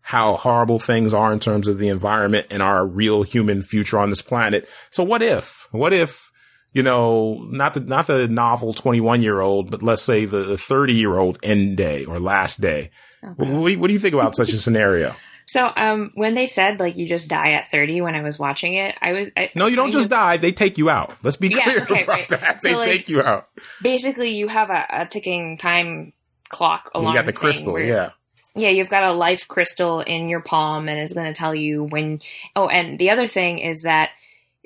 how 0.00 0.36
horrible 0.36 0.78
things 0.78 1.14
are 1.14 1.32
in 1.32 1.38
terms 1.38 1.68
of 1.68 1.78
the 1.78 1.88
environment 1.88 2.46
and 2.50 2.62
our 2.62 2.86
real 2.86 3.22
human 3.22 3.62
future 3.62 3.98
on 3.98 4.10
this 4.10 4.22
planet. 4.22 4.68
So 4.90 5.02
what 5.02 5.22
if, 5.22 5.68
what 5.70 5.92
if, 5.92 6.30
you 6.72 6.82
know, 6.82 7.46
not 7.50 7.74
the, 7.74 7.80
not 7.80 8.06
the 8.06 8.28
novel 8.28 8.72
21 8.72 9.22
year 9.22 9.40
old, 9.40 9.70
but 9.70 9.82
let's 9.82 10.02
say 10.02 10.24
the 10.24 10.56
30 10.56 10.94
year 10.94 11.18
old 11.18 11.38
end 11.42 11.76
day 11.76 12.04
or 12.04 12.18
last 12.18 12.60
day. 12.60 12.90
What, 13.36 13.78
what 13.78 13.86
do 13.88 13.92
you 13.92 14.00
think 14.00 14.14
about 14.14 14.34
such 14.34 14.52
a 14.52 14.56
scenario? 14.56 15.14
So 15.52 15.70
um 15.76 16.10
when 16.14 16.32
they 16.34 16.46
said 16.46 16.80
like 16.80 16.96
you 16.96 17.06
just 17.06 17.28
die 17.28 17.52
at 17.52 17.70
30 17.70 18.00
when 18.00 18.14
i 18.14 18.22
was 18.22 18.38
watching 18.38 18.74
it 18.74 18.94
i 19.02 19.12
was 19.12 19.28
I, 19.36 19.50
No, 19.54 19.66
you 19.66 19.76
don't 19.76 19.84
kind 19.86 19.92
just 19.92 20.06
of- 20.06 20.10
die. 20.10 20.36
They 20.38 20.52
take 20.52 20.78
you 20.78 20.88
out. 20.88 21.12
Let's 21.22 21.36
be 21.36 21.48
Yeah, 21.48 21.64
clear 21.64 21.82
okay, 21.82 22.02
about 22.04 22.08
right. 22.08 22.28
that. 22.30 22.62
So, 22.62 22.68
They 22.68 22.74
like, 22.74 22.86
take 22.86 23.08
you 23.08 23.22
out. 23.22 23.48
basically 23.82 24.30
you 24.30 24.48
have 24.48 24.70
a, 24.70 24.86
a 24.90 25.06
ticking 25.06 25.58
time 25.58 26.12
clock 26.48 26.90
Along 26.94 27.12
You 27.12 27.18
got 27.18 27.26
the 27.26 27.32
crystal. 27.32 27.78
Yeah. 27.78 28.10
Yeah, 28.54 28.68
you've 28.68 28.90
got 28.90 29.04
a 29.04 29.12
life 29.12 29.48
crystal 29.48 30.00
in 30.00 30.28
your 30.28 30.40
palm 30.40 30.88
and 30.88 30.98
it's 30.98 31.14
going 31.14 31.26
to 31.32 31.32
tell 31.32 31.54
you 31.54 31.84
when. 31.84 32.20
Oh, 32.54 32.68
and 32.68 32.98
the 32.98 33.08
other 33.10 33.26
thing 33.26 33.58
is 33.58 33.82
that 33.82 34.10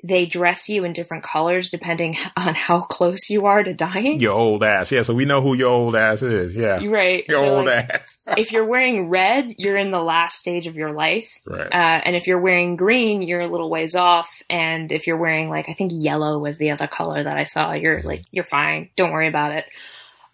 they 0.03 0.25
dress 0.27 0.69
you 0.69 0.83
in 0.83 0.93
different 0.93 1.23
colors 1.23 1.69
depending 1.69 2.15
on 2.37 2.53
how 2.53 2.81
close 2.81 3.29
you 3.29 3.45
are 3.47 3.63
to 3.63 3.73
dying. 3.73 4.19
Your 4.19 4.33
old 4.33 4.63
ass. 4.63 4.91
Yeah. 4.91 5.01
So 5.01 5.13
we 5.15 5.25
know 5.25 5.41
who 5.41 5.55
your 5.55 5.69
old 5.69 5.95
ass 5.95 6.21
is. 6.21 6.55
Yeah. 6.55 6.79
Right. 6.85 7.25
Your 7.27 7.43
So, 7.43 7.55
old 7.55 7.65
like, 7.65 7.89
ass. 7.89 8.17
if 8.37 8.51
you're 8.51 8.65
wearing 8.65 9.09
red, 9.09 9.55
you're 9.57 9.77
in 9.77 9.89
the 9.89 10.01
last 10.01 10.37
stage 10.37 10.67
of 10.67 10.75
your 10.75 10.91
life. 10.93 11.27
right. 11.45 11.67
Uh, 11.71 12.01
and 12.05 12.15
if 12.15 12.27
you're 12.27 12.39
wearing 12.41 12.75
green, 12.75 13.21
you're 13.23 13.39
a 13.41 13.47
little 13.47 13.69
ways 13.69 13.95
off. 13.95 14.29
And 14.49 14.91
if 14.91 15.07
you're 15.07 15.17
wearing 15.17 15.49
like, 15.49 15.67
I 15.67 15.73
think 15.73 15.91
yellow 15.95 16.37
was 16.37 16.57
the 16.57 16.71
other 16.71 16.87
color 16.87 17.23
that 17.23 17.37
I 17.37 17.45
saw, 17.45 17.73
you're 17.73 18.03
like, 18.03 18.25
you're 18.31 18.43
fine. 18.43 18.89
Don't 18.95 19.11
worry 19.11 19.27
about 19.27 19.51
it. 19.53 19.65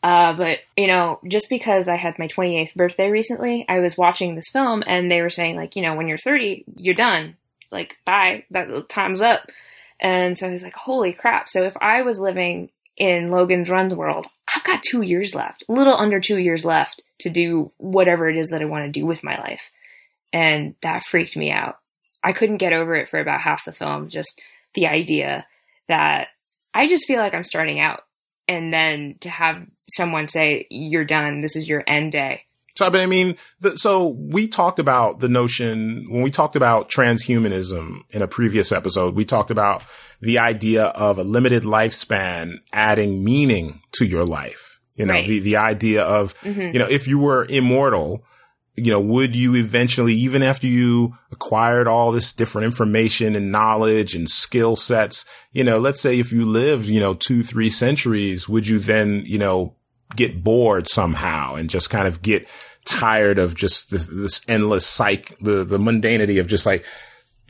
Uh, 0.03 0.33
but 0.33 0.59
you 0.75 0.87
know, 0.87 1.21
just 1.25 1.49
because 1.49 1.87
I 1.87 1.95
had 1.95 2.19
my 2.19 2.27
28th 2.27 2.75
birthday 2.75 3.09
recently, 3.09 3.65
I 3.69 3.79
was 3.79 3.97
watching 3.97 4.35
this 4.35 4.49
film 4.51 4.83
and 4.85 5.09
they 5.09 5.21
were 5.21 5.29
saying 5.29 5.55
like, 5.55 5.77
you 5.77 5.81
know, 5.81 5.95
when 5.95 6.09
you're 6.09 6.17
30, 6.17 6.65
you're 6.75 6.93
done. 6.95 7.37
Like, 7.73 7.97
bye. 8.05 8.45
That 8.51 8.87
time's 8.87 9.21
up. 9.21 9.41
And 9.99 10.37
so 10.37 10.49
was 10.49 10.63
like, 10.63 10.75
holy 10.75 11.13
crap. 11.13 11.49
So 11.49 11.63
if 11.63 11.75
I 11.81 12.03
was 12.03 12.19
living 12.19 12.69
in 12.97 13.31
Logan's 13.31 13.69
Run's 13.69 13.95
world, 13.95 14.27
I've 14.53 14.63
got 14.63 14.83
two 14.83 15.01
years 15.01 15.33
left, 15.33 15.63
a 15.67 15.73
little 15.73 15.95
under 15.95 16.19
two 16.19 16.37
years 16.37 16.63
left 16.63 17.01
to 17.19 17.29
do 17.29 17.71
whatever 17.77 18.29
it 18.29 18.37
is 18.37 18.49
that 18.49 18.61
I 18.61 18.65
want 18.65 18.85
to 18.85 18.99
do 18.99 19.05
with 19.05 19.23
my 19.23 19.35
life. 19.37 19.63
And 20.31 20.75
that 20.81 21.03
freaked 21.03 21.35
me 21.35 21.51
out. 21.51 21.79
I 22.23 22.33
couldn't 22.33 22.57
get 22.57 22.73
over 22.73 22.95
it 22.95 23.09
for 23.09 23.19
about 23.19 23.41
half 23.41 23.65
the 23.65 23.73
film. 23.73 24.09
Just 24.09 24.41
the 24.75 24.87
idea 24.87 25.45
that 25.87 26.29
I 26.73 26.87
just 26.87 27.05
feel 27.05 27.19
like 27.19 27.33
I'm 27.33 27.43
starting 27.43 27.79
out. 27.79 28.01
And 28.47 28.73
then 28.73 29.15
to 29.21 29.29
have 29.29 29.65
someone 29.89 30.27
say, 30.27 30.67
you're 30.69 31.05
done, 31.05 31.41
this 31.41 31.55
is 31.55 31.67
your 31.67 31.83
end 31.87 32.11
day. 32.11 32.43
So, 32.75 32.89
but 32.89 33.01
I 33.01 33.05
mean, 33.05 33.35
the, 33.59 33.77
so 33.77 34.07
we 34.07 34.47
talked 34.47 34.79
about 34.79 35.19
the 35.19 35.29
notion 35.29 36.07
when 36.09 36.23
we 36.23 36.31
talked 36.31 36.55
about 36.55 36.89
transhumanism 36.89 37.99
in 38.09 38.21
a 38.21 38.27
previous 38.27 38.71
episode, 38.71 39.15
we 39.15 39.25
talked 39.25 39.51
about 39.51 39.83
the 40.21 40.39
idea 40.39 40.85
of 40.85 41.17
a 41.17 41.23
limited 41.23 41.63
lifespan 41.63 42.55
adding 42.71 43.23
meaning 43.23 43.81
to 43.93 44.05
your 44.05 44.25
life. 44.25 44.79
You 44.95 45.05
know, 45.05 45.13
Right. 45.13 45.27
the, 45.27 45.39
the 45.39 45.57
idea 45.57 46.03
of, 46.03 46.35
mm-hmm. 46.41 46.73
you 46.73 46.79
know, 46.79 46.87
if 46.87 47.07
you 47.07 47.19
were 47.19 47.45
immortal, 47.45 48.23
you 48.75 48.91
know, 48.91 48.99
would 48.99 49.35
you 49.35 49.55
eventually, 49.55 50.15
even 50.15 50.41
after 50.41 50.65
you 50.67 51.15
acquired 51.31 51.87
all 51.87 52.11
this 52.11 52.33
different 52.33 52.65
information 52.65 53.35
and 53.35 53.51
knowledge 53.51 54.15
and 54.15 54.27
skill 54.29 54.75
sets, 54.75 55.25
you 55.51 55.63
know, 55.63 55.77
let's 55.77 56.01
say 56.01 56.19
if 56.19 56.31
you 56.31 56.45
lived, 56.45 56.85
you 56.85 56.99
know, 56.99 57.13
two, 57.13 57.43
three 57.43 57.69
centuries, 57.69 58.49
would 58.49 58.67
you 58.67 58.79
then, 58.79 59.23
you 59.25 59.37
know, 59.37 59.75
get 60.15 60.43
bored 60.43 60.87
somehow 60.87 61.55
and 61.55 61.69
just 61.69 61.89
kind 61.89 62.07
of 62.07 62.21
get 62.21 62.47
tired 62.85 63.39
of 63.39 63.55
just 63.55 63.91
this, 63.91 64.07
this 64.07 64.41
endless 64.47 64.85
cycle, 64.85 65.35
the, 65.41 65.63
the 65.63 65.77
mundanity 65.77 66.39
of 66.39 66.47
just 66.47 66.65
like 66.65 66.85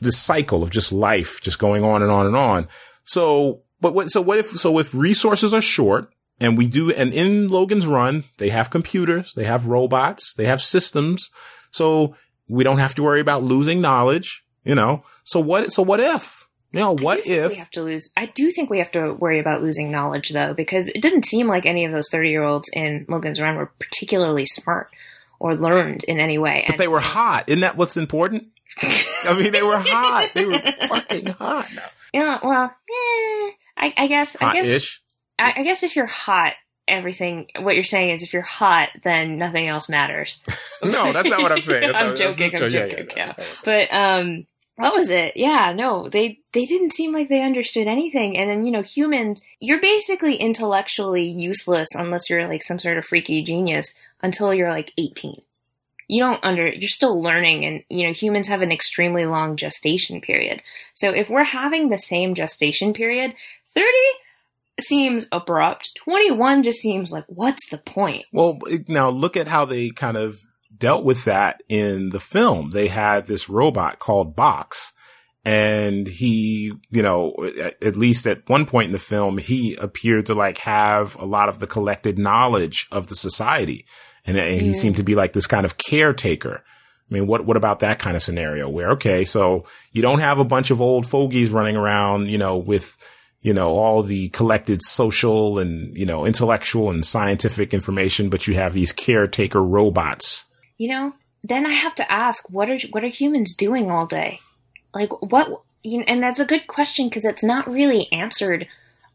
this 0.00 0.18
cycle 0.18 0.62
of 0.62 0.70
just 0.70 0.92
life, 0.92 1.40
just 1.40 1.58
going 1.58 1.84
on 1.84 2.02
and 2.02 2.10
on 2.10 2.26
and 2.26 2.36
on. 2.36 2.68
So, 3.04 3.62
but 3.80 3.94
what, 3.94 4.10
so 4.10 4.20
what 4.20 4.38
if, 4.38 4.50
so 4.52 4.78
if 4.78 4.94
resources 4.94 5.52
are 5.52 5.60
short 5.60 6.12
and 6.40 6.56
we 6.56 6.66
do, 6.66 6.92
and 6.92 7.12
in 7.12 7.48
Logan's 7.48 7.86
Run, 7.86 8.24
they 8.38 8.48
have 8.48 8.70
computers, 8.70 9.34
they 9.34 9.44
have 9.44 9.66
robots, 9.66 10.34
they 10.34 10.46
have 10.46 10.62
systems. 10.62 11.28
So 11.70 12.16
we 12.48 12.64
don't 12.64 12.78
have 12.78 12.94
to 12.96 13.02
worry 13.02 13.20
about 13.20 13.42
losing 13.42 13.80
knowledge, 13.80 14.44
you 14.64 14.74
know? 14.74 15.04
So 15.24 15.40
what, 15.40 15.72
so 15.72 15.82
what 15.82 16.00
if, 16.00 16.43
I 16.74 16.90
what 16.90 17.26
if, 17.26 17.52
we 17.52 17.56
have 17.56 17.70
to 17.72 17.82
lose? 17.82 18.10
I 18.16 18.26
do 18.26 18.50
think 18.50 18.70
we 18.70 18.78
have 18.78 18.90
to 18.92 19.12
worry 19.14 19.38
about 19.38 19.62
losing 19.62 19.90
knowledge, 19.90 20.30
though, 20.30 20.54
because 20.54 20.88
it 20.88 21.00
didn't 21.00 21.24
seem 21.24 21.46
like 21.46 21.66
any 21.66 21.84
of 21.84 21.92
those 21.92 22.08
thirty-year-olds 22.10 22.68
in 22.72 23.06
Logan's 23.08 23.40
Run 23.40 23.56
were 23.56 23.72
particularly 23.78 24.46
smart 24.46 24.88
or 25.38 25.54
learned 25.54 26.04
in 26.04 26.18
any 26.20 26.38
way. 26.38 26.64
but 26.68 26.78
they 26.78 26.88
were 26.88 27.00
hot. 27.00 27.44
Isn't 27.48 27.60
that 27.60 27.76
what's 27.76 27.96
important? 27.96 28.48
I 28.82 29.34
mean, 29.38 29.52
they 29.52 29.62
were 29.62 29.78
hot. 29.78 30.30
They 30.34 30.46
were 30.46 30.58
fucking 30.88 31.26
hot. 31.26 31.68
Yeah, 32.12 32.38
well, 32.42 32.64
eh, 32.64 33.50
I, 33.76 33.94
I 33.96 34.06
guess. 34.06 34.36
Hot-ish. 34.36 35.02
I, 35.38 35.54
I 35.56 35.62
guess 35.62 35.82
if 35.82 35.96
you're 35.96 36.06
hot, 36.06 36.54
everything. 36.88 37.48
What 37.58 37.74
you're 37.74 37.84
saying 37.84 38.10
is, 38.10 38.22
if 38.22 38.32
you're 38.32 38.42
hot, 38.42 38.90
then 39.02 39.38
nothing 39.38 39.68
else 39.68 39.88
matters. 39.88 40.38
No, 40.84 41.14
that's 41.14 41.26
not 41.26 41.40
what 41.40 41.50
I'm 41.50 41.62
saying. 41.62 41.90
I'm 41.94 42.14
joking. 42.14 42.54
I'm 42.54 42.68
joking. 42.68 43.06
Yeah, 43.16 43.28
Yeah, 43.28 43.32
I'm 43.38 43.44
but 43.64 43.88
um, 43.90 44.46
what 44.76 44.94
was 44.94 45.10
it? 45.10 45.36
Yeah, 45.36 45.72
no, 45.72 46.08
they 46.08 46.40
they 46.52 46.64
didn't 46.64 46.94
seem 46.94 47.12
like 47.12 47.28
they 47.28 47.42
understood 47.42 47.86
anything. 47.86 48.36
And 48.36 48.50
then 48.50 48.64
you 48.64 48.72
know, 48.72 48.82
humans, 48.82 49.40
you're 49.60 49.80
basically 49.80 50.36
intellectually 50.36 51.28
useless 51.28 51.88
unless 51.94 52.28
you're 52.28 52.48
like 52.48 52.62
some 52.64 52.78
sort 52.78 52.98
of 52.98 53.04
freaky 53.04 53.42
genius 53.44 53.94
until 54.22 54.52
you're 54.52 54.72
like 54.72 54.92
18. 54.98 55.40
You 56.08 56.22
don't 56.22 56.40
under. 56.42 56.68
You're 56.68 56.88
still 56.88 57.22
learning, 57.22 57.64
and 57.64 57.84
you 57.88 58.06
know, 58.06 58.12
humans 58.12 58.48
have 58.48 58.62
an 58.62 58.72
extremely 58.72 59.26
long 59.26 59.56
gestation 59.56 60.20
period. 60.20 60.60
So 60.94 61.10
if 61.10 61.30
we're 61.30 61.44
having 61.44 61.88
the 61.88 61.98
same 61.98 62.34
gestation 62.34 62.92
period, 62.92 63.34
30 63.74 63.86
seems 64.80 65.28
abrupt. 65.30 65.94
21 66.04 66.62
just 66.62 66.80
seems 66.80 67.12
like 67.12 67.24
what's 67.28 67.70
the 67.70 67.78
point? 67.78 68.24
Well, 68.32 68.58
now 68.88 69.08
look 69.08 69.36
at 69.36 69.48
how 69.48 69.64
they 69.64 69.90
kind 69.90 70.16
of 70.16 70.40
dealt 70.84 71.02
with 71.02 71.24
that 71.24 71.62
in 71.66 72.10
the 72.10 72.20
film. 72.20 72.72
They 72.72 72.88
had 72.88 73.26
this 73.26 73.48
robot 73.48 74.00
called 74.00 74.36
Box 74.36 74.92
and 75.42 76.06
he, 76.06 76.74
you 76.90 77.02
know, 77.02 77.34
at, 77.80 77.96
least 77.96 78.26
at 78.26 78.46
one 78.50 78.66
point 78.66 78.88
in 78.88 78.92
the 78.92 78.98
film, 78.98 79.38
he 79.38 79.76
appeared 79.76 80.26
to 80.26 80.34
like 80.34 80.58
have 80.58 81.16
a 81.16 81.24
lot 81.24 81.48
of 81.48 81.58
the 81.58 81.66
collected 81.66 82.18
knowledge 82.18 82.86
of 82.92 83.06
the 83.06 83.16
society. 83.16 83.86
And, 84.26 84.36
and 84.36 84.60
he 84.60 84.74
seemed 84.74 84.96
to 84.96 85.02
be 85.02 85.14
like 85.14 85.32
this 85.32 85.46
kind 85.46 85.64
of 85.64 85.78
caretaker. 85.78 86.62
I 87.10 87.14
mean, 87.14 87.26
what, 87.26 87.46
what 87.46 87.56
about 87.56 87.80
that 87.80 87.98
kind 87.98 88.14
of 88.14 88.22
scenario 88.22 88.68
where, 88.68 88.90
okay, 88.90 89.24
so 89.24 89.64
you 89.92 90.02
don't 90.02 90.20
have 90.20 90.38
a 90.38 90.44
bunch 90.44 90.70
of 90.70 90.82
old 90.82 91.06
fogies 91.06 91.48
running 91.48 91.76
around, 91.76 92.28
you 92.28 92.36
know, 92.36 92.58
with, 92.58 92.94
you 93.40 93.54
know, 93.54 93.70
all 93.70 94.02
the 94.02 94.28
collected 94.30 94.82
social 94.82 95.58
and, 95.58 95.96
you 95.96 96.04
know, 96.04 96.26
intellectual 96.26 96.90
and 96.90 97.06
scientific 97.06 97.72
information, 97.72 98.28
but 98.28 98.46
you 98.46 98.54
have 98.54 98.74
these 98.74 98.92
caretaker 98.92 99.62
robots. 99.62 100.44
You 100.78 100.88
know, 100.88 101.12
then 101.42 101.66
I 101.66 101.72
have 101.72 101.94
to 101.96 102.10
ask, 102.12 102.48
what 102.50 102.70
are 102.70 102.78
what 102.90 103.04
are 103.04 103.08
humans 103.08 103.54
doing 103.54 103.90
all 103.90 104.06
day? 104.06 104.40
Like 104.92 105.10
what? 105.22 105.62
You 105.82 106.00
and 106.06 106.22
that's 106.22 106.40
a 106.40 106.46
good 106.46 106.66
question 106.66 107.08
because 107.08 107.24
it's 107.24 107.42
not 107.42 107.70
really 107.70 108.10
answered 108.10 108.66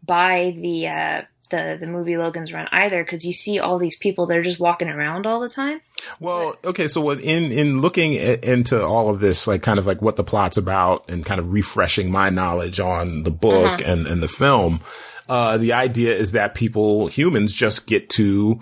by 0.06 0.56
the 0.60 0.88
uh, 0.88 1.22
the 1.50 1.78
the 1.80 1.88
movie 1.88 2.16
Logan's 2.18 2.54
Run 2.54 2.68
either. 2.72 3.04
Because 3.04 3.26
you 3.26 3.34
see 3.34 3.60
all 3.60 3.80
these 3.80 3.98
people 3.98 4.28
they're 4.28 4.44
just 4.44 4.60
walking 4.60 4.88
around 4.88 5.26
all 5.26 5.40
the 5.40 5.50
time. 5.50 5.82
Well, 6.20 6.56
okay, 6.64 6.88
so 6.88 7.02
what- 7.02 7.20
in 7.20 7.52
in 7.52 7.82
looking 7.82 8.16
at, 8.16 8.44
into 8.44 8.86
all 8.86 9.10
of 9.10 9.20
this, 9.20 9.48
like 9.48 9.64
kind 9.64 9.80
of 9.80 9.88
like 9.88 10.02
what 10.02 10.16
the 10.16 10.24
plot's 10.24 10.58
about, 10.58 11.10
and 11.10 11.26
kind 11.26 11.40
of 11.40 11.52
refreshing 11.52 12.12
my 12.12 12.30
knowledge 12.30 12.80
on 12.80 13.24
the 13.24 13.32
book 13.32 13.82
and 13.84 14.06
and 14.08 14.22
the 14.24 14.28
film, 14.28 14.80
uh, 15.28 15.58
the 15.58 15.74
idea 15.74 16.16
is 16.16 16.32
that 16.34 16.54
people, 16.56 17.08
humans, 17.08 17.54
just 17.54 17.86
get 17.88 18.10
to 18.12 18.60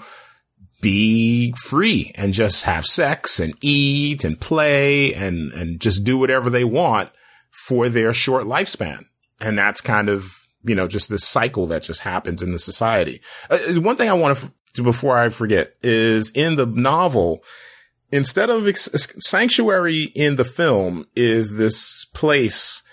be 0.81 1.53
free 1.53 2.11
and 2.15 2.33
just 2.33 2.63
have 2.63 2.85
sex 2.85 3.39
and 3.39 3.55
eat 3.61 4.23
and 4.23 4.39
play 4.39 5.13
and 5.13 5.51
and 5.53 5.79
just 5.79 6.03
do 6.03 6.17
whatever 6.17 6.49
they 6.49 6.63
want 6.63 7.09
for 7.51 7.89
their 7.89 8.13
short 8.13 8.45
lifespan, 8.45 9.05
and 9.39 9.57
that's 9.57 9.81
kind 9.81 10.09
of 10.09 10.31
you 10.63 10.75
know 10.75 10.87
just 10.87 11.09
this 11.09 11.25
cycle 11.25 11.65
that 11.67 11.83
just 11.83 12.01
happens 12.01 12.41
in 12.41 12.51
the 12.51 12.59
society. 12.59 13.21
Uh, 13.49 13.57
one 13.75 13.95
thing 13.95 14.09
I 14.09 14.13
want 14.13 14.37
to 14.73 14.83
before 14.83 15.17
I 15.17 15.29
forget 15.29 15.73
is 15.81 16.31
in 16.35 16.55
the 16.55 16.65
novel 16.65 17.43
instead 18.11 18.49
of 18.49 18.67
ex- 18.67 18.89
sanctuary 19.19 20.03
in 20.15 20.35
the 20.35 20.45
film 20.45 21.07
is 21.15 21.57
this 21.57 22.05
place 22.13 22.83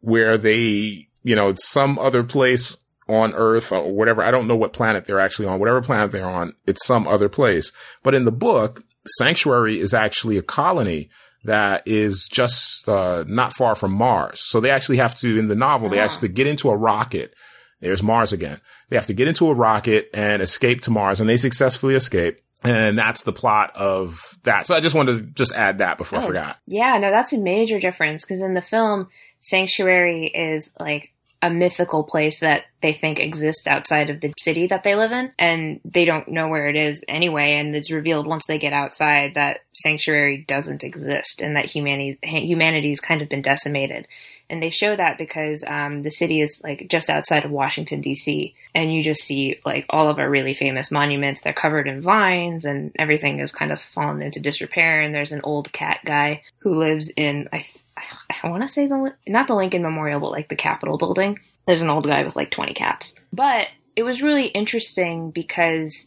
where 0.00 0.38
they, 0.38 1.08
you 1.22 1.36
know, 1.36 1.48
it's 1.48 1.68
some 1.68 1.98
other 1.98 2.22
place 2.22 2.76
on 3.08 3.32
Earth 3.34 3.72
or 3.72 3.92
whatever. 3.92 4.22
I 4.22 4.30
don't 4.30 4.46
know 4.46 4.56
what 4.56 4.72
planet 4.72 5.04
they're 5.04 5.20
actually 5.20 5.46
on. 5.48 5.58
Whatever 5.58 5.82
planet 5.82 6.10
they're 6.12 6.28
on, 6.28 6.54
it's 6.66 6.86
some 6.86 7.06
other 7.08 7.28
place. 7.28 7.72
But 8.02 8.14
in 8.14 8.24
the 8.24 8.32
book, 8.32 8.84
sanctuary 9.18 9.78
is 9.80 9.92
actually 9.94 10.36
a 10.38 10.42
colony 10.42 11.10
that 11.44 11.82
is 11.86 12.28
just 12.32 12.88
uh, 12.88 13.24
not 13.26 13.52
far 13.54 13.74
from 13.74 13.92
Mars. 13.92 14.40
So 14.44 14.60
they 14.60 14.70
actually 14.70 14.98
have 14.98 15.18
to, 15.20 15.38
in 15.38 15.48
the 15.48 15.56
novel, 15.56 15.88
they 15.88 15.98
actually 15.98 16.28
get 16.28 16.46
into 16.46 16.70
a 16.70 16.76
rocket. 16.76 17.34
There's 17.80 18.02
Mars 18.02 18.32
again. 18.32 18.60
They 18.90 18.96
have 18.96 19.08
to 19.08 19.12
get 19.14 19.26
into 19.26 19.48
a 19.48 19.54
rocket 19.54 20.08
and 20.14 20.40
escape 20.40 20.82
to 20.82 20.92
Mars, 20.92 21.20
and 21.20 21.28
they 21.28 21.36
successfully 21.36 21.96
escape. 21.96 22.38
And 22.62 22.96
that's 22.96 23.24
the 23.24 23.32
plot 23.32 23.72
of 23.74 24.38
that. 24.44 24.66
So 24.66 24.76
I 24.76 24.80
just 24.80 24.94
wanted 24.94 25.16
to 25.16 25.22
just 25.22 25.52
add 25.52 25.78
that 25.78 25.98
before 25.98 26.20
I 26.20 26.22
Oh. 26.22 26.26
forgot. 26.26 26.58
Yeah, 26.68 26.96
no, 26.98 27.10
that's 27.10 27.32
a 27.32 27.38
major 27.38 27.80
difference 27.80 28.22
because 28.24 28.40
in 28.40 28.54
the 28.54 28.62
film, 28.62 29.08
Sanctuary 29.40 30.26
is 30.26 30.72
like 30.78 31.11
a 31.42 31.50
mythical 31.50 32.04
place 32.04 32.38
that 32.40 32.66
they 32.82 32.92
think 32.92 33.18
exists 33.18 33.66
outside 33.66 34.10
of 34.10 34.20
the 34.20 34.32
city 34.38 34.68
that 34.68 34.84
they 34.84 34.94
live 34.94 35.10
in, 35.10 35.32
and 35.38 35.80
they 35.84 36.04
don't 36.04 36.28
know 36.28 36.48
where 36.48 36.68
it 36.68 36.76
is 36.76 37.02
anyway. 37.08 37.54
And 37.54 37.74
it's 37.74 37.90
revealed 37.90 38.28
once 38.28 38.46
they 38.46 38.58
get 38.58 38.72
outside 38.72 39.34
that 39.34 39.60
Sanctuary 39.72 40.44
doesn't 40.46 40.84
exist 40.84 41.40
and 41.40 41.56
that 41.56 41.66
humanity 41.66 42.18
humanity's 42.22 43.00
kind 43.00 43.22
of 43.22 43.28
been 43.28 43.42
decimated. 43.42 44.06
And 44.48 44.62
they 44.62 44.70
show 44.70 44.94
that 44.94 45.16
because 45.16 45.64
um, 45.66 46.02
the 46.02 46.10
city 46.10 46.42
is 46.42 46.60
like 46.62 46.86
just 46.88 47.08
outside 47.08 47.44
of 47.44 47.50
Washington 47.50 48.02
D.C. 48.02 48.54
and 48.74 48.94
you 48.94 49.02
just 49.02 49.22
see 49.22 49.58
like 49.64 49.86
all 49.88 50.08
of 50.08 50.18
our 50.18 50.28
really 50.28 50.52
famous 50.52 50.90
monuments. 50.90 51.40
They're 51.40 51.54
covered 51.54 51.88
in 51.88 52.02
vines 52.02 52.66
and 52.66 52.92
everything 52.98 53.38
has 53.38 53.50
kind 53.50 53.72
of 53.72 53.80
fallen 53.80 54.20
into 54.20 54.40
disrepair. 54.40 55.00
And 55.00 55.14
there's 55.14 55.32
an 55.32 55.40
old 55.42 55.72
cat 55.72 56.00
guy 56.04 56.42
who 56.58 56.74
lives 56.74 57.10
in 57.16 57.48
I 57.50 57.64
I 58.42 58.48
want 58.48 58.62
to 58.62 58.68
say 58.68 58.86
the 58.86 59.14
not 59.26 59.46
the 59.46 59.54
Lincoln 59.54 59.82
Memorial, 59.82 60.20
but 60.20 60.30
like 60.30 60.48
the 60.48 60.56
Capitol 60.56 60.98
building. 60.98 61.38
There's 61.66 61.82
an 61.82 61.90
old 61.90 62.08
guy 62.08 62.24
with 62.24 62.36
like 62.36 62.50
20 62.50 62.74
cats. 62.74 63.14
But 63.32 63.68
it 63.94 64.02
was 64.02 64.22
really 64.22 64.46
interesting 64.46 65.30
because 65.30 66.06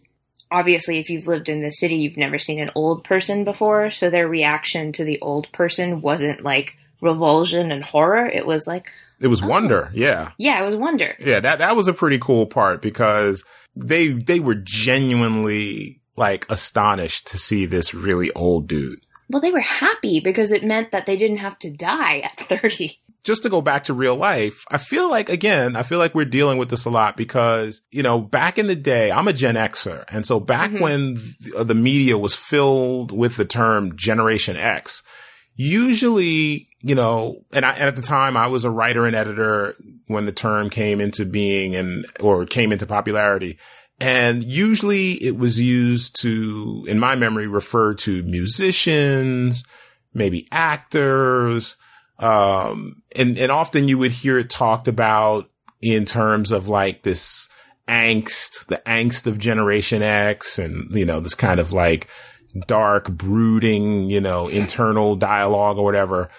obviously 0.51 0.99
if 0.99 1.09
you've 1.09 1.27
lived 1.27 1.49
in 1.49 1.61
the 1.61 1.71
city 1.71 1.95
you've 1.95 2.17
never 2.17 2.39
seen 2.39 2.59
an 2.59 2.69
old 2.75 3.03
person 3.03 3.43
before 3.43 3.89
so 3.89 4.09
their 4.09 4.27
reaction 4.27 4.91
to 4.91 5.03
the 5.03 5.19
old 5.21 5.51
person 5.51 6.01
wasn't 6.01 6.43
like 6.43 6.77
revulsion 7.01 7.71
and 7.71 7.83
horror 7.83 8.25
it 8.25 8.45
was 8.45 8.67
like 8.67 8.87
It 9.19 9.27
was 9.27 9.41
oh. 9.41 9.47
wonder. 9.47 9.91
Yeah. 9.93 10.31
yeah 10.37 10.61
it 10.61 10.65
was 10.65 10.75
wonder 10.75 11.15
Yeah. 11.19 11.39
That, 11.39 11.59
that 11.59 11.75
was 11.75 11.87
a 11.87 11.93
pretty 11.93 12.19
cool 12.19 12.45
part 12.45 12.81
because 12.81 13.43
they, 13.75 14.09
they 14.09 14.39
were 14.39 14.55
genuinely 14.55 16.01
like 16.15 16.45
astonished 16.49 17.27
to 17.27 17.37
see 17.37 17.65
this 17.65 17.93
really 17.93 18.31
old 18.33 18.67
dude. 18.67 19.01
Well 19.29 19.41
they 19.41 19.51
were 19.51 19.59
happy 19.59 20.19
because 20.19 20.51
it 20.51 20.63
meant 20.63 20.91
that 20.91 21.05
they 21.05 21.17
didn't 21.17 21.37
have 21.37 21.57
to 21.59 21.71
die 21.71 22.19
at 22.19 22.37
30 22.47 22.99
just 23.25 23.41
to 23.43 23.49
go 23.49 23.59
back 23.59 23.85
to 23.85 23.93
real 23.93 24.15
life, 24.15 24.63
I 24.69 24.77
feel 24.77 25.09
like 25.09 25.29
again, 25.29 25.75
I 25.75 25.83
feel 25.83 25.97
like 25.97 26.13
we're 26.13 26.25
dealing 26.25 26.59
with 26.59 26.69
this 26.69 26.85
a 26.85 26.91
lot 26.91 27.17
because, 27.17 27.81
you 27.91 28.03
know, 28.03 28.19
back 28.19 28.59
in 28.59 28.67
the 28.67 28.75
day, 28.75 29.11
I'm 29.11 29.27
a 29.27 29.33
Gen 29.33 29.55
Xer. 29.55 30.05
And 30.09 30.25
so 30.25 30.39
back 30.39 30.69
mm-hmm. 30.69 30.83
when 30.83 31.15
th- 31.15 31.67
the 31.67 31.75
media 31.75 32.17
was 32.17 32.35
filled 32.35 33.11
with 33.11 33.35
the 33.35 33.43
term 33.43 33.97
Generation 33.97 34.55
X, 34.55 35.01
usually, 35.55 36.69
you 36.81 36.93
know, 36.93 37.41
and 37.51 37.65
I, 37.65 37.71
and 37.71 37.83
at 37.85 37.95
the 37.95 38.03
time 38.03 38.37
I 38.37 38.45
was 38.45 38.63
a 38.63 38.69
writer 38.69 39.07
and 39.07 39.15
editor 39.15 39.75
when 40.05 40.25
the 40.25 40.31
term 40.31 40.69
came 40.69 41.01
into 41.01 41.25
being 41.25 41.75
and, 41.75 42.05
or 42.19 42.45
came 42.45 42.71
into 42.71 42.85
popularity. 42.85 43.57
And 43.99 44.43
usually 44.43 45.13
it 45.23 45.37
was 45.37 45.59
used 45.59 46.19
to, 46.21 46.85
in 46.87 46.99
my 46.99 47.15
memory, 47.15 47.47
refer 47.47 47.93
to 47.95 48.23
musicians, 48.23 49.63
maybe 50.13 50.47
actors, 50.51 51.77
um, 52.19 53.01
and, 53.15 53.37
and 53.37 53.51
often 53.51 53.87
you 53.87 53.97
would 53.97 54.11
hear 54.11 54.37
it 54.37 54.49
talked 54.49 54.87
about 54.87 55.49
in 55.81 56.05
terms 56.05 56.51
of 56.51 56.67
like 56.67 57.03
this 57.03 57.49
angst, 57.87 58.67
the 58.67 58.81
angst 58.85 59.27
of 59.27 59.37
Generation 59.37 60.01
X 60.01 60.57
and, 60.57 60.89
you 60.91 61.05
know, 61.05 61.19
this 61.19 61.35
kind 61.35 61.59
of 61.59 61.71
like 61.71 62.07
dark, 62.67 63.11
brooding, 63.11 64.09
you 64.09 64.21
know, 64.21 64.47
internal 64.47 65.15
dialogue 65.15 65.77
or 65.77 65.83
whatever. 65.83 66.29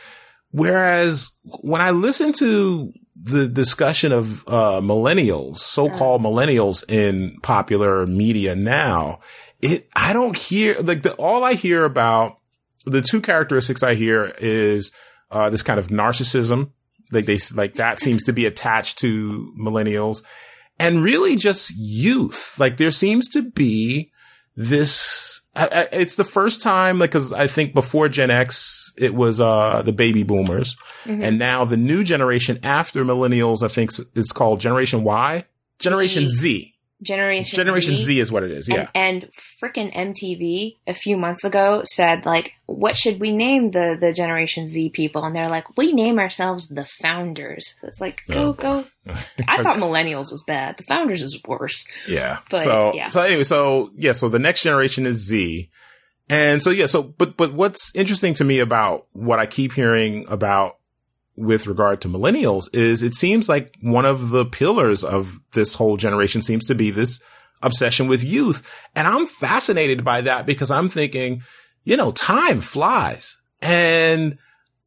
Whereas 0.50 1.30
when 1.61 1.80
I 1.80 1.90
listen 1.90 2.32
to 2.34 2.92
the 3.22 3.48
discussion 3.48 4.12
of, 4.12 4.46
uh, 4.46 4.80
millennials, 4.80 5.56
so-called 5.56 6.22
millennials 6.22 6.84
in 6.88 7.36
popular 7.42 8.06
media 8.06 8.54
now, 8.54 9.20
it, 9.60 9.88
I 9.96 10.12
don't 10.12 10.36
hear, 10.36 10.76
like 10.80 11.02
the, 11.02 11.14
all 11.14 11.44
I 11.44 11.54
hear 11.54 11.84
about 11.84 12.38
the 12.84 13.00
two 13.00 13.20
characteristics 13.20 13.82
I 13.82 13.94
hear 13.94 14.34
is, 14.38 14.92
uh, 15.30 15.50
this 15.50 15.62
kind 15.62 15.78
of 15.78 15.88
narcissism. 15.88 16.70
Like 17.12 17.26
they, 17.26 17.38
like 17.54 17.76
that 17.76 18.00
seems 18.00 18.24
to 18.24 18.32
be 18.32 18.46
attached 18.46 18.98
to 18.98 19.52
millennials 19.56 20.24
and 20.78 21.04
really 21.04 21.36
just 21.36 21.72
youth. 21.76 22.58
Like 22.58 22.78
there 22.78 22.90
seems 22.90 23.28
to 23.28 23.42
be 23.42 24.10
this, 24.56 25.40
I, 25.54 25.66
I, 25.66 25.88
it's 25.92 26.16
the 26.16 26.24
first 26.24 26.62
time, 26.62 26.98
like, 26.98 27.12
cause 27.12 27.32
I 27.32 27.46
think 27.46 27.74
before 27.74 28.08
Gen 28.08 28.30
X, 28.30 28.86
it 28.99 29.14
was, 29.14 29.40
uh, 29.40 29.82
the 29.82 29.92
baby 29.92 30.22
boomers. 30.22 30.76
And 31.05 31.38
now 31.38 31.64
the 31.64 31.76
new 31.76 32.03
generation 32.05 32.59
after 32.62 33.05
millennials, 33.05 33.62
I 33.62 33.68
think 33.68 33.90
it's 34.14 34.32
called 34.32 34.61
Generation 34.61 35.05
Y, 35.05 35.44
Generation 35.78 36.26
Z. 36.26 36.72
generation 37.03 37.55
Generation 37.55 37.94
Z 37.97 38.18
is 38.18 38.32
what 38.32 38.42
it 38.42 38.51
is. 38.51 38.68
Yeah. 38.68 38.88
And, 38.94 39.24
and 39.24 39.30
frickin' 39.62 39.92
MTV 39.94 40.76
a 40.86 40.94
few 40.94 41.16
months 41.18 41.44
ago 41.44 41.82
said 41.84 42.24
like, 42.24 42.53
what 42.64 42.97
should 42.97 43.20
we 43.20 43.30
name 43.36 43.70
the 43.72 43.97
the 44.01 44.12
Generation 44.14 44.66
Z 44.66 44.90
people? 44.90 45.22
And 45.24 45.36
they're 45.36 45.51
like, 45.51 45.76
we 45.76 45.92
name 45.92 46.18
ourselves 46.18 46.66
the 46.68 46.86
Founders. 47.03 47.74
So 47.80 47.86
it's 47.88 48.01
like, 48.01 48.22
go 48.30 48.49
Oh. 48.49 48.53
go. 48.55 48.84
I 49.47 49.62
thought 49.62 49.76
Millennials 49.86 50.32
was 50.32 50.42
bad. 50.47 50.78
The 50.78 50.84
Founders 50.84 51.22
is 51.22 51.38
worse. 51.47 51.84
Yeah. 52.09 52.38
But, 52.51 52.62
so, 52.62 52.92
yeah. 52.94 53.09
so 53.09 53.20
anyway, 53.20 53.42
so 53.44 53.90
yeah, 53.97 54.12
so 54.12 54.28
the 54.30 54.38
next 54.38 54.62
generation 54.62 55.05
is 55.07 55.18
Z. 55.26 55.68
And 56.28 56.62
so, 56.62 56.70
yeah, 56.70 56.86
so, 56.86 57.02
but, 57.02 57.36
but 57.36 57.52
what's 57.52 57.94
interesting 57.94 58.34
to 58.34 58.44
me 58.44 58.58
about 58.58 59.06
what 59.12 59.38
I 59.38 59.46
keep 59.46 59.72
hearing 59.72 60.26
about 60.28 60.78
with 61.36 61.66
regard 61.66 62.00
to 62.00 62.08
millennials 62.08 62.64
is 62.74 63.02
it 63.02 63.14
seems 63.14 63.48
like 63.48 63.76
one 63.80 64.06
of 64.06 64.30
the 64.30 64.44
pillars 64.44 65.04
of 65.04 65.38
this 65.52 65.74
whole 65.74 65.96
generation 65.96 66.42
seems 66.42 66.66
to 66.66 66.74
be 66.74 66.90
this 66.90 67.20
obsession 67.62 68.08
with 68.08 68.24
youth. 68.24 68.66
And 68.94 69.06
I'm 69.06 69.26
fascinated 69.26 70.02
by 70.02 70.22
that 70.22 70.46
because 70.46 70.70
I'm 70.70 70.88
thinking, 70.88 71.42
you 71.84 71.96
know, 71.96 72.10
time 72.12 72.60
flies 72.60 73.36
and, 73.60 74.38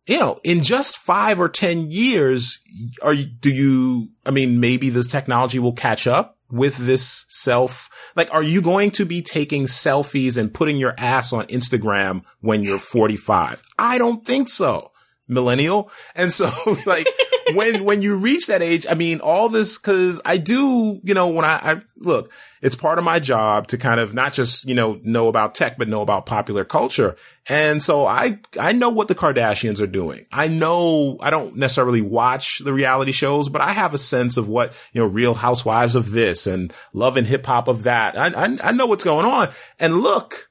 you 0.08 0.20
know, 0.20 0.40
in 0.44 0.64
just 0.64 0.98
five 0.98 1.40
or 1.40 1.50
10 1.50 1.92
years, 1.92 2.60
are 3.02 3.14
you, 3.14 3.26
do 3.26 3.54
you, 3.54 4.08
I 4.26 4.32
mean, 4.32 4.60
maybe 4.60 4.90
this 4.90 5.08
technology 5.08 5.60
will 5.60 5.74
catch 5.74 6.08
up 6.08 6.39
with 6.52 6.78
this 6.78 7.26
self? 7.30 7.90
Like, 8.16 8.34
are 8.34 8.44
you 8.44 8.62
going 8.62 8.92
to 8.92 9.06
be 9.06 9.22
taking 9.22 9.66
selfies 9.66 10.38
and 10.38 10.54
putting 10.54 10.78
your 10.78 10.96
ass 10.98 11.34
on 11.34 11.46
Instagram 11.48 12.24
when 12.42 12.64
you're 12.64 12.80
45? 12.80 13.62
I 13.78 13.98
don't 13.98 14.26
think 14.26 14.48
so. 14.48 14.92
Millennial. 15.30 15.92
And 16.16 16.32
so 16.32 16.52
like 16.86 17.08
when, 17.54 17.84
when 17.84 18.02
you 18.02 18.18
reach 18.18 18.48
that 18.48 18.62
age, 18.62 18.86
I 18.90 18.94
mean, 18.94 19.20
all 19.22 19.50
this, 19.50 19.78
cause 19.78 20.20
I 20.26 20.38
do, 20.38 21.00
you 21.04 21.14
know, 21.14 21.30
when 21.30 21.46
I, 21.46 21.72
I 21.72 21.82
look, 21.98 22.32
it's 22.62 22.76
part 22.76 22.98
of 22.98 23.06
my 23.06 23.20
job 23.20 23.68
to 23.68 23.78
kind 23.78 24.00
of 24.00 24.14
not 24.14 24.34
just, 24.34 24.66
you 24.66 24.76
know, 24.76 25.00
know 25.04 25.28
about 25.28 25.56
tech, 25.56 25.78
but 25.78 25.88
know 25.88 26.02
about 26.02 26.26
popular 26.26 26.66
culture. 26.66 27.16
And 27.48 27.82
so 27.82 28.06
I, 28.06 28.40
I 28.60 28.74
know 28.74 28.90
what 28.90 29.08
the 29.08 29.16
Kardashians 29.16 29.82
are 29.82 29.88
doing. 29.88 30.26
I 30.32 30.48
know 30.48 31.18
I 31.22 31.30
don't 31.30 31.56
necessarily 31.56 32.02
watch 32.02 32.60
the 32.60 32.74
reality 32.74 33.12
shows, 33.12 33.48
but 33.50 33.62
I 33.62 33.72
have 33.72 33.94
a 33.94 33.98
sense 33.98 34.36
of 34.36 34.48
what, 34.48 34.74
you 34.92 35.02
know, 35.02 35.08
real 35.08 35.36
housewives 35.36 35.96
of 35.96 36.12
this 36.12 36.48
and 36.48 36.74
love 36.94 37.18
and 37.18 37.26
hip 37.26 37.46
hop 37.46 37.68
of 37.68 37.84
that. 37.84 38.18
I, 38.18 38.28
I, 38.28 38.58
I 38.64 38.72
know 38.74 38.88
what's 38.88 39.04
going 39.04 39.26
on. 39.26 39.50
And 39.80 39.98
look, 39.98 40.50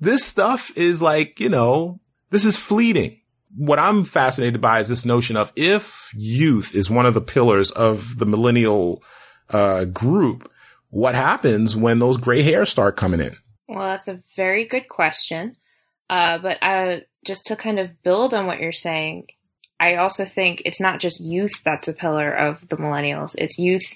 this 0.00 0.24
stuff 0.24 0.76
is 0.76 1.02
like, 1.02 1.40
you 1.40 1.50
know, 1.50 2.00
this 2.30 2.44
is 2.44 2.56
fleeting 2.56 3.19
what 3.56 3.78
I'm 3.78 4.04
fascinated 4.04 4.60
by 4.60 4.80
is 4.80 4.88
this 4.88 5.04
notion 5.04 5.36
of 5.36 5.52
if 5.56 6.12
youth 6.14 6.74
is 6.74 6.90
one 6.90 7.06
of 7.06 7.14
the 7.14 7.20
pillars 7.20 7.70
of 7.70 8.18
the 8.18 8.26
millennial 8.26 9.02
uh, 9.48 9.84
group, 9.86 10.50
what 10.90 11.14
happens 11.14 11.76
when 11.76 11.98
those 11.98 12.16
gray 12.16 12.42
hairs 12.42 12.68
start 12.68 12.96
coming 12.96 13.20
in? 13.20 13.36
Well, 13.68 13.86
that's 13.86 14.08
a 14.08 14.22
very 14.36 14.66
good 14.66 14.88
question. 14.88 15.56
Uh, 16.08 16.38
but 16.38 16.58
uh, 16.62 17.00
just 17.24 17.46
to 17.46 17.56
kind 17.56 17.78
of 17.78 18.02
build 18.02 18.34
on 18.34 18.46
what 18.46 18.58
you're 18.58 18.72
saying, 18.72 19.26
I 19.78 19.96
also 19.96 20.24
think 20.24 20.62
it's 20.64 20.80
not 20.80 21.00
just 21.00 21.20
youth 21.20 21.62
that's 21.64 21.88
a 21.88 21.92
pillar 21.92 22.32
of 22.32 22.68
the 22.68 22.76
millennials, 22.76 23.34
it's 23.38 23.58
youth 23.58 23.86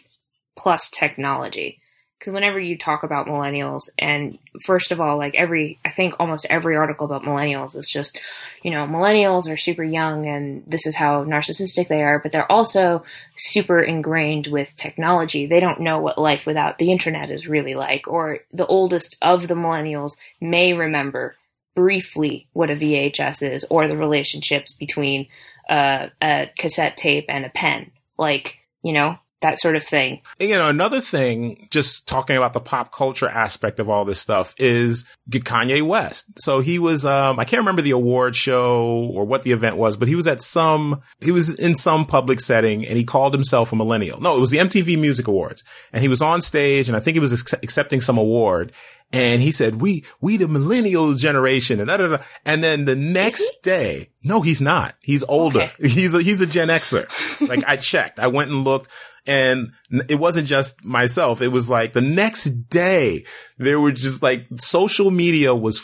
plus 0.57 0.91
technology 0.91 1.81
because 2.25 2.35
whenever 2.35 2.59
you 2.59 2.79
talk 2.79 3.03
about 3.03 3.27
millennials 3.27 3.83
and 3.99 4.39
first 4.65 4.93
of 4.93 5.01
all 5.01 5.19
like 5.19 5.35
every 5.35 5.79
i 5.85 5.91
think 5.91 6.15
almost 6.19 6.47
every 6.49 6.77
article 6.77 7.05
about 7.05 7.23
millennials 7.23 7.77
is 7.77 7.87
just 7.87 8.19
you 8.63 8.71
know 8.71 8.87
millennials 8.87 9.51
are 9.51 9.57
super 9.57 9.85
young 9.85 10.27
and 10.27 10.65
this 10.67 10.87
is 10.87 10.97
how 10.97 11.25
narcissistic 11.25 11.89
they 11.89 12.03
are 12.03 12.19
but 12.19 12.33
they're 12.33 12.51
also 12.51 13.05
super 13.37 13.81
ingrained 13.81 14.47
with 14.47 14.75
technology. 14.77 15.47
They 15.47 15.61
don't 15.61 15.81
know 15.81 15.99
what 15.99 16.19
life 16.19 16.47
without 16.47 16.79
the 16.79 16.91
internet 16.91 17.31
is 17.31 17.47
really 17.47 17.75
like 17.75 18.09
or 18.09 18.41
the 18.53 18.67
oldest 18.67 19.17
of 19.23 19.49
the 19.49 19.55
millennials 19.55 20.13
may 20.41 20.73
remember 20.73 21.37
briefly 21.75 22.47
what 22.53 22.71
a 22.71 22.77
vhs 22.77 23.43
is 23.43 23.65
or 23.69 23.89
the 23.89 23.97
relationships 23.97 24.73
between 24.73 25.27
uh, 25.69 26.09
a 26.23 26.51
cassette 26.59 26.97
tape 26.97 27.27
and 27.29 27.45
a 27.45 27.51
pen. 27.51 27.91
Like 28.19 28.57
you 28.83 28.93
know 28.93 29.19
that 29.45 29.61
sort 29.61 29.77
of 29.77 29.87
thing. 29.87 30.23
And, 30.41 30.49
you 30.49 30.57
know, 30.57 30.71
another 30.71 31.01
thing, 31.01 31.69
just 31.71 32.09
talking 32.09 32.37
about 32.37 32.55
the 32.55 32.61
pop 32.61 32.93
culture 32.93 33.29
aspect 33.29 33.79
of 33.79 33.91
all 33.91 34.07
this 34.07 34.19
stuff 34.19 34.55
is 34.57 35.05
Kanye 35.31 35.83
West. 35.83 36.25
So 36.39 36.61
he 36.61 36.79
was, 36.79 37.05
um, 37.05 37.39
I 37.39 37.45
can't 37.45 37.61
remember 37.61 37.83
the 37.83 37.91
award 37.91 38.35
show 38.37 39.11
or 39.13 39.27
what 39.27 39.43
the 39.43 39.53
event 39.53 39.77
was, 39.77 39.97
but 39.99 40.09
he 40.09 40.15
was 40.15 40.27
at 40.27 40.41
some, 40.41 41.03
he 41.21 41.31
was 41.31 41.55
in 41.55 41.75
some 41.75 42.07
public 42.07 42.41
setting 42.41 42.87
and 42.87 42.97
he 42.97 43.05
called 43.05 43.35
himself 43.35 43.71
a 43.73 43.77
millennial. 43.77 44.19
No, 44.19 44.35
it 44.35 44.41
was 44.41 44.51
the 44.51 44.59
MTV 44.59 44.99
Music 44.99 45.29
Awards 45.29 45.63
and 45.93 46.01
he 46.01 46.09
was 46.09 46.23
on 46.23 46.41
stage 46.41 46.89
and 46.89 46.97
I 46.97 47.01
think 47.01 47.15
he 47.15 47.21
was 47.21 47.33
accepting 47.63 48.01
some 48.01 48.17
award 48.17 48.73
and 49.13 49.41
he 49.41 49.53
said, 49.53 49.81
we, 49.81 50.05
we 50.21 50.39
the 50.39 50.49
millennial 50.49 51.15
generation 51.15 51.79
and 51.79 51.89
da, 51.89 51.99
da, 51.99 52.17
da. 52.17 52.23
And 52.45 52.65
then 52.65 52.85
the 52.85 52.97
next 52.97 53.63
day, 53.63 54.09
no, 54.25 54.41
he's 54.41 54.61
not. 54.61 54.97
He's 55.01 55.23
older. 55.23 55.63
Okay. 55.63 55.73
He's 55.89 56.15
a, 56.15 56.23
he's 56.23 56.41
a 56.41 56.47
Gen 56.47 56.69
Xer. 56.69 57.07
like 57.47 57.63
I 57.67 57.77
checked. 57.77 58.19
I 58.19 58.27
went 58.27 58.51
and 58.51 58.65
looked. 58.65 58.89
And 59.27 59.73
it 60.09 60.19
wasn't 60.19 60.47
just 60.47 60.85
myself. 60.85 61.41
It 61.41 61.49
was 61.49 61.71
like 61.71 61.93
the 61.93 62.03
next 62.03 62.45
day 62.69 63.25
there 63.57 63.81
were 63.81 63.93
just 63.93 64.23
like 64.23 64.47
social 64.57 65.11
media 65.11 65.55
was 65.55 65.81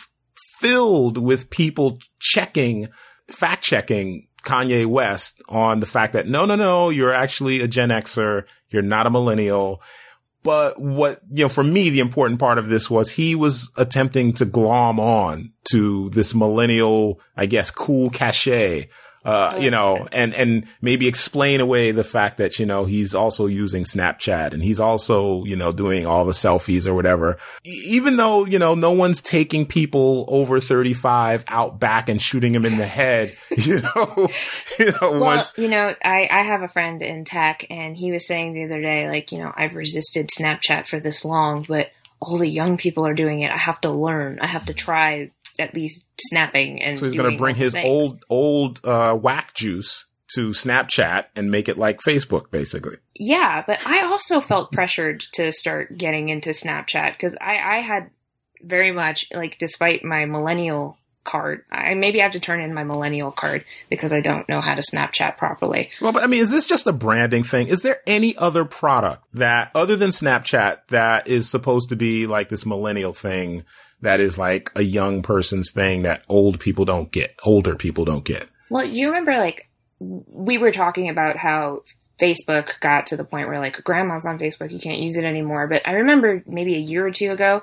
filled 0.59 1.16
with 1.16 1.49
people 1.49 1.99
checking, 2.18 2.88
fact 3.28 3.64
checking 3.64 4.28
Kanye 4.43 4.86
West 4.86 5.43
on 5.49 5.80
the 5.80 5.86
fact 5.86 6.12
that 6.12 6.28
no, 6.28 6.45
no, 6.45 6.57
no, 6.57 6.91
you're 6.91 7.14
actually 7.14 7.61
a 7.61 7.68
Gen 7.68 7.88
Xer. 7.88 8.45
You're 8.68 8.82
not 8.82 9.07
a 9.07 9.11
millennial. 9.11 9.82
But 10.43 10.80
what, 10.80 11.20
you 11.30 11.45
know, 11.45 11.49
for 11.49 11.64
me, 11.64 11.91
the 11.91 12.01
important 12.01 12.41
part 12.41 12.59
of 12.59 12.68
this 12.68 12.88
was 12.88 13.11
he 13.11 13.34
was 13.34 13.70
attempting 13.76 14.32
to 14.34 14.47
glom 14.47 14.99
on 14.99 15.53
to 15.70 16.09
this 16.11 16.34
millennial, 16.34 17.20
I 17.36 17.47
guess, 17.47 17.70
cool 17.70 18.09
cachet 18.09 18.88
uh, 19.25 19.59
you 19.61 19.71
know, 19.71 20.09
and, 20.12 20.33
and 20.35 20.66
maybe 20.81 21.07
explain 21.07 21.61
away 21.61 21.91
the 21.91 22.05
fact 22.05 22.39
that, 22.39 22.59
you 22.59 22.64
know, 22.64 22.87
he's 22.87 23.14
also 23.14 23.47
using 23.47 23.85
Snapchat 23.85 24.55
and 24.55 24.62
he's 24.62 24.81
also, 24.81 25.45
you 25.45 25.57
know, 25.57 25.73
doing 25.73 26.07
all 26.07 26.25
the 26.25 26.33
selfies 26.33 26.87
or 26.87 26.95
whatever. 26.95 27.37
E- 27.66 27.83
even 27.85 28.16
though, 28.16 28.47
you 28.47 28.59
know, 28.59 28.75
no 28.75 28.93
one's 28.93 29.21
taking 29.21 29.66
people 29.66 30.25
over 30.29 30.59
35 30.59 31.45
out 31.49 31.79
back 31.79 32.09
and 32.09 32.21
shooting 32.21 32.53
them 32.53 32.64
in 32.64 32.79
the 32.79 32.87
head, 32.87 33.37
you 33.51 33.83
know, 33.83 34.29
you 34.79 34.87
know, 34.87 35.11
well, 35.11 35.21
once. 35.21 35.59
you 35.59 35.68
know, 35.68 35.95
I, 36.03 36.27
I 36.31 36.43
have 36.43 36.62
a 36.62 36.68
friend 36.68 37.03
in 37.03 37.25
tech 37.25 37.66
and 37.68 37.97
he 37.97 38.12
was 38.12 38.27
saying 38.27 38.55
the 38.55 38.64
other 38.64 38.81
day, 38.81 39.09
like, 39.09 39.33
you 39.33 39.39
know, 39.39 39.53
I've 39.55 39.75
resisted 39.75 40.31
Snapchat 40.31 40.87
for 40.87 40.99
this 40.99 41.27
long, 41.27 41.66
but 41.68 41.91
all 42.21 42.39
the 42.39 42.49
young 42.49 42.77
people 42.77 43.07
are 43.07 43.14
doing 43.14 43.41
it. 43.41 43.51
I 43.51 43.57
have 43.57 43.81
to 43.83 43.91
learn. 43.91 44.39
I 44.41 44.47
have 44.47 44.66
to 44.66 44.75
try 44.75 45.31
at 45.61 45.74
least 45.74 46.04
snapping 46.18 46.82
and. 46.82 46.98
So 46.98 47.04
he's 47.04 47.14
going 47.14 47.30
to 47.30 47.38
bring 47.38 47.54
his 47.54 47.72
things. 47.72 47.86
old 47.86 48.24
old 48.28 48.80
uh, 48.84 49.14
whack 49.14 49.54
juice 49.54 50.06
to 50.34 50.50
Snapchat 50.50 51.26
and 51.34 51.50
make 51.50 51.68
it 51.68 51.78
like 51.78 52.00
Facebook, 52.00 52.50
basically. 52.50 52.96
Yeah, 53.14 53.64
but 53.66 53.84
I 53.86 54.02
also 54.02 54.40
felt 54.40 54.72
pressured 54.72 55.24
to 55.32 55.52
start 55.52 55.96
getting 55.98 56.28
into 56.28 56.50
Snapchat 56.50 57.12
because 57.12 57.36
I, 57.40 57.58
I 57.58 57.78
had 57.80 58.11
very 58.62 58.92
much 58.92 59.26
like, 59.32 59.58
despite 59.58 60.04
my 60.04 60.26
millennial 60.26 60.96
card. 61.24 61.64
I 61.70 61.94
maybe 61.94 62.20
I 62.20 62.24
have 62.24 62.32
to 62.32 62.40
turn 62.40 62.61
in 62.61 62.72
my 62.72 62.84
millennial 62.84 63.30
card 63.30 63.64
because 63.88 64.12
I 64.12 64.20
don't 64.20 64.48
know 64.48 64.61
how 64.61 64.74
to 64.74 64.82
Snapchat 64.82 65.36
properly. 65.36 65.90
Well, 66.00 66.12
but 66.12 66.22
I 66.22 66.26
mean, 66.26 66.40
is 66.40 66.50
this 66.50 66.66
just 66.66 66.86
a 66.86 66.92
branding 66.92 67.44
thing? 67.44 67.68
Is 67.68 67.82
there 67.82 68.00
any 68.06 68.36
other 68.36 68.64
product 68.64 69.24
that 69.34 69.70
other 69.74 69.96
than 69.96 70.11
Snapchat 70.11 70.86
that 70.88 71.28
is 71.28 71.48
supposed 71.48 71.90
to 71.90 71.96
be 71.96 72.26
like 72.26 72.48
this 72.48 72.64
millennial 72.64 73.12
thing 73.12 73.64
that 74.03 74.20
is 74.20 74.38
like 74.38 74.70
a 74.74 74.82
young 74.82 75.22
person's 75.22 75.72
thing 75.72 76.03
that 76.03 76.24
old 76.28 76.61
people 76.61 76.84
don't 76.84 77.11
get, 77.11 77.32
older 77.44 77.76
people 77.76 78.05
don't 78.05 78.24
get. 78.24 78.48
Well, 78.68 78.84
you 78.84 79.09
remember 79.09 79.36
like 79.36 79.68
we 79.98 80.59
were 80.59 80.72
talking 80.72 81.09
about 81.09 81.36
how 81.36 81.82
Facebook 82.20 82.68
got 82.80 83.07
to 83.07 83.16
the 83.16 83.24
point 83.24 83.48
where 83.48 83.59
like 83.59 83.82
grandma's 83.84 84.26
on 84.26 84.38
Facebook, 84.38 84.70
you 84.70 84.78
can't 84.78 85.01
use 85.01 85.16
it 85.16 85.24
anymore. 85.24 85.66
But 85.66 85.86
I 85.86 85.92
remember 85.92 86.42
maybe 86.46 86.74
a 86.74 86.78
year 86.78 87.07
or 87.07 87.11
two 87.11 87.32
ago, 87.32 87.62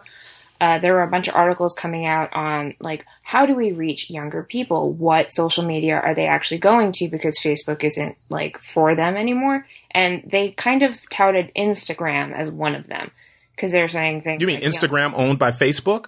uh, 0.59 0.79
there 0.79 0.93
were 0.93 1.03
a 1.03 1.09
bunch 1.09 1.27
of 1.27 1.35
articles 1.35 1.73
coming 1.73 2.05
out 2.05 2.33
on 2.33 2.75
like 2.79 3.05
how 3.21 3.45
do 3.45 3.53
we 3.53 3.71
reach 3.71 4.09
younger 4.09 4.43
people? 4.43 4.91
What 4.91 5.31
social 5.31 5.63
media 5.63 5.95
are 5.95 6.15
they 6.15 6.27
actually 6.27 6.57
going 6.57 6.93
to? 6.93 7.07
Because 7.07 7.37
Facebook 7.39 7.83
isn't 7.83 8.17
like 8.29 8.59
for 8.73 8.95
them 8.95 9.15
anymore, 9.17 9.67
and 9.91 10.23
they 10.31 10.51
kind 10.51 10.81
of 10.81 10.97
touted 11.09 11.51
Instagram 11.55 12.33
as 12.33 12.49
one 12.49 12.73
of 12.73 12.87
them 12.87 13.11
because 13.55 13.71
they're 13.71 13.87
saying 13.87 14.21
things. 14.23 14.41
You 14.41 14.47
mean 14.47 14.61
like, 14.61 14.71
Instagram 14.71 15.11
you 15.11 15.17
know, 15.17 15.29
owned 15.29 15.39
by 15.39 15.51
Facebook? 15.51 16.07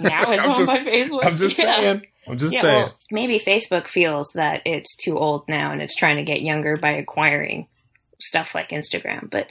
Now 0.00 0.32
it's 0.32 0.44
owned 0.44 0.56
just, 0.56 0.66
by 0.66 0.78
Facebook. 0.78 1.24
I'm 1.24 1.36
just 1.36 1.58
yeah. 1.58 1.80
saying. 1.80 2.06
I'm 2.26 2.38
just 2.38 2.54
yeah, 2.54 2.62
saying. 2.62 2.82
Well, 2.84 2.98
maybe 3.10 3.38
Facebook 3.38 3.88
feels 3.88 4.30
that 4.34 4.62
it's 4.64 4.96
too 4.96 5.18
old 5.18 5.48
now 5.48 5.72
and 5.72 5.82
it's 5.82 5.94
trying 5.94 6.16
to 6.16 6.22
get 6.22 6.42
younger 6.42 6.76
by 6.76 6.92
acquiring 6.92 7.68
stuff 8.18 8.54
like 8.54 8.70
Instagram. 8.70 9.30
But 9.30 9.48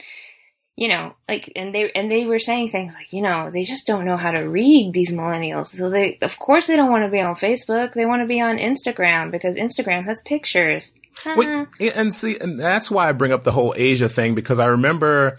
you 0.76 0.88
know, 0.88 1.14
like, 1.28 1.52
and 1.54 1.72
they 1.72 1.90
and 1.92 2.10
they 2.10 2.26
were 2.26 2.40
saying 2.40 2.70
things 2.70 2.92
like, 2.94 3.12
you 3.12 3.22
know, 3.22 3.48
they 3.52 3.62
just 3.62 3.86
don't 3.86 4.04
know 4.04 4.16
how 4.16 4.32
to 4.32 4.42
read 4.42 4.92
these 4.92 5.12
millennials. 5.12 5.68
So 5.68 5.88
they, 5.88 6.18
of 6.20 6.38
course, 6.38 6.66
they 6.66 6.74
don't 6.74 6.90
want 6.90 7.04
to 7.04 7.10
be 7.10 7.20
on 7.20 7.36
Facebook. 7.36 7.92
They 7.92 8.06
want 8.06 8.22
to 8.22 8.26
be 8.26 8.40
on 8.40 8.58
Instagram 8.58 9.30
because 9.30 9.54
Instagram 9.54 10.04
has 10.04 10.20
pictures. 10.24 10.92
Wait, 11.24 11.68
and 11.94 12.12
see, 12.12 12.36
and 12.40 12.58
that's 12.58 12.90
why 12.90 13.08
I 13.08 13.12
bring 13.12 13.30
up 13.30 13.44
the 13.44 13.52
whole 13.52 13.72
Asia 13.76 14.08
thing 14.08 14.34
because 14.34 14.58
I 14.58 14.66
remember 14.66 15.38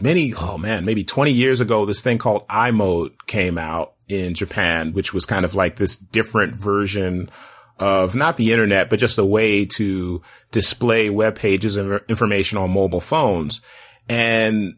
many, 0.00 0.32
oh 0.34 0.58
man, 0.58 0.84
maybe 0.84 1.04
20 1.04 1.32
years 1.32 1.60
ago, 1.60 1.84
this 1.84 2.02
thing 2.02 2.18
called 2.18 2.46
iMode 2.48 3.12
came 3.26 3.58
out 3.58 3.94
in 4.08 4.34
Japan, 4.34 4.92
which 4.92 5.12
was 5.12 5.26
kind 5.26 5.44
of 5.44 5.54
like 5.54 5.76
this 5.76 5.96
different 5.96 6.54
version 6.54 7.30
of 7.78 8.14
not 8.14 8.36
the 8.36 8.52
internet, 8.52 8.90
but 8.90 8.98
just 8.98 9.18
a 9.18 9.24
way 9.24 9.64
to 9.64 10.22
display 10.50 11.10
web 11.10 11.36
pages 11.36 11.76
and 11.76 12.00
information 12.08 12.58
on 12.58 12.70
mobile 12.70 13.00
phones. 13.00 13.60
And 14.08 14.74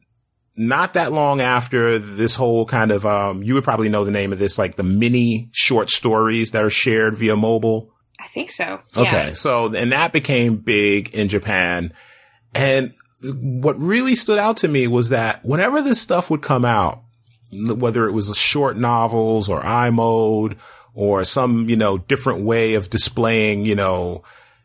not 0.57 0.95
that 0.95 1.13
long 1.13 1.41
after 1.41 1.99
this 1.99 2.35
whole 2.35 2.67
kind 2.67 2.91
of, 2.91 3.07
um, 3.07 3.43
you 3.43 3.55
would 3.55 3.65
probably 3.65 3.89
know 3.89 4.05
the 4.05 4.11
name 4.11 4.33
of 4.33 4.39
this, 4.39 4.59
like 4.59 4.77
the 4.77 4.83
mini 4.83 5.49
short 5.53 5.89
stories 5.89 6.51
that 6.51 6.63
are 6.63 6.71
shared 6.71 7.15
via 7.15 7.37
mobile. 7.37 7.95
I 8.19 8.27
think 8.29 8.53
so. 8.53 8.81
Okay. 8.95 9.29
Yeah. 9.29 9.33
So, 9.33 9.73
and 9.75 9.93
that 9.93 10.13
became 10.13 10.57
big 10.57 11.15
in 11.15 11.29
Japan. 11.29 11.95
And 12.55 12.93
what 13.23 13.79
really 13.79 14.17
stood 14.17 14.39
out 14.39 14.59
to 14.59 14.69
me 14.69 14.87
was 14.87 15.11
that 15.11 15.45
whenever 15.45 15.83
this 15.83 16.01
stuff 16.01 16.31
would 16.31 16.43
come 16.43 16.65
out, 16.65 17.03
whether 17.53 18.07
it 18.07 18.13
was 18.13 18.37
short 18.37 18.77
novels 18.77 19.49
or 19.49 19.63
iMode 19.63 20.57
or 20.95 21.25
some, 21.25 21.69
you 21.69 21.77
know, 21.77 21.99
different 21.99 22.45
way 22.45 22.75
of 22.75 22.91
displaying, 22.91 23.67
you 23.67 23.75
know, 23.75 24.23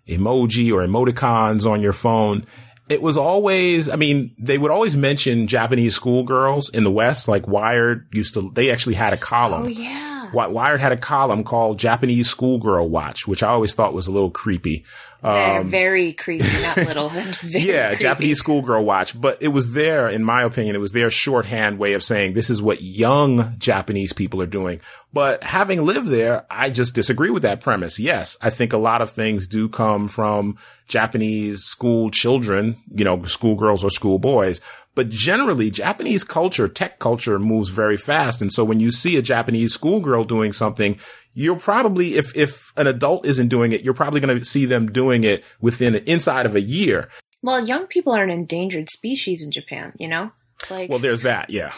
emoji 0.07 0.71
or 0.71 0.85
emoticons 0.85 1.69
on 1.69 1.81
your 1.81 1.93
phone, 1.93 2.45
it 2.87 3.01
was 3.01 3.17
always, 3.17 3.89
I 3.89 3.95
mean, 3.95 4.35
they 4.37 4.57
would 4.57 4.71
always 4.71 4.95
mention 4.95 5.47
Japanese 5.47 5.95
schoolgirls 5.95 6.69
in 6.69 6.83
the 6.83 6.91
West, 6.91 7.27
like 7.27 7.47
Wired 7.47 8.07
used 8.13 8.35
to, 8.35 8.51
they 8.51 8.71
actually 8.71 8.95
had 8.95 9.13
a 9.13 9.17
column. 9.17 9.63
Oh, 9.63 9.67
yeah 9.67 10.15
Wired 10.35 10.79
had 10.79 10.91
a 10.91 10.97
column 10.97 11.43
called 11.43 11.79
Japanese 11.79 12.29
Schoolgirl 12.29 12.89
Watch, 12.89 13.27
which 13.27 13.43
I 13.43 13.49
always 13.49 13.73
thought 13.73 13.93
was 13.93 14.07
a 14.07 14.11
little 14.11 14.31
creepy. 14.31 14.85
They're 15.33 15.63
very 15.63 16.13
creepy, 16.13 16.45
not 16.61 16.77
little. 16.87 17.09
Um, 17.09 17.33
yeah, 17.43 17.89
creepy. 17.89 18.03
Japanese 18.03 18.39
schoolgirl 18.39 18.85
watch, 18.85 19.19
but 19.19 19.41
it 19.41 19.49
was 19.49 19.73
their, 19.73 20.07
in 20.07 20.23
my 20.23 20.43
opinion, 20.43 20.75
it 20.75 20.79
was 20.79 20.91
their 20.91 21.09
shorthand 21.09 21.79
way 21.79 21.93
of 21.93 22.03
saying 22.03 22.33
this 22.33 22.49
is 22.49 22.61
what 22.61 22.81
young 22.81 23.57
Japanese 23.57 24.13
people 24.13 24.41
are 24.41 24.47
doing. 24.47 24.79
But 25.13 25.43
having 25.43 25.85
lived 25.85 26.07
there, 26.07 26.45
I 26.49 26.69
just 26.69 26.93
disagree 26.93 27.29
with 27.29 27.43
that 27.43 27.61
premise. 27.61 27.99
Yes, 27.99 28.37
I 28.41 28.49
think 28.49 28.73
a 28.73 28.77
lot 28.77 29.01
of 29.01 29.09
things 29.09 29.47
do 29.47 29.69
come 29.69 30.07
from 30.07 30.57
Japanese 30.87 31.63
school 31.63 32.09
children, 32.11 32.77
you 32.93 33.05
know, 33.05 33.21
schoolgirls 33.23 33.83
or 33.83 33.89
schoolboys. 33.89 34.59
But 34.95 35.09
generally, 35.09 35.69
Japanese 35.69 36.23
culture, 36.23 36.67
tech 36.67 36.99
culture 36.99 37.37
moves 37.37 37.69
very 37.69 37.97
fast. 37.97 38.41
And 38.41 38.51
so 38.51 38.63
when 38.63 38.79
you 38.79 38.91
see 38.91 39.17
a 39.17 39.21
Japanese 39.21 39.73
schoolgirl 39.73 40.23
doing 40.23 40.53
something, 40.53 40.97
you're 41.33 41.59
probably, 41.59 42.15
if, 42.15 42.35
if 42.35 42.71
an 42.77 42.87
adult 42.87 43.25
isn't 43.25 43.49
doing 43.49 43.73
it, 43.73 43.81
you're 43.83 43.93
probably 43.93 44.21
going 44.21 44.39
to 44.39 44.45
see 44.45 44.65
them 44.65 44.91
doing 44.91 45.25
it 45.25 45.43
within, 45.59 45.95
inside 45.95 46.45
of 46.45 46.55
a 46.55 46.61
year. 46.61 47.09
Well, 47.41 47.67
young 47.67 47.87
people 47.87 48.13
are 48.13 48.23
an 48.23 48.29
endangered 48.29 48.89
species 48.89 49.43
in 49.43 49.51
Japan, 49.51 49.93
you 49.99 50.07
know? 50.07 50.31
Like 50.71 50.89
Well, 50.89 50.99
there's 50.99 51.21
that. 51.23 51.49
Yeah. 51.49 51.73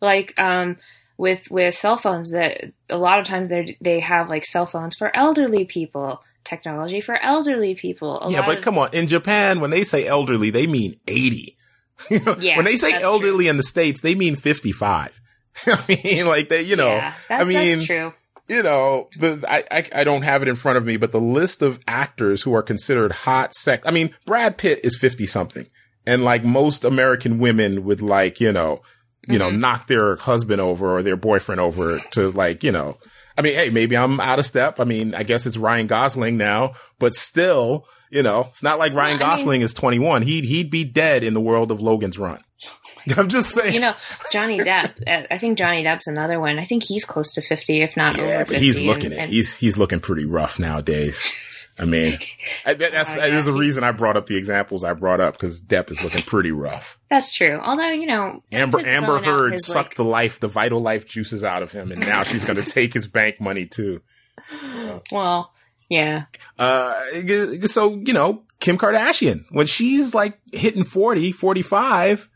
like 0.00 0.34
um 0.38 0.76
with 1.16 1.50
with 1.50 1.74
cell 1.74 1.98
phones 1.98 2.30
that 2.30 2.72
a 2.88 2.96
lot 2.96 3.18
of 3.18 3.26
times 3.26 3.50
they 3.50 3.76
they 3.80 4.00
have 4.00 4.28
like 4.28 4.44
cell 4.46 4.66
phones 4.66 4.96
for 4.96 5.14
elderly 5.16 5.64
people, 5.64 6.22
technology 6.44 7.00
for 7.00 7.16
elderly 7.16 7.74
people. 7.74 8.20
A 8.20 8.30
yeah, 8.30 8.44
but 8.44 8.58
of- 8.58 8.64
come 8.64 8.78
on. 8.78 8.90
In 8.92 9.06
Japan, 9.06 9.60
when 9.60 9.70
they 9.70 9.84
say 9.84 10.06
elderly, 10.06 10.50
they 10.50 10.66
mean 10.66 10.98
80. 11.06 11.56
You 12.10 12.20
know, 12.20 12.36
Yeah, 12.38 12.56
when 12.56 12.64
they 12.64 12.76
say 12.76 12.92
elderly 12.92 13.48
in 13.48 13.56
the 13.56 13.62
States, 13.62 14.00
they 14.00 14.14
mean 14.14 14.36
55. 14.36 15.20
I 15.66 15.98
mean, 16.04 16.26
like 16.26 16.48
they, 16.48 16.62
you 16.62 16.76
know, 16.76 16.96
yeah, 16.96 17.14
I 17.28 17.44
mean, 17.44 17.78
that's 17.78 17.86
true. 17.86 18.12
you 18.48 18.62
know, 18.62 19.08
the, 19.18 19.44
I, 19.48 19.64
I, 19.70 19.84
I 19.92 20.04
don't 20.04 20.22
have 20.22 20.42
it 20.42 20.48
in 20.48 20.54
front 20.56 20.78
of 20.78 20.84
me, 20.84 20.96
but 20.96 21.10
the 21.12 21.20
list 21.20 21.62
of 21.62 21.80
actors 21.88 22.42
who 22.42 22.54
are 22.54 22.62
considered 22.62 23.12
hot 23.12 23.54
sex. 23.54 23.84
I 23.86 23.90
mean, 23.90 24.14
Brad 24.26 24.56
Pitt 24.56 24.80
is 24.84 24.96
50 24.98 25.26
something 25.26 25.66
and 26.06 26.22
like 26.24 26.44
most 26.44 26.84
American 26.84 27.38
women 27.40 27.84
would 27.84 28.00
like, 28.00 28.40
you 28.40 28.52
know, 28.52 28.80
you 29.28 29.38
know, 29.38 29.48
Mm-hmm. 29.50 29.60
knock 29.60 29.88
their 29.88 30.16
husband 30.16 30.60
over 30.60 30.96
or 30.96 31.02
their 31.02 31.16
boyfriend 31.16 31.60
over 31.60 31.98
to 32.12 32.30
like, 32.30 32.62
you 32.62 32.72
know, 32.72 32.96
I 33.36 33.42
mean, 33.42 33.54
hey, 33.54 33.68
maybe 33.70 33.96
I'm 33.96 34.20
out 34.20 34.38
of 34.38 34.46
step. 34.46 34.80
I 34.80 34.84
mean, 34.84 35.14
I 35.14 35.22
guess 35.24 35.44
it's 35.44 35.56
Ryan 35.58 35.86
Gosling 35.86 36.36
now, 36.38 36.74
but 36.98 37.14
still, 37.14 37.84
you 38.10 38.22
know, 38.22 38.46
it's 38.50 38.62
not 38.62 38.78
like 38.78 38.92
Ryan 38.92 39.18
Well, 39.18 39.26
I 39.28 39.30
mean- 39.30 39.36
Gosling 39.38 39.60
is 39.62 39.74
21. 39.74 40.22
He'd, 40.22 40.44
he'd 40.44 40.70
be 40.70 40.84
dead 40.84 41.22
in 41.24 41.34
the 41.34 41.40
world 41.40 41.70
of 41.70 41.80
Logan's 41.80 42.18
Run. 42.18 42.40
I'm 43.16 43.28
just 43.28 43.50
saying. 43.52 43.74
You 43.74 43.80
know, 43.80 43.94
Johnny 44.32 44.58
Depp. 44.58 44.94
uh, 45.06 45.26
I 45.30 45.38
think 45.38 45.56
Johnny 45.58 45.84
Depp's 45.84 46.06
another 46.08 46.40
one. 46.40 46.58
I 46.58 46.64
think 46.64 46.82
he's 46.82 47.04
close 47.04 47.32
to 47.34 47.42
fifty, 47.42 47.82
if 47.82 47.96
not 47.96 48.16
Yeah, 48.16 48.22
over 48.22 48.38
but 48.38 48.48
fifty. 48.48 48.64
he's 48.66 48.78
and- 48.78 48.86
looking 48.86 49.12
at 49.12 49.18
and- 49.20 49.30
he's 49.30 49.54
he's 49.56 49.78
looking 49.78 50.00
pretty 50.00 50.24
rough 50.24 50.58
nowadays. 50.58 51.22
I 51.80 51.84
mean, 51.84 52.18
I, 52.66 52.74
that's 52.74 53.12
Oh, 53.12 53.20
yeah, 53.20 53.28
there's 53.28 53.46
a 53.46 53.52
reason 53.52 53.84
I 53.84 53.92
brought 53.92 54.16
up 54.16 54.26
the 54.26 54.34
examples 54.36 54.82
I 54.82 54.94
brought 54.94 55.20
up 55.20 55.34
because 55.34 55.60
Depp 55.62 55.92
is 55.92 56.02
looking 56.02 56.22
pretty 56.22 56.50
rough. 56.50 56.98
That's 57.08 57.32
true. 57.32 57.60
Although 57.62 57.90
you 57.92 58.06
know, 58.06 58.42
Amber 58.50 58.84
Amber 58.84 59.20
Heard 59.20 59.52
his, 59.52 59.64
sucked 59.66 59.90
like- 59.90 59.94
the 59.96 60.04
life, 60.04 60.40
the 60.40 60.48
vital 60.48 60.80
life 60.80 61.06
juices 61.06 61.44
out 61.44 61.62
of 61.62 61.70
him, 61.70 61.92
and 61.92 62.00
now 62.00 62.24
she's 62.24 62.44
going 62.44 62.60
to 62.60 62.68
take 62.68 62.92
his 62.92 63.06
bank 63.06 63.40
money 63.40 63.64
too. 63.66 64.00
Well, 65.12 65.52
yeah. 65.88 66.24
Uh, 66.58 66.94
so 67.66 67.94
you 67.94 68.12
know, 68.12 68.42
Kim 68.60 68.78
Kardashian 68.78 69.44
when 69.50 69.66
she's 69.66 70.14
like 70.14 70.38
hitting 70.52 70.84
40, 70.84 71.32
45, 71.32 72.28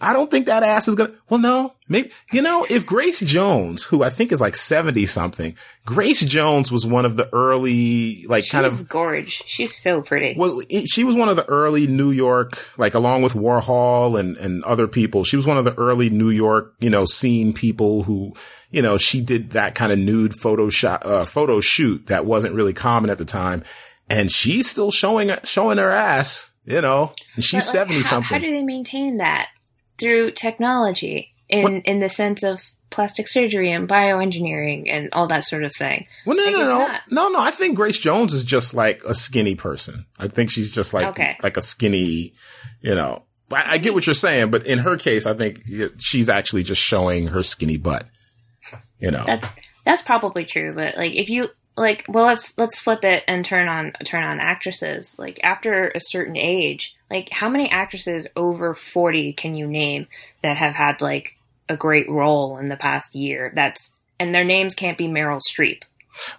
I 0.00 0.12
don't 0.12 0.30
think 0.30 0.46
that 0.46 0.62
ass 0.62 0.88
is 0.88 0.94
gonna. 0.94 1.14
Well, 1.28 1.40
no, 1.40 1.74
maybe 1.88 2.10
you 2.32 2.42
know 2.42 2.66
if 2.68 2.86
Grace 2.86 3.20
Jones, 3.20 3.84
who 3.84 4.02
I 4.02 4.10
think 4.10 4.32
is 4.32 4.40
like 4.40 4.56
seventy 4.56 5.06
something, 5.06 5.56
Grace 5.84 6.20
Jones 6.20 6.70
was 6.70 6.86
one 6.86 7.04
of 7.04 7.16
the 7.16 7.28
early 7.32 8.26
like 8.28 8.44
She's 8.44 8.52
kind 8.52 8.66
of 8.66 8.88
gorge. 8.88 9.42
She's 9.46 9.74
so 9.74 10.02
pretty. 10.02 10.34
Well, 10.38 10.60
it, 10.68 10.86
she 10.88 11.02
was 11.02 11.14
one 11.14 11.28
of 11.28 11.36
the 11.36 11.46
early 11.46 11.86
New 11.86 12.10
York, 12.10 12.68
like 12.78 12.94
along 12.94 13.22
with 13.22 13.32
Warhol 13.32 14.20
and, 14.20 14.36
and 14.36 14.62
other 14.64 14.86
people. 14.86 15.24
She 15.24 15.36
was 15.36 15.46
one 15.46 15.56
of 15.56 15.64
the 15.64 15.74
early 15.78 16.10
New 16.10 16.30
York, 16.30 16.74
you 16.80 16.90
know, 16.90 17.04
scene 17.06 17.52
people 17.52 18.02
who, 18.02 18.34
you 18.70 18.82
know, 18.82 18.98
she 18.98 19.20
did 19.20 19.50
that 19.50 19.74
kind 19.74 19.92
of 19.92 19.98
nude 19.98 20.38
photo 20.38 20.68
shot, 20.68 21.06
uh, 21.06 21.24
photo 21.24 21.60
shoot 21.60 22.06
that 22.08 22.26
wasn't 22.26 22.54
really 22.54 22.74
common 22.74 23.08
at 23.10 23.18
the 23.18 23.24
time. 23.24 23.62
And 24.10 24.30
she's 24.30 24.68
still 24.68 24.90
showing, 24.90 25.30
showing 25.44 25.78
her 25.78 25.90
ass, 25.90 26.50
you 26.64 26.80
know, 26.80 27.14
and 27.34 27.44
she's 27.44 27.64
But, 27.66 27.78
like, 27.78 27.86
70 27.88 27.96
how, 27.96 28.02
something. 28.02 28.40
How 28.40 28.44
do 28.44 28.50
they 28.50 28.62
maintain 28.62 29.16
that 29.18 29.48
through 29.98 30.32
technology 30.32 31.32
in 31.48 31.82
in 31.82 31.98
the 31.98 32.08
sense 32.08 32.42
of 32.42 32.60
plastic 32.90 33.28
surgery 33.28 33.70
and 33.70 33.86
bioengineering 33.88 34.84
and 34.90 35.10
all 35.12 35.26
that 35.28 35.44
sort 35.44 35.64
of 35.64 35.74
thing? 35.74 36.06
Well, 36.24 36.36
no, 36.36 36.44
Like, 36.44 36.52
no, 36.52 36.58
no, 36.58 36.78
not. 36.78 37.00
no, 37.10 37.28
no. 37.28 37.40
I 37.40 37.50
think 37.50 37.76
Grace 37.76 37.98
Jones 37.98 38.32
is 38.32 38.44
just 38.44 38.74
like 38.74 39.02
a 39.04 39.14
skinny 39.14 39.54
person. 39.54 40.06
I 40.18 40.28
think 40.28 40.50
she's 40.50 40.74
just 40.74 40.94
like 40.94 41.06
Okay. 41.08 41.36
like 41.42 41.56
a 41.56 41.62
skinny, 41.62 42.34
you 42.80 42.94
know. 42.94 43.22
I, 43.50 43.74
I 43.74 43.78
get 43.78 43.94
what 43.94 44.06
you're 44.06 44.14
saying, 44.14 44.50
but 44.50 44.66
in 44.66 44.78
her 44.80 44.96
case, 44.96 45.26
I 45.26 45.34
think 45.34 45.62
she's 45.98 46.28
actually 46.28 46.62
just 46.62 46.82
showing 46.82 47.28
her 47.28 47.42
skinny 47.42 47.76
butt. 47.76 48.06
You 48.98 49.10
know, 49.12 49.24
That's 49.26 49.48
that's 49.84 50.02
probably 50.02 50.44
true, 50.44 50.74
but 50.74 50.96
like 50.96 51.12
if 51.14 51.28
you 51.28 51.48
like 51.76 52.04
well 52.08 52.24
let's 52.26 52.58
let's 52.58 52.78
flip 52.80 53.04
it 53.04 53.22
and 53.28 53.44
turn 53.44 53.68
on 53.68 53.92
turn 54.04 54.24
on 54.24 54.40
actresses. 54.40 55.14
Like 55.18 55.38
after 55.44 55.88
a 55.90 56.00
certain 56.00 56.36
age, 56.36 56.96
like 57.10 57.28
how 57.32 57.48
many 57.48 57.70
actresses 57.70 58.26
over 58.34 58.74
40 58.74 59.32
can 59.34 59.54
you 59.54 59.66
name 59.68 60.08
that 60.42 60.56
have 60.56 60.74
had 60.74 61.00
like 61.00 61.36
a 61.68 61.76
great 61.76 62.08
role 62.08 62.58
in 62.58 62.68
the 62.68 62.76
past 62.76 63.14
year? 63.14 63.52
That's 63.54 63.90
and 64.20 64.34
their 64.34 64.44
names 64.44 64.74
can't 64.74 64.98
be 64.98 65.06
Meryl 65.08 65.40
Streep. 65.40 65.82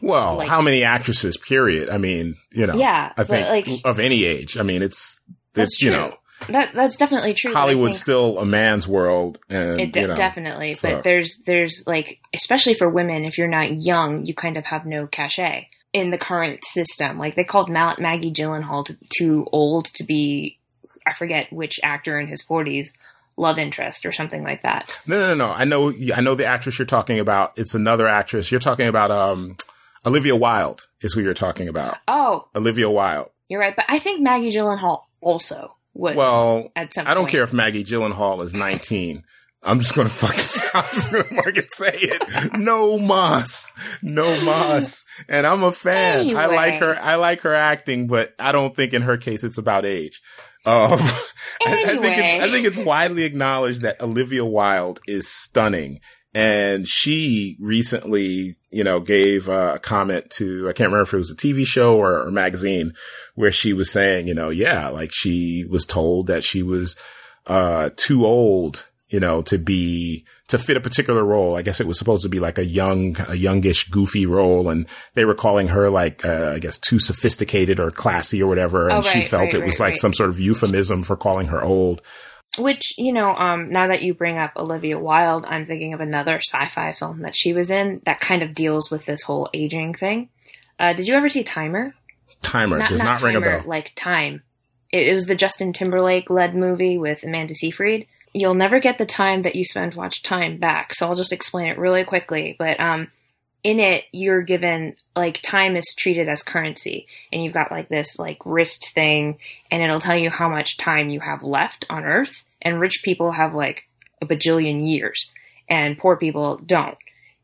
well, 0.02 0.36
like- 0.36 0.48
how 0.50 0.62
many 0.62 0.84
actresses? 0.84 1.38
Period. 1.38 1.90
I 1.90 1.98
mean, 1.98 2.36
you 2.54 2.68
know, 2.68 2.76
Yeah, 2.76 3.14
I 3.18 3.24
think 3.24 3.48
like- 3.48 3.82
of 3.86 4.00
any 4.00 4.26
age. 4.26 4.58
I 4.58 4.64
mean, 4.64 4.82
it's 4.82 5.20
it's 5.56 5.82
you 5.82 5.90
true. 5.90 5.98
know, 5.98 6.16
That 6.50 6.74
that's 6.74 6.96
definitely 6.98 7.34
true. 7.34 7.54
Hollywood's 7.54 8.00
still 8.00 8.38
a 8.40 8.46
man's 8.46 8.88
world, 8.88 9.40
and 9.50 9.80
It 9.82 9.92
de- 9.94 10.02
you 10.02 10.08
know, 10.08 10.16
definitely, 10.16 10.74
so- 10.74 10.90
but 10.96 11.04
there's 11.04 11.38
there's 11.46 11.84
like 11.88 12.20
especially 12.34 12.74
for 12.74 12.90
women, 12.90 13.26
if 13.26 13.38
you're 13.38 13.48
not 13.48 13.80
young, 13.82 14.26
you 14.26 14.34
kind 14.34 14.58
of 14.58 14.66
have 14.66 14.86
no 14.86 15.08
cachet 15.08 15.70
in 15.94 16.12
the 16.12 16.18
current 16.18 16.64
system. 16.66 17.18
Like 17.18 17.36
they 17.36 17.44
called 17.44 17.70
Ma- 17.70 17.96
Maggie 17.98 18.32
Gyllenhaal 18.32 18.86
t- 18.86 18.96
too 19.18 19.48
old 19.52 19.86
to 19.96 20.04
be, 20.04 20.60
I 21.08 21.14
forget 21.14 21.52
which 21.52 21.80
actor 21.84 22.20
in 22.20 22.28
his 22.28 22.44
40s, 22.46 22.90
love 23.40 23.58
interest 23.58 24.06
or 24.06 24.12
something 24.12 24.44
like 24.44 24.62
that. 24.64 24.96
No, 25.08 25.18
no, 25.20 25.34
no. 25.48 25.52
I 25.54 25.64
know, 25.64 25.94
I 26.14 26.22
know 26.22 26.36
the 26.36 26.46
actress 26.46 26.78
you're 26.78 26.86
talking 26.86 27.20
about. 27.20 27.54
It's 27.58 27.74
another 27.74 28.08
actress. 28.08 28.52
You're 28.52 28.60
talking 28.60 28.88
about 28.88 29.10
um, 29.12 29.56
Olivia 30.06 30.36
Wilde 30.36 30.88
is 31.02 31.14
who 31.14 31.22
you're 31.22 31.34
talking 31.34 31.68
about. 31.68 31.98
Oh, 32.08 32.48
Olivia 32.56 32.90
Wilde. 32.90 33.30
you're 33.48 33.60
right, 33.60 33.76
but 33.76 33.86
I 33.88 34.00
think 34.00 34.22
Maggie 34.22 34.52
Gyllenhaal 34.52 35.04
also 35.22 35.76
was. 35.94 36.16
Well, 36.16 36.72
at 36.76 36.94
some 36.94 37.08
I 37.08 37.14
don't 37.14 37.24
point. 37.24 37.32
care 37.32 37.44
if 37.44 37.54
Maggie 37.54 37.84
Gyllenhaal 37.84 38.44
is 38.44 38.54
19. 38.54 39.24
I'm 39.62 39.82
just 39.82 39.94
gonna 39.94 40.08
fucking, 40.08 40.70
I'm 40.74 40.86
just 40.94 41.12
gonna 41.12 41.24
fucking 41.26 41.68
say 41.74 41.92
it. 41.94 42.58
No 42.58 42.98
mas, 42.98 43.72
no 44.02 44.40
mas. 44.42 45.04
And 45.28 45.46
I'm 45.46 45.64
a 45.64 45.74
fan. 45.74 46.36
I 46.38 46.46
like 46.46 46.80
her. 46.80 46.96
I 46.98 47.16
like 47.16 47.42
her 47.42 47.54
acting, 47.54 48.08
but 48.08 48.34
I 48.40 48.54
don't 48.54 48.74
think 48.74 48.94
in 48.94 49.02
her 49.02 49.18
case 49.18 49.44
it's 49.44 49.58
about 49.58 49.86
age. 49.86 50.22
Um, 50.66 50.92
I, 51.66 51.84
I 51.84 51.98
think 51.98 52.18
it's, 52.18 52.44
I 52.44 52.52
think 52.52 52.66
it's 52.66 52.78
widely 52.78 53.24
acknowledged 53.24 53.82
that 53.82 54.02
Olivia 54.02 54.46
Wilde 54.46 55.00
is 55.08 55.28
stunning. 55.28 56.00
And 56.34 56.88
she 56.88 57.58
recently, 57.60 58.58
you 58.70 58.84
know, 58.84 59.00
gave 59.00 59.50
uh, 59.50 59.74
a 59.76 59.80
comment 59.80 60.30
to, 60.32 60.70
I 60.70 60.74
can't 60.74 60.92
remember 60.92 61.02
if 61.02 61.14
it 61.14 61.18
was 61.18 61.32
a 61.32 61.36
TV 61.36 61.66
show 61.66 61.98
or 61.98 62.22
a 62.22 62.32
magazine 62.32 62.94
where 63.34 63.52
she 63.52 63.74
was 63.74 63.92
saying, 63.92 64.28
you 64.28 64.36
know, 64.36 64.50
yeah, 64.50 64.90
like 64.90 65.12
she 65.12 65.66
was 65.68 65.86
told 65.86 66.28
that 66.28 66.44
she 66.44 66.62
was, 66.62 66.96
uh, 67.48 67.90
too 67.96 68.28
old, 68.28 68.89
you 69.10 69.20
know, 69.20 69.42
to 69.44 69.58
be, 69.58 70.24
to 70.48 70.60
fit 70.60 70.78
a 70.78 70.82
particular 70.82 71.24
role. 71.24 71.58
I 71.58 71.62
guess 71.62 71.82
it 71.82 71.88
was 71.88 71.98
supposed 71.98 72.24
to 72.24 72.30
be 72.30 72.40
like 72.40 72.58
a 72.58 72.66
young, 72.66 73.18
a 73.28 73.36
youngish, 73.36 73.90
goofy 73.90 74.26
role. 74.26 74.70
And 74.70 74.88
they 75.16 75.26
were 75.26 75.36
calling 75.36 75.70
her 75.70 75.90
like, 75.90 76.24
uh, 76.24 76.52
I 76.56 76.60
guess 76.60 76.78
too 76.78 77.00
sophisticated 77.00 77.80
or 77.80 77.92
classy 77.92 78.42
or 78.42 78.48
whatever. 78.48 78.88
And 78.88 79.00
Oh, 79.00 79.02
she 79.02 79.24
felt 79.24 79.54
right, 79.54 79.54
it 79.56 79.66
was 79.66 79.80
right, 79.80 79.90
like 79.90 79.98
some 79.98 80.14
sort 80.14 80.30
of 80.30 80.40
euphemism 80.40 81.04
for 81.04 81.18
calling 81.18 81.48
her 81.48 81.64
old. 81.64 82.02
Which, 82.58 82.94
you 82.98 83.14
know, 83.14 83.36
um, 83.36 83.70
now 83.70 83.88
that 83.88 84.02
you 84.02 84.14
bring 84.14 84.38
up 84.38 84.54
Olivia 84.56 84.98
Wilde, 84.98 85.46
I'm 85.46 85.66
thinking 85.66 85.94
of 85.94 86.02
another 86.02 86.38
sci-fi 86.38 86.94
film 86.94 87.22
that 87.22 87.36
she 87.36 87.54
was 87.54 87.70
in 87.70 88.02
that 88.06 88.20
kind 88.20 88.42
of 88.42 88.56
deals 88.56 88.90
with 88.90 89.06
this 89.06 89.22
whole 89.22 89.50
aging 89.54 89.94
thing. 89.94 90.30
Uh, 90.80 90.94
did 90.94 91.08
you 91.08 91.14
ever 91.14 91.30
see 91.30 91.44
Timer? 91.44 91.94
Timer 92.42 92.88
does 92.88 93.04
not, 93.04 93.22
ring 93.22 93.36
a 93.36 93.40
Timer, 93.40 93.60
bell. 93.60 93.70
Like 93.70 93.92
Time. 93.96 94.44
It, 94.92 95.08
it 95.08 95.14
was 95.14 95.26
the 95.26 95.36
Justin 95.36 95.74
Timberlake 95.74 96.30
led 96.30 96.56
movie 96.56 96.98
with 96.98 97.24
Amanda 97.24 97.54
Seyfried. 97.54 98.08
You'll 98.34 98.54
never 98.54 98.80
get 98.80 98.98
the 98.98 99.06
time 99.06 99.42
that 99.42 99.56
you 99.56 99.66
spend 99.66 99.96
watch 99.96 100.22
Time 100.24 100.58
back, 100.58 100.94
so 100.94 101.08
I'll 101.08 101.16
just 101.16 101.34
explain 101.34 101.68
it 101.68 101.78
really 101.78 102.04
quickly. 102.04 102.56
But 102.58 102.80
um, 102.80 103.12
in 103.64 103.80
it, 103.80 104.06
you're 104.12 104.42
given 104.42 104.96
like 105.16 105.42
time 105.42 105.76
is 105.76 105.96
treated 105.98 106.30
as 106.30 106.44
currency, 106.44 107.08
and 107.32 107.44
you've 107.44 107.54
got 107.54 107.72
like 107.72 107.90
this 107.90 108.20
like 108.20 108.38
wrist 108.46 108.92
thing, 108.94 109.40
and 109.72 109.82
it'll 109.82 110.00
tell 110.00 110.18
you 110.18 110.30
how 110.30 110.48
much 110.50 110.78
time 110.78 111.10
you 111.10 111.20
have 111.20 111.44
left 111.44 111.86
on 111.90 112.06
Earth. 112.06 112.44
And 112.62 112.80
rich 112.80 113.02
people 113.04 113.32
have 113.32 113.56
like 113.56 113.84
a 114.22 114.26
bajillion 114.26 114.88
years, 114.88 115.32
and 115.70 115.98
poor 115.98 116.18
people 116.18 116.58
don't. 116.58 116.98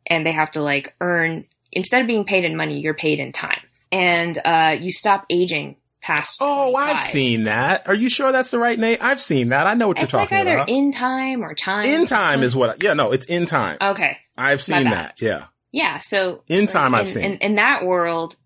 and 0.07 0.25
they 0.25 0.31
have 0.31 0.51
to 0.51 0.61
like 0.61 0.93
earn 1.01 1.45
instead 1.71 2.01
of 2.01 2.07
being 2.07 2.25
paid 2.25 2.45
in 2.45 2.55
money, 2.55 2.79
you're 2.79 2.93
paid 2.93 3.19
in 3.19 3.31
time, 3.31 3.61
and 3.91 4.37
uh, 4.45 4.75
you 4.79 4.91
stop 4.91 5.25
aging 5.29 5.75
past. 6.05 6.37
Oh, 6.39 6.71
25. 6.71 6.89
I've 6.95 7.01
seen 7.01 7.43
that. 7.45 7.87
Are 7.87 7.95
you 7.95 8.09
sure 8.09 8.31
that's 8.31 8.51
the 8.51 8.59
right 8.59 8.77
name? 8.77 8.97
I've 9.01 9.19
seen 9.21 9.49
that. 9.49 9.65
I 9.67 9.73
know 9.73 9.87
what 9.87 9.99
It's 9.99 10.13
you're 10.13 10.21
talking 10.21 10.37
like 10.37 10.47
either 10.47 10.55
about. 10.55 10.69
in 10.69 10.91
time 10.91 11.43
or 11.43 11.53
time. 11.55 11.85
In 11.85 12.05
time 12.05 12.37
mm-hmm. 12.37 12.43
is 12.43 12.55
what. 12.55 12.69
I, 12.69 12.73
yeah, 12.79 12.93
no, 12.93 13.11
it's 13.11 13.25
in 13.25 13.45
time. 13.45 13.77
okay. 13.81 14.17
I've 14.37 14.63
seen 14.63 14.85
that. 14.85 15.15
Yeah. 15.19 15.45
Yeah, 15.71 15.99
so 15.99 16.43
In 16.47 16.67
time 16.67 16.93
in, 16.93 16.99
I've 17.01 17.09
seen. 17.09 17.23
in, 17.23 17.37
in 17.39 17.55
that 17.55 17.83
world, 17.83 18.37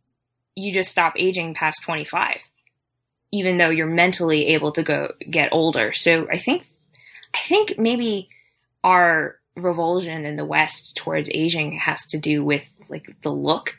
you 0.55 0.73
just 0.73 0.89
stop 0.89 1.13
aging 1.15 1.53
past 1.53 1.83
twenty 1.83 2.05
five, 2.05 2.39
even 3.31 3.57
though 3.57 3.69
you're 3.69 3.85
mentally 3.85 4.47
able 4.47 4.71
to 4.71 4.81
go 4.81 5.13
get 5.29 5.49
older. 5.51 5.93
So 5.93 6.27
I 6.31 6.39
think, 6.39 6.65
I 7.35 7.39
think 7.47 7.77
maybe 7.77 8.29
our 8.83 9.39
revulsion 9.55 10.25
in 10.25 10.37
the 10.37 10.45
West 10.45 10.95
towards 10.95 11.29
aging 11.31 11.73
has 11.73 12.05
to 12.07 12.17
do 12.17 12.43
with 12.43 12.67
like 12.87 13.15
the 13.21 13.31
look 13.31 13.75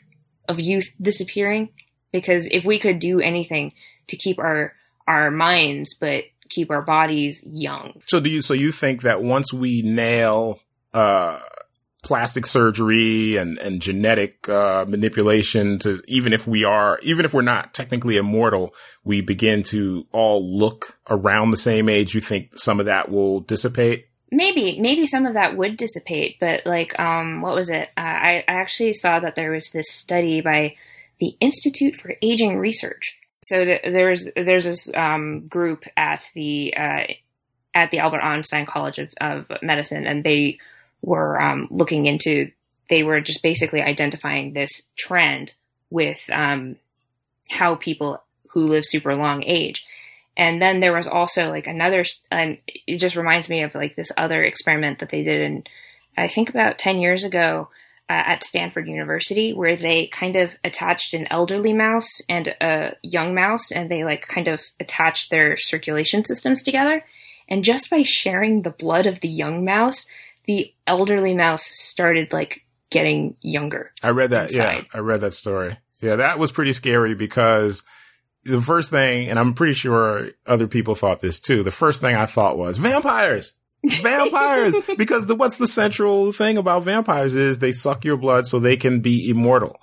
of 0.47 0.59
youth 0.59 0.89
disappearing. 1.01 1.69
Because 2.11 2.47
if 2.51 2.65
we 2.65 2.79
could 2.79 2.99
do 2.99 3.19
anything 3.19 3.73
to 4.07 4.17
keep 4.17 4.39
our 4.39 4.73
our 5.07 5.31
minds 5.31 5.95
but 5.99 6.25
keep 6.49 6.69
our 6.69 6.81
bodies 6.81 7.43
young, 7.45 8.01
So 8.05 8.19
do 8.19 8.29
you? 8.29 8.41
So 8.41 8.53
you 8.53 8.71
think 8.71 9.03
that 9.03 9.23
once 9.23 9.53
we 9.53 9.81
nail 9.81 10.59
uh, 10.93 11.39
plastic 12.03 12.45
surgery 12.45 13.37
and 13.37 13.57
and 13.59 13.81
genetic 13.81 14.47
uh, 14.49 14.85
manipulation 14.87 15.79
to 15.79 16.01
even 16.07 16.33
if 16.33 16.47
we 16.47 16.63
are 16.63 16.99
even 17.01 17.25
if 17.25 17.33
we're 17.33 17.41
not 17.41 17.73
technically 17.73 18.17
immortal, 18.17 18.73
we 19.03 19.21
begin 19.21 19.63
to 19.63 20.05
all 20.11 20.57
look 20.57 20.97
around 21.09 21.51
the 21.51 21.57
same 21.57 21.89
age. 21.89 22.13
You 22.13 22.21
think 22.21 22.57
some 22.57 22.79
of 22.79 22.85
that 22.87 23.09
will 23.09 23.39
dissipate? 23.39 24.07
maybe 24.31 24.79
maybe 24.79 25.05
some 25.05 25.25
of 25.25 25.33
that 25.33 25.57
would 25.57 25.75
dissipate 25.75 26.37
but 26.39 26.65
like 26.65 26.97
um 26.99 27.41
what 27.41 27.53
was 27.53 27.69
it 27.69 27.89
uh, 27.97 28.01
I, 28.01 28.43
I 28.47 28.53
actually 28.53 28.93
saw 28.93 29.19
that 29.19 29.35
there 29.35 29.51
was 29.51 29.69
this 29.71 29.91
study 29.91 30.39
by 30.41 30.75
the 31.21 31.37
institute 31.39 31.95
for 31.95 32.15
aging 32.21 32.57
research. 32.57 33.15
So 33.45 33.63
th- 33.63 33.83
there's 33.83 34.27
there's 34.35 34.65
this 34.65 34.89
um 34.93 35.47
group 35.47 35.85
at 35.95 36.29
the 36.35 36.73
uh 36.75 37.03
at 37.73 37.91
the 37.91 37.99
albert 37.99 38.21
einstein 38.21 38.65
college 38.65 38.99
of, 38.99 39.13
of 39.21 39.45
medicine 39.61 40.05
and 40.05 40.23
they 40.25 40.57
were 41.01 41.41
um 41.41 41.67
looking 41.71 42.05
into 42.05 42.51
they 42.89 43.03
were 43.03 43.21
just 43.21 43.41
basically 43.41 43.81
identifying 43.81 44.51
this 44.51 44.81
trend 44.97 45.53
with 45.89 46.21
um 46.33 46.75
how 47.49 47.75
people 47.75 48.21
who 48.53 48.65
live 48.65 48.85
super 48.85 49.15
long 49.15 49.43
age. 49.43 49.85
And 50.37 50.61
then 50.61 50.79
there 50.79 50.93
was 50.93 51.07
also 51.07 51.49
like 51.49 51.67
another, 51.67 52.05
and 52.31 52.57
it 52.65 52.97
just 52.97 53.15
reminds 53.15 53.49
me 53.49 53.63
of 53.63 53.75
like 53.75 53.95
this 53.95 54.11
other 54.17 54.43
experiment 54.43 54.99
that 54.99 55.09
they 55.09 55.23
did 55.23 55.41
in, 55.41 55.63
I 56.17 56.27
think 56.27 56.49
about 56.49 56.77
10 56.77 56.99
years 56.99 57.23
ago 57.23 57.69
uh, 58.11 58.23
at 58.27 58.43
Stanford 58.43 58.89
University, 58.89 59.53
where 59.53 59.77
they 59.77 60.07
kind 60.07 60.35
of 60.35 60.53
attached 60.65 61.13
an 61.13 61.27
elderly 61.31 61.71
mouse 61.71 62.19
and 62.27 62.49
a 62.59 62.93
young 63.01 63.33
mouse, 63.33 63.71
and 63.71 63.89
they 63.89 64.03
like 64.03 64.27
kind 64.27 64.49
of 64.49 64.61
attached 64.81 65.31
their 65.31 65.55
circulation 65.55 66.25
systems 66.25 66.61
together. 66.61 67.05
And 67.47 67.63
just 67.63 67.89
by 67.89 68.03
sharing 68.03 68.63
the 68.63 68.69
blood 68.69 69.05
of 69.05 69.21
the 69.21 69.29
young 69.29 69.63
mouse, 69.63 70.05
the 70.45 70.73
elderly 70.85 71.33
mouse 71.33 71.63
started 71.63 72.33
like 72.33 72.65
getting 72.89 73.37
younger. 73.39 73.93
I 74.03 74.09
read 74.09 74.31
that. 74.31 74.51
Yeah, 74.51 74.81
I 74.93 74.99
read 74.99 75.21
that 75.21 75.33
story. 75.33 75.77
Yeah, 76.01 76.17
that 76.17 76.37
was 76.37 76.51
pretty 76.51 76.73
scary 76.73 77.15
because 77.15 77.81
the 78.43 78.61
first 78.61 78.89
thing, 78.89 79.29
and 79.29 79.39
I'm 79.39 79.53
pretty 79.53 79.73
sure 79.73 80.31
other 80.45 80.67
people 80.67 80.95
thought 80.95 81.21
this 81.21 81.39
too. 81.39 81.63
The 81.63 81.71
first 81.71 82.01
thing 82.01 82.13
I 82.13 82.25
thought 82.25 82.57
was 82.57 82.77
vampires. 82.77 83.53
Vampires, 83.83 84.75
because 84.97 85.25
the, 85.25 85.35
what's 85.35 85.57
the 85.57 85.67
central 85.67 86.31
thing 86.31 86.57
about 86.57 86.83
vampires 86.83 87.35
is 87.35 87.57
they 87.57 87.71
suck 87.71 88.05
your 88.05 88.17
blood 88.17 88.45
so 88.45 88.59
they 88.59 88.77
can 88.77 88.99
be 88.99 89.29
immortal. 89.29 89.81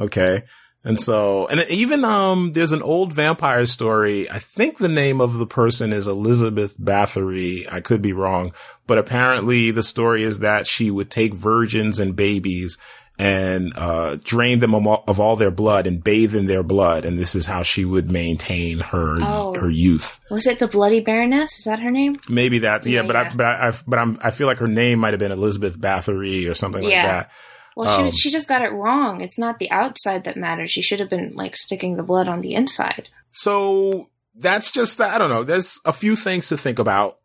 Okay. 0.00 0.42
And 0.84 1.00
so, 1.00 1.48
and 1.48 1.64
even, 1.68 2.04
um, 2.04 2.52
there's 2.52 2.70
an 2.70 2.82
old 2.82 3.12
vampire 3.12 3.66
story. 3.66 4.30
I 4.30 4.38
think 4.38 4.78
the 4.78 4.88
name 4.88 5.20
of 5.20 5.34
the 5.34 5.46
person 5.46 5.92
is 5.92 6.06
Elizabeth 6.06 6.78
Bathory. 6.78 7.70
I 7.72 7.80
could 7.80 8.00
be 8.00 8.12
wrong, 8.12 8.52
but 8.86 8.96
apparently 8.96 9.72
the 9.72 9.82
story 9.82 10.22
is 10.22 10.38
that 10.40 10.68
she 10.68 10.92
would 10.92 11.10
take 11.10 11.34
virgins 11.34 11.98
and 11.98 12.14
babies 12.14 12.78
and, 13.18 13.72
uh, 13.76 14.16
drain 14.22 14.58
them 14.58 14.74
of 14.74 15.18
all, 15.20 15.36
their 15.36 15.50
blood 15.50 15.86
and 15.86 16.02
bathe 16.04 16.34
in 16.34 16.46
their 16.46 16.62
blood. 16.62 17.04
And 17.04 17.18
this 17.18 17.34
is 17.34 17.46
how 17.46 17.62
she 17.62 17.84
would 17.84 18.10
maintain 18.10 18.80
her, 18.80 19.18
Oh. 19.22 19.54
her 19.58 19.70
youth. 19.70 20.20
Was 20.30 20.46
it 20.46 20.58
the 20.58 20.68
Bloody 20.68 21.00
Baroness? 21.00 21.58
Is 21.58 21.64
that 21.64 21.80
her 21.80 21.90
name? 21.90 22.18
Maybe 22.28 22.58
that's, 22.58 22.86
yeah, 22.86 23.00
Yeah, 23.00 23.06
but 23.06 23.16
I, 23.16 23.32
but 23.34 23.46
I, 23.46 23.68
I, 23.68 23.72
but 23.86 23.98
I'm, 23.98 24.18
I 24.22 24.30
feel 24.30 24.46
like 24.46 24.58
her 24.58 24.68
name 24.68 24.98
might 24.98 25.14
have 25.14 25.18
been 25.20 25.32
Elizabeth 25.32 25.78
Bathory 25.78 26.50
or 26.50 26.54
something 26.54 26.82
like 26.82 26.92
that. 26.92 27.30
Well, 27.74 27.96
she, 27.98 28.02
Um, 28.04 28.10
she 28.10 28.30
just 28.30 28.48
got 28.48 28.62
it 28.62 28.72
wrong. 28.72 29.20
It's 29.20 29.38
not 29.38 29.58
the 29.58 29.70
outside 29.70 30.24
that 30.24 30.36
matters. 30.36 30.70
She 30.70 30.82
should 30.82 31.00
have 31.00 31.10
been 31.10 31.32
like 31.34 31.56
sticking 31.56 31.96
the 31.96 32.02
blood 32.02 32.28
on 32.28 32.40
the 32.40 32.54
inside. 32.54 33.08
So 33.32 34.06
that's 34.34 34.70
just, 34.70 35.00
I 35.00 35.18
don't 35.18 35.30
know. 35.30 35.42
There's 35.44 35.78
a 35.84 35.92
few 35.92 36.16
things 36.16 36.48
to 36.48 36.56
think 36.56 36.78
about 36.78 37.18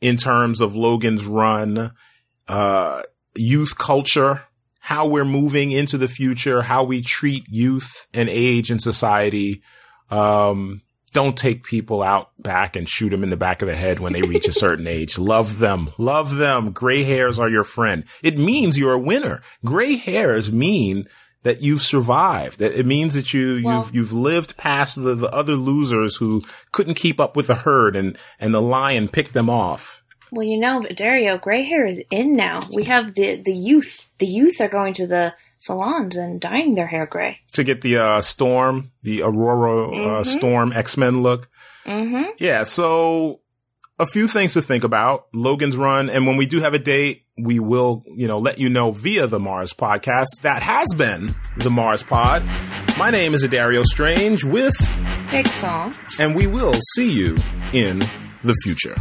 in 0.00 0.16
terms 0.16 0.60
of 0.60 0.74
Logan's 0.76 1.24
run, 1.26 1.92
uh, 2.48 3.02
youth 3.36 3.76
culture, 3.78 4.42
how 4.86 5.04
we're 5.04 5.24
moving 5.24 5.72
into 5.72 5.98
the 5.98 6.06
future, 6.06 6.62
how 6.62 6.84
we 6.84 7.00
treat 7.00 7.44
youth 7.48 8.06
and 8.14 8.28
age 8.28 8.70
in 8.70 8.78
society. 8.78 9.60
Um, 10.10 10.80
don't 11.12 11.36
take 11.36 11.64
people 11.64 12.04
out 12.04 12.30
back 12.38 12.76
and 12.76 12.88
shoot 12.88 13.08
them 13.08 13.24
in 13.24 13.30
the 13.30 13.36
back 13.36 13.62
of 13.62 13.66
the 13.68 13.74
head 13.74 13.98
when 13.98 14.12
they 14.12 14.22
reach 14.22 14.46
a 14.46 14.52
certain 14.64 14.86
age. 14.86 15.18
Love 15.18 15.58
them. 15.58 15.90
Love 15.98 16.36
them. 16.36 16.70
Gray 16.70 17.02
hairs 17.02 17.40
are 17.40 17.48
your 17.48 17.64
friend. 17.64 18.04
It 18.22 18.38
means 18.38 18.78
you're 18.78 18.92
a 18.92 18.98
winner. 19.00 19.42
Gray 19.64 19.96
hairs 19.96 20.52
mean 20.52 21.08
that 21.42 21.62
you've 21.62 21.82
survived. 21.82 22.60
That 22.60 22.78
it 22.78 22.86
means 22.86 23.14
that 23.14 23.34
you, 23.34 23.62
Well- 23.64 23.78
you've, 23.86 23.94
you've 23.94 24.12
lived 24.12 24.56
past 24.56 25.02
the, 25.02 25.16
the 25.16 25.30
other 25.34 25.54
losers 25.56 26.14
who 26.14 26.44
couldn't 26.70 26.94
keep 26.94 27.18
up 27.18 27.34
with 27.34 27.48
the 27.48 27.56
herd 27.56 27.96
and, 27.96 28.16
and 28.38 28.54
the 28.54 28.62
lion 28.62 29.08
picked 29.08 29.32
them 29.32 29.50
off. 29.50 29.95
Well, 30.30 30.42
you 30.44 30.58
know, 30.58 30.82
Dario, 30.94 31.38
gray 31.38 31.64
hair 31.64 31.86
is 31.86 32.00
in 32.10 32.36
now. 32.36 32.68
We 32.72 32.84
have 32.84 33.14
the 33.14 33.36
the 33.36 33.52
youth. 33.54 34.06
The 34.18 34.26
youth 34.26 34.60
are 34.60 34.68
going 34.68 34.94
to 34.94 35.06
the 35.06 35.34
salons 35.58 36.16
and 36.16 36.40
dyeing 36.40 36.74
their 36.74 36.86
hair 36.86 37.06
gray. 37.06 37.40
to 37.52 37.64
get 37.64 37.80
the 37.80 37.96
uh, 37.96 38.20
storm, 38.20 38.92
the 39.02 39.20
Ororo 39.20 40.20
uh, 40.20 40.24
Storm 40.24 40.72
X 40.72 40.96
Men 40.96 41.22
look. 41.22 41.48
Mm-hmm. 41.86 42.30
Yeah, 42.38 42.64
so 42.64 43.40
a 43.98 44.06
few 44.06 44.28
things 44.28 44.54
to 44.54 44.62
think 44.62 44.84
about. 44.84 45.26
Logan's 45.32 45.76
Run, 45.76 46.10
and 46.10 46.26
when 46.26 46.36
we 46.36 46.46
do 46.46 46.60
have 46.60 46.74
a 46.74 46.78
date, 46.78 47.22
we 47.38 47.58
will, 47.60 48.02
you 48.06 48.26
know, 48.26 48.38
let 48.38 48.58
you 48.58 48.68
know 48.68 48.90
via 48.90 49.26
the 49.26 49.38
Mars 49.38 49.72
podcast. 49.72 50.26
That 50.42 50.62
has 50.62 50.88
been 50.96 51.34
the 51.56 51.70
Mars 51.70 52.02
Pod. 52.02 52.42
My 52.98 53.10
name 53.10 53.34
is 53.34 53.46
Dario 53.48 53.82
Strange 53.84 54.42
with, 54.42 54.74
Big 55.30 55.46
song. 55.48 55.94
and 56.18 56.34
we 56.34 56.46
will 56.46 56.74
see 56.94 57.12
you 57.12 57.36
in 57.72 58.00
the 58.42 58.54
future. 58.62 58.96